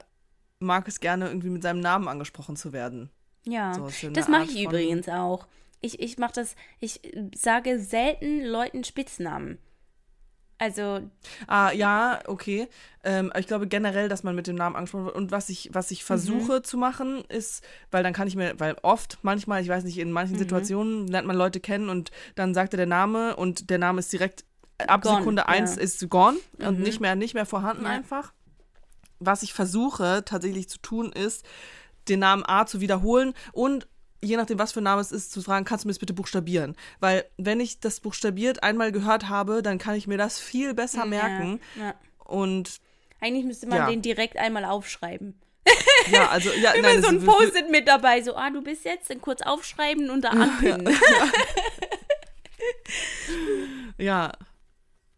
mag 0.59 0.87
es 0.87 0.99
gerne, 0.99 1.27
irgendwie 1.27 1.49
mit 1.49 1.63
seinem 1.63 1.79
Namen 1.79 2.07
angesprochen 2.07 2.55
zu 2.55 2.73
werden. 2.73 3.09
Ja, 3.45 3.73
So, 3.75 4.09
das 4.09 4.27
mache 4.27 4.45
ich 4.45 4.63
übrigens 4.63 5.07
auch. 5.07 5.47
Ich, 5.81 5.99
ich 5.99 6.17
mache 6.17 6.33
das, 6.33 6.55
ich 6.79 6.99
sage 7.35 7.79
selten 7.79 8.43
Leuten 8.43 8.83
Spitznamen. 8.83 9.59
Also, 10.57 11.01
Ah, 11.47 11.71
ja, 11.71 12.19
okay. 12.27 12.67
Ähm, 13.03 13.31
ich 13.37 13.45
glaube 13.47 13.67
generell, 13.67 14.07
dass 14.07 14.23
man 14.23 14.35
mit 14.35 14.47
dem 14.47 14.55
Namen 14.55 14.75
angesprochen 14.75 15.05
wird. 15.05 15.15
Und 15.15 15.31
was 15.31 15.49
ich, 15.49 15.69
was 15.73 15.91
ich 15.91 16.03
versuche 16.03 16.61
zu 16.61 16.77
machen, 16.77 17.23
ist, 17.27 17.63
weil 17.91 18.03
dann 18.03 18.13
kann 18.13 18.27
ich 18.27 18.35
mir, 18.35 18.57
weil 18.59 18.75
oft, 18.81 19.19
manchmal, 19.21 19.61
ich 19.61 19.67
weiß 19.67 19.83
nicht, 19.83 19.97
in 19.97 20.11
manchen 20.11 20.37
Situationen 20.37 21.07
lernt 21.07 21.27
man 21.27 21.35
Leute 21.35 21.59
kennen 21.59 21.89
und 21.89 22.11
dann 22.35 22.53
sagt 22.53 22.73
er 22.73 22.77
der 22.77 22.85
Name 22.85 23.35
und 23.35 23.69
der 23.69 23.77
Name 23.79 23.99
ist 23.99 24.11
direkt 24.13 24.45
ab 24.87 25.01
Gone, 25.01 25.17
Sekunde 25.17 25.47
eins 25.47 25.75
ja. 25.75 25.81
ist 25.81 26.09
gone 26.09 26.37
und 26.59 26.79
nicht 26.79 26.99
mehr, 26.99 27.15
nicht 27.15 27.33
mehr 27.33 27.45
vorhanden 27.45 27.83
Ja. 27.83 27.91
einfach. 27.91 28.33
Was 29.19 29.43
ich 29.43 29.53
versuche 29.53 30.23
tatsächlich 30.25 30.69
zu 30.69 30.79
tun, 30.79 31.11
ist, 31.11 31.45
den 32.09 32.19
Namen 32.19 32.43
A 32.45 32.65
zu 32.65 32.81
wiederholen 32.81 33.33
und 33.53 33.87
je 34.23 34.37
nachdem, 34.37 34.57
was 34.59 34.71
für 34.71 34.81
ein 34.81 34.83
Name 34.85 35.01
es 35.01 35.11
ist, 35.11 35.31
zu 35.31 35.41
fragen, 35.41 35.65
kannst 35.65 35.83
du 35.83 35.87
mir 35.87 35.93
das 35.93 35.99
bitte 35.99 36.13
buchstabieren? 36.13 36.75
Weil 36.99 37.25
wenn 37.37 37.59
ich 37.59 37.79
das 37.79 37.99
buchstabiert 37.99 38.63
einmal 38.63 38.91
gehört 38.91 39.29
habe, 39.29 39.61
dann 39.61 39.77
kann 39.77 39.95
ich 39.95 40.07
mir 40.07 40.17
das 40.17 40.39
viel 40.39 40.73
besser 40.73 41.05
merken. 41.05 41.59
Ja, 41.75 41.83
ja. 41.85 41.93
Und 42.23 42.79
Eigentlich 43.21 43.45
müsste 43.45 43.67
man 43.67 43.77
Ja. 43.77 43.89
den 43.89 44.01
direkt 44.01 44.37
einmal 44.37 44.65
aufschreiben. 44.65 45.39
ja, 46.11 46.27
also 46.29 46.51
ja, 46.51 46.71
Immer 46.75 46.89
nein, 46.93 47.01
so 47.01 47.09
ein 47.09 47.23
Post-it 47.23 47.69
mit 47.71 47.87
dabei, 47.87 48.21
so, 48.21 48.35
ah, 48.35 48.49
du 48.49 48.61
bist 48.61 48.83
jetzt, 48.85 49.09
dann 49.09 49.21
kurz 49.21 49.41
aufschreiben 49.41 50.09
und 50.09 50.21
da 50.21 50.29
anpinnen. 50.29 50.87
ja, 53.97 54.31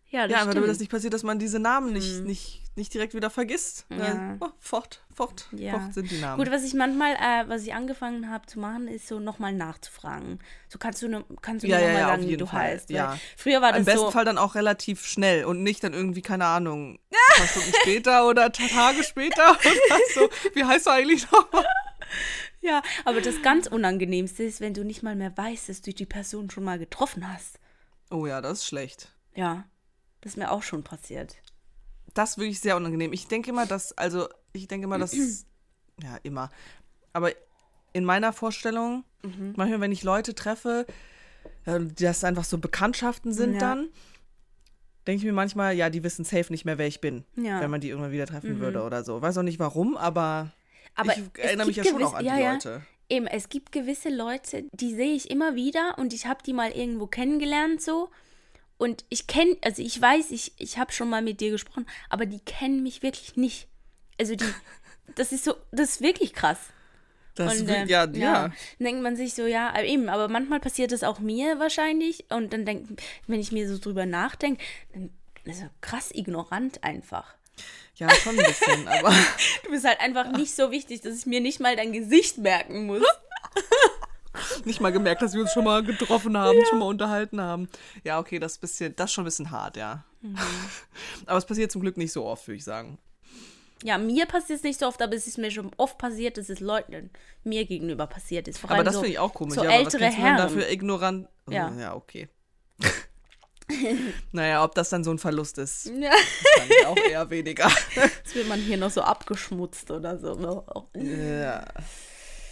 Ja, 0.09 0.23
das 0.27 0.31
ja, 0.31 0.41
aber 0.41 0.53
damit 0.53 0.69
das 0.69 0.79
nicht 0.79 0.91
passiert, 0.91 1.13
dass 1.13 1.23
man 1.23 1.39
diese 1.39 1.59
Namen 1.59 1.91
nicht, 1.93 2.23
nicht, 2.23 2.61
nicht 2.77 2.93
direkt 2.93 3.13
wieder 3.13 3.29
vergisst. 3.29 3.85
Ja. 3.89 4.37
Oh, 4.39 4.49
fort, 4.59 5.03
fort, 5.13 5.47
Ja. 5.51 5.79
fort 5.79 5.93
sind 5.93 6.11
die 6.11 6.17
Namen. 6.19 6.37
Gut, 6.41 6.51
was 6.51 6.63
ich 6.63 6.73
manchmal, 6.73 7.13
äh, 7.15 7.49
was 7.49 7.63
ich 7.63 7.73
angefangen 7.73 8.29
habe 8.29 8.45
zu 8.45 8.59
machen, 8.59 8.87
ist 8.87 9.07
so 9.07 9.19
nochmal 9.19 9.51
nachzufragen. 9.53 10.39
So 10.69 10.77
kannst 10.79 11.01
du, 11.01 11.07
ne, 11.07 11.25
kannst 11.41 11.63
du 11.63 11.67
Ja, 11.67 11.79
nochmal 11.79 11.99
ja, 12.01 12.07
sagen, 12.09 12.27
wie 12.27 12.37
du 12.37 12.45
Fall, 12.45 12.61
heißt. 12.73 12.89
ja. 12.91 13.17
Früher 13.35 13.61
war 13.61 13.69
Im 13.71 13.77
das 13.77 13.85
besten 13.85 13.99
so, 13.99 14.11
Fall 14.11 14.25
dann 14.25 14.37
auch 14.37 14.55
relativ 14.55 15.05
schnell 15.05 15.45
und 15.45 15.63
nicht 15.63 15.83
dann 15.83 15.93
irgendwie, 15.93 16.21
keine 16.21 16.45
Ahnung, 16.45 16.99
ein 17.11 17.37
paar 17.37 17.47
Stunden 17.47 17.73
später 17.81 18.27
oder 18.27 18.51
ta- 18.51 18.67
Tage 18.67 19.03
später 19.03 19.51
oder 19.51 19.99
so. 20.13 20.29
Wie 20.53 20.63
heißt 20.63 20.85
du 20.85 20.91
eigentlich 20.91 21.29
noch? 21.31 21.49
ja, 22.61 22.81
aber 23.05 23.21
das 23.21 23.41
ganz 23.41 23.67
Unangenehmste 23.67 24.43
ist, 24.43 24.61
wenn 24.61 24.73
du 24.73 24.83
nicht 24.85 25.03
mal 25.03 25.15
mehr 25.15 25.35
weißt, 25.35 25.69
dass 25.69 25.81
du 25.81 25.93
die 25.93 26.05
Person 26.05 26.49
schon 26.49 26.63
mal 26.63 26.79
getroffen 26.79 27.27
hast. 27.31 27.59
Oh 28.09 28.25
ja, 28.27 28.39
das 28.41 28.59
ist 28.59 28.67
schlecht. 28.67 29.11
Ja, 29.35 29.65
das 30.21 30.33
ist 30.33 30.37
mir 30.37 30.51
auch 30.51 30.63
schon 30.63 30.83
passiert. 30.83 31.35
Das 32.17 32.37
wirklich 32.37 32.59
sehr 32.59 32.75
unangenehm. 32.77 33.13
Ich 33.13 33.27
denke 33.27 33.49
immer, 33.49 33.65
dass, 33.65 33.95
also, 33.97 34.27
ich 34.53 34.67
denke 34.67 34.85
immer, 34.85 34.97
dass, 34.97 35.13
ja, 36.01 36.17
immer. 36.23 36.49
Aber 37.13 37.31
in 37.93 38.05
meiner 38.05 38.33
Vorstellung, 38.33 39.03
Mhm. 39.23 39.53
manchmal, 39.57 39.81
wenn 39.81 39.91
ich 39.91 40.03
Leute 40.03 40.35
treffe, 40.35 40.85
äh, 41.65 41.79
die 41.79 42.03
das 42.03 42.23
einfach 42.23 42.43
so 42.43 42.57
Bekanntschaften 42.59 43.33
sind 43.33 43.53
Ja. 43.53 43.59
dann, 43.59 43.89
denke 45.07 45.19
ich 45.19 45.23
mir 45.25 45.33
manchmal, 45.33 45.75
ja, 45.75 45.89
die 45.89 46.03
wissen 46.03 46.23
safe 46.25 46.51
nicht 46.51 46.65
mehr, 46.65 46.77
wer 46.77 46.87
ich 46.87 47.01
bin, 47.01 47.23
Ja. 47.35 47.57
Mhm. 47.57 47.61
wenn 47.61 47.71
man 47.71 47.81
die 47.81 47.89
irgendwann 47.89 48.11
wieder 48.11 48.27
treffen 48.27 48.59
würde 48.59 48.83
oder 48.83 49.03
so. 49.03 49.21
Weiß 49.21 49.37
auch 49.37 49.43
nicht 49.43 49.59
warum, 49.59 49.97
aber, 49.97 50.51
Aber 50.95 51.13
ich 51.13 51.23
erinnere 51.37 51.67
mich 51.67 51.75
ja 51.77 51.83
schon 51.83 52.03
auch 52.03 52.13
an 52.13 52.25
ja, 52.25 52.35
die. 52.37 52.43
Leute. 52.43 52.81
Eben, 53.09 53.25
es 53.27 53.47
gibt 53.49 53.71
gewisse 53.71 54.09
Leute, 54.09 54.65
die 54.73 54.93
sehe 54.93 55.13
ich 55.15 55.29
immer 55.31 55.55
wieder 55.55 55.97
und 55.97 56.11
ich 56.13 56.25
habe 56.27 56.43
die 56.45 56.53
mal 56.53 56.71
irgendwo 56.71 57.07
kennengelernt 57.07 57.81
so. 57.81 58.09
Und 58.77 59.05
ich 59.09 59.27
kenne, 59.27 59.57
also 59.63 59.81
ich 59.81 59.99
weiß, 59.99 60.31
ich, 60.31 60.53
ich 60.57 60.77
habe 60.77 60.91
schon 60.91 61.09
mal 61.09 61.21
mit 61.21 61.41
dir 61.41 61.51
gesprochen, 61.51 61.87
aber 62.09 62.25
die 62.25 62.39
kennen 62.39 62.83
mich 62.83 63.01
wirklich 63.01 63.35
nicht. 63.35 63.67
Also 64.19 64.35
die, 64.35 64.45
das 65.15 65.31
ist 65.31 65.43
so, 65.43 65.55
das 65.71 65.91
ist 65.91 66.01
wirklich 66.01 66.33
krass. 66.33 66.59
Das 67.35 67.61
Und, 67.61 67.67
will, 67.67 67.75
äh, 67.75 67.85
ja, 67.85 68.05
ja. 68.05 68.43
Dann 68.43 68.53
denkt 68.79 69.03
man 69.03 69.15
sich 69.15 69.33
so, 69.35 69.45
ja, 69.45 69.79
eben, 69.81 70.09
aber 70.09 70.27
manchmal 70.27 70.59
passiert 70.59 70.91
das 70.91 71.03
auch 71.03 71.19
mir 71.19 71.59
wahrscheinlich. 71.59 72.25
Und 72.29 72.51
dann 72.51 72.65
denkt, 72.65 73.01
wenn 73.27 73.39
ich 73.39 73.51
mir 73.51 73.69
so 73.69 73.77
drüber 73.77 74.05
nachdenke, 74.05 74.63
dann 74.93 75.11
ist 75.45 75.61
er 75.61 75.69
krass 75.81 76.11
ignorant 76.13 76.83
einfach. 76.83 77.35
Ja, 77.95 78.09
schon 78.11 78.37
ein 78.37 78.45
bisschen, 78.45 78.87
aber 78.87 79.13
Du 79.63 79.71
bist 79.71 79.85
halt 79.85 79.99
einfach 79.99 80.31
nicht 80.31 80.55
so 80.55 80.71
wichtig, 80.71 81.01
dass 81.01 81.17
ich 81.17 81.25
mir 81.25 81.41
nicht 81.41 81.59
mal 81.59 81.75
dein 81.75 81.93
Gesicht 81.93 82.37
merken 82.37 82.85
muss. 82.85 83.01
nicht 84.65 84.81
mal 84.81 84.91
gemerkt, 84.91 85.21
dass 85.21 85.33
wir 85.33 85.41
uns 85.41 85.53
schon 85.53 85.63
mal 85.63 85.83
getroffen 85.83 86.37
haben, 86.37 86.57
schon 86.69 86.79
mal 86.79 86.85
unterhalten 86.85 87.41
haben. 87.41 87.69
Ja, 88.03 88.19
okay, 88.19 88.39
das 88.39 88.53
ist, 88.53 88.61
bisschen, 88.61 88.95
das 88.95 89.09
ist 89.09 89.13
schon 89.13 89.23
ein 89.23 89.25
bisschen 89.25 89.51
hart, 89.51 89.77
ja. 89.77 90.03
Mhm. 90.21 90.37
Aber 91.25 91.37
es 91.37 91.45
passiert 91.45 91.71
zum 91.71 91.81
Glück 91.81 91.97
nicht 91.97 92.11
so 92.11 92.25
oft, 92.25 92.47
würde 92.47 92.57
ich 92.57 92.63
sagen. 92.63 92.97
Ja, 93.83 93.97
mir 93.97 94.25
passiert 94.25 94.57
es 94.57 94.63
nicht 94.63 94.79
so 94.79 94.87
oft, 94.87 95.01
aber 95.01 95.15
es 95.15 95.27
ist 95.27 95.37
mir 95.37 95.51
schon 95.51 95.71
oft 95.77 95.97
passiert, 95.97 96.37
dass 96.37 96.49
es 96.49 96.59
Leuten 96.59 97.11
mir 97.43 97.65
gegenüber 97.65 98.07
passiert 98.07 98.47
ist. 98.47 98.57
Vor 98.57 98.71
Aber 98.71 98.83
das 98.83 98.95
so, 98.95 99.01
finde 99.01 99.13
ich 99.13 99.19
auch 99.19 99.33
komisch. 99.33 99.55
So 99.55 99.63
ja, 99.63 99.69
aber 99.69 99.85
was 99.85 99.93
ältere 99.93 100.09
denn 100.09 100.19
Herren. 100.19 100.37
dafür 100.37 100.69
ignorant? 100.69 101.27
Ja. 101.49 101.71
ja, 101.77 101.95
okay. 101.95 102.27
naja, 104.31 104.63
ob 104.63 104.73
das 104.75 104.89
dann 104.89 105.03
so 105.03 105.11
ein 105.11 105.19
Verlust 105.19 105.57
ist, 105.57 105.87
Ja, 105.87 106.11
wahrscheinlich 106.11 106.85
auch 106.87 106.97
eher 106.97 107.29
weniger. 107.29 107.69
jetzt 107.95 108.33
wird 108.33 108.47
man 108.47 108.59
hier 108.59 108.77
noch 108.77 108.91
so 108.91 109.01
abgeschmutzt 109.01 109.91
oder 109.91 110.17
so. 110.17 110.87
ja. 110.95 111.65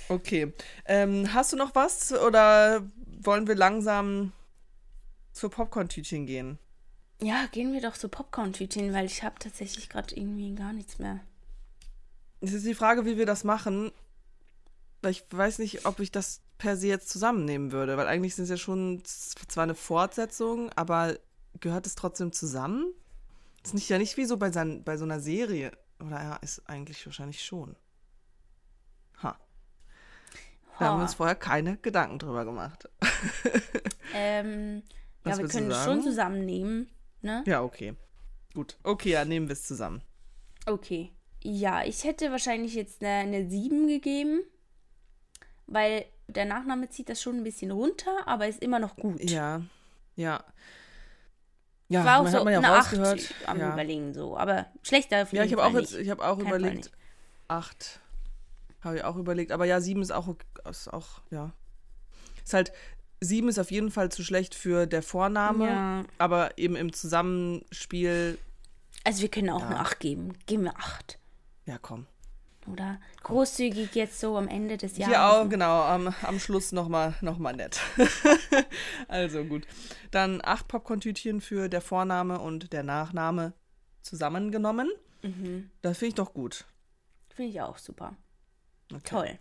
Okay. 0.10 0.53
Ähm, 0.86 1.34
hast 1.34 1.53
du 1.53 1.58
noch 1.58 1.76
was 1.76 2.14
oder 2.14 2.84
wollen 3.22 3.47
wir 3.47 3.56
langsam 3.56 4.32
zur 5.32 5.49
Popcorn-Tütchen 5.49 6.26
gehen? 6.26 6.60
Ja, 7.22 7.47
gehen 7.51 7.74
wir 7.74 7.82
doch 7.82 7.97
zu 7.97 8.10
Popcorn-Tütchen, 8.10 8.93
weil 8.93 9.06
ich 9.06 9.24
habe 9.24 9.36
tatsächlich 9.39 9.89
gerade 9.89 10.16
irgendwie 10.16 10.53
gar 10.53 10.74
nichts 10.74 10.99
mehr. 10.99 11.22
Es 12.41 12.53
ist 12.53 12.66
die 12.66 12.76
Frage, 12.76 13.06
wie 13.06 13.18
wir 13.18 13.26
das 13.26 13.43
machen. 13.43 13.91
Ich 15.08 15.24
weiß 15.30 15.60
nicht, 15.60 15.86
ob 15.86 15.99
ich 15.99 16.12
das 16.12 16.41
per 16.58 16.78
se 16.78 16.88
jetzt 16.88 17.10
zusammennehmen 17.10 17.72
würde, 17.72 17.97
weil 17.97 18.08
eigentlich 18.08 18.36
sind 18.36 18.43
es 18.43 18.49
ja 18.49 18.58
schon 18.58 19.01
zwar 19.03 19.64
eine 19.64 19.76
Fortsetzung, 19.76 20.72
aber 20.74 21.18
gehört 21.60 21.86
es 21.86 21.95
trotzdem 21.95 22.32
zusammen? 22.32 22.93
Ist 23.64 23.74
nicht 23.74 23.89
ja 23.89 23.97
nicht 23.97 24.18
wie 24.18 24.26
so 24.26 24.38
bei, 24.38 24.51
sein, 24.51 24.84
bei 24.84 24.97
so 24.97 25.06
einer 25.06 25.20
Serie. 25.20 25.72
Oder 25.99 26.22
ja, 26.22 26.36
ist 26.38 26.68
eigentlich 26.70 27.06
wahrscheinlich 27.06 27.43
schon. 27.43 27.76
Wir 30.78 30.88
oh. 30.88 30.90
haben 30.92 31.02
uns 31.02 31.14
vorher 31.16 31.36
keine 31.36 31.78
Gedanken 31.78 32.20
drüber 32.20 32.46
gemacht. 32.46 32.90
ähm, 34.14 34.84
ja, 35.26 35.38
wir 35.38 35.48
können 35.48 35.72
es 35.72 35.84
schon 35.84 36.02
zusammennehmen, 36.02 36.90
ne? 37.22 37.44
Ja, 37.48 37.64
okay. 37.64 37.96
Gut. 38.54 38.78
Okay, 38.84 39.12
ja, 39.12 39.26
nehmen 39.26 39.48
wir 39.48 39.54
es 39.54 39.64
zusammen. 39.64 40.02
Okay. 40.66 41.12
Ja, 41.44 41.84
ich 41.84 42.04
hätte 42.04 42.32
wahrscheinlich 42.32 42.74
jetzt 42.74 43.04
eine, 43.04 43.50
7 43.50 43.88
gegeben, 43.88 44.42
weil 45.68 46.06
der 46.28 46.46
Nachname 46.46 46.90
zieht 46.90 47.10
das 47.10 47.22
schon 47.22 47.38
ein 47.38 47.44
bisschen 47.44 47.72
runter, 47.72 48.12
aber 48.26 48.48
ist 48.48 48.62
immer 48.62 48.80
noch 48.80 48.96
gut. 48.96 49.30
Ja, 49.30 49.62
ja. 50.16 50.44
Ja, 51.88 52.04
war 52.04 52.22
auch 52.22 52.28
so 52.28 52.38
hat 52.38 52.44
man 52.46 52.54
ja 52.54 52.60
eine 52.60 52.72
8 52.72 53.34
am 53.46 53.60
ja. 53.60 53.74
Überlegen 53.74 54.14
so, 54.14 54.36
aber 54.36 54.66
schlechter 54.82 55.22
auf 55.22 55.32
jeden 55.32 55.44
Ja, 55.44 55.46
ich 55.46 55.52
habe 55.52 55.64
auch, 55.64 55.80
jetzt, 55.80 55.94
ich 55.94 56.10
hab 56.10 56.20
auch 56.20 56.40
überlegt, 56.40 56.90
8 57.48 58.02
habe 58.86 58.98
ich 58.98 59.04
auch 59.04 59.18
überlegt. 59.18 59.52
Aber 59.52 59.66
ja, 59.66 59.82
sieben 59.82 60.04
ist 60.04 60.12
auch, 60.12 60.36
ist 60.70 60.94
auch, 60.94 61.22
ja. 61.32 61.52
Ist 62.44 62.54
halt, 62.54 62.72
sieben 63.20 63.50
ist 63.50 63.58
auf 63.58 63.72
jeden 63.72 63.90
Fall 63.90 64.12
zu 64.12 64.24
schlecht 64.24 64.54
für 64.54 64.86
der 64.86 65.02
Vorname. 65.02 65.68
Ja. 65.68 66.04
Aber 66.20 66.58
eben 66.60 66.76
im 66.76 66.94
Zusammenspiel, 66.94 68.38
Also 69.04 69.24
wir 69.24 69.30
können 69.30 69.50
auch 69.50 69.64
eine 69.64 69.80
8 69.80 70.00
geben. 70.00 70.34
Geben 70.46 70.66
wir 70.66 70.78
8. 70.78 71.18
ja 71.66 71.80
komm. 71.82 72.06
Oder 72.68 73.00
großzügig 73.24 73.94
jetzt 73.94 74.20
so 74.20 74.38
am 74.38 74.48
Ende 74.48 74.78
des 74.78 74.98
Jahres. 74.98 75.14
Ja, 75.14 75.32
auch, 75.32 75.50
genau, 75.50 75.84
am, 75.84 76.14
am 76.24 76.40
Schluss 76.40 76.72
nochmal 76.72 77.16
noch 77.22 77.38
mal 77.38 77.56
nett. 77.56 77.80
also 79.08 79.44
gut. 79.44 79.68
Dann 80.12 80.42
acht 80.44 80.68
Popcorn-Tütchen 80.68 81.42
für 81.42 81.70
der 81.70 81.82
Vorname 81.82 82.40
und 82.40 82.74
der 82.74 82.84
Nachname 82.84 83.54
zusammengenommen. 84.02 84.90
Mhm. 85.22 85.70
Das 85.82 86.00
finde 86.00 86.10
ich 86.10 86.16
doch 86.16 86.34
gut. 86.34 86.66
Finde 87.36 87.52
ich 87.52 87.62
auch 87.62 87.78
super. 87.78 88.16
Okay. 88.94 89.02
Toll. 89.10 89.40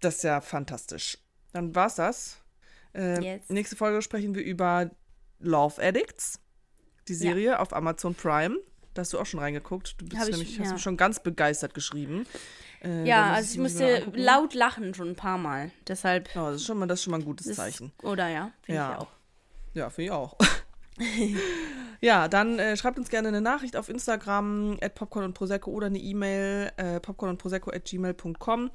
Das 0.00 0.16
ist 0.16 0.24
ja 0.24 0.40
fantastisch. 0.40 1.18
Dann 1.52 1.74
war's 1.74 1.94
das. 1.96 2.38
Äh, 2.94 3.20
Jetzt. 3.22 3.50
Nächste 3.50 3.76
Folge 3.76 4.02
sprechen 4.02 4.34
wir 4.34 4.42
über 4.42 4.90
Love 5.40 5.82
Addicts, 5.82 6.40
die 7.08 7.14
Serie 7.14 7.58
auf 7.60 7.72
Amazon 7.74 8.14
Prime. 8.14 8.56
Da 8.94 9.00
hast 9.00 9.12
du 9.12 9.18
auch 9.18 9.26
schon 9.26 9.40
reingeguckt. 9.40 10.00
Du 10.00 10.04
bist 10.06 10.20
Hab 10.20 10.28
ich, 10.28 10.36
nämlich, 10.36 10.58
hast 10.60 10.66
ja. 10.68 10.72
mir 10.74 10.78
schon 10.78 10.96
ganz 10.96 11.20
begeistert 11.20 11.74
geschrieben. 11.74 12.26
Äh, 12.82 13.04
Ja, 13.06 13.32
also 13.32 13.52
ich 13.52 13.58
musste 13.58 14.10
laut 14.14 14.54
lachen 14.54 14.94
schon 14.94 15.08
ein 15.10 15.16
paar 15.16 15.38
Mal. 15.38 15.70
Deshalb. 15.88 16.32
Ja, 16.34 16.50
das 16.50 16.60
ist 16.60 16.66
schon 16.66 16.78
mal, 16.78 16.86
das 16.86 17.00
ist 17.00 17.04
schon 17.04 17.10
mal 17.12 17.18
ein 17.18 17.24
gutes 17.24 17.52
Zeichen. 17.54 17.92
Oder 18.02 18.28
ja, 18.28 18.52
finde 18.62 18.76
Ja. 18.80 18.92
ich 18.92 18.98
auch. 18.98 19.08
Ja, 19.74 19.90
finde 19.90 20.04
ich 20.04 20.10
auch. 20.12 20.36
ja, 22.04 22.28
dann 22.28 22.58
äh, 22.58 22.76
schreibt 22.76 22.98
uns 22.98 23.08
gerne 23.08 23.28
eine 23.28 23.40
Nachricht 23.40 23.76
auf 23.76 23.88
Instagram, 23.88 24.76
at 24.82 24.94
Popcorn 24.94 25.24
und 25.24 25.32
Prosecco 25.32 25.70
oder 25.70 25.86
eine 25.86 25.98
E-Mail, 25.98 26.70
äh, 26.76 27.00
popcorn 27.00 27.30
und 27.30 27.38
Prosecco 27.38 27.70
at 27.70 27.86
gmail.com. 27.86 28.70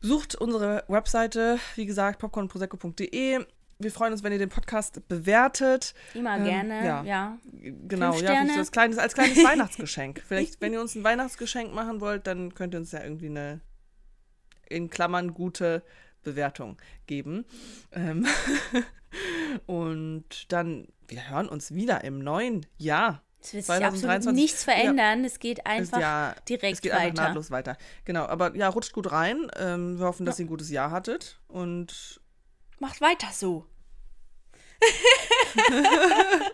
Besucht 0.00 0.36
unsere 0.36 0.84
Webseite, 0.86 1.58
wie 1.74 1.84
gesagt, 1.84 2.20
popcornprosecco.de. 2.20 3.44
Wir 3.80 3.90
freuen 3.90 4.12
uns, 4.12 4.22
wenn 4.22 4.30
ihr 4.30 4.38
den 4.38 4.50
Podcast 4.50 5.02
bewertet. 5.08 5.94
Immer 6.14 6.36
Ähm, 6.36 6.44
gerne, 6.44 6.86
ja. 6.86 7.02
ja. 7.02 7.38
Genau, 7.52 8.12
Fünf 8.12 8.22
ja, 8.22 8.46
so 8.46 8.58
als 8.60 8.70
kleines, 8.70 8.98
als 8.98 9.14
kleines 9.14 9.36
Weihnachtsgeschenk. 9.44 10.22
Vielleicht, 10.24 10.60
wenn 10.60 10.72
ihr 10.72 10.80
uns 10.80 10.94
ein 10.94 11.02
Weihnachtsgeschenk 11.02 11.74
machen 11.74 12.00
wollt, 12.00 12.28
dann 12.28 12.54
könnt 12.54 12.74
ihr 12.74 12.78
uns 12.78 12.92
ja 12.92 13.02
irgendwie 13.02 13.26
eine, 13.26 13.62
in 14.68 14.90
Klammern, 14.90 15.34
gute 15.34 15.82
Bewertung 16.22 16.76
geben. 17.08 17.46
Ähm 17.90 18.28
und 19.66 20.52
dann, 20.52 20.86
wir 21.08 21.30
hören 21.30 21.48
uns 21.48 21.74
wieder 21.74 22.04
im 22.04 22.18
neuen 22.18 22.66
Jahr. 22.76 23.22
Es 23.40 23.52
wird 23.52 23.64
sich 23.64 23.74
absolut 23.74 24.00
2023. 24.00 24.42
nichts 24.42 24.64
verändern. 24.64 25.24
Es 25.24 25.38
geht 25.38 25.66
einfach 25.66 26.00
ja, 26.00 26.34
direkt 26.48 26.76
es 26.76 26.80
geht 26.80 26.92
weiter. 26.92 27.02
einfach 27.02 27.24
nahtlos 27.24 27.50
weiter. 27.50 27.76
Genau, 28.04 28.24
aber 28.24 28.56
ja, 28.56 28.68
rutscht 28.68 28.92
gut 28.92 29.12
rein. 29.12 29.50
Ähm, 29.56 29.98
wir 29.98 30.06
hoffen, 30.06 30.24
dass 30.24 30.38
ihr 30.38 30.46
ein 30.46 30.48
gutes 30.48 30.70
Jahr 30.70 30.90
hattet. 30.90 31.40
Und 31.46 32.20
Macht 32.78 33.00
weiter 33.00 33.28
so. 33.32 33.66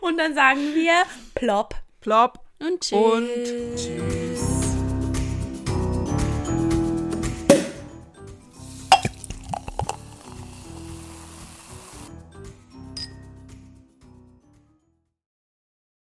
Und 0.00 0.18
dann 0.18 0.34
sagen 0.34 0.74
wir 0.74 1.04
plopp 1.34 1.74
plopp 2.02 2.40
und 2.58 2.80
tschüss. 2.80 2.98
und 2.98 3.76
tschüss. 3.76 4.51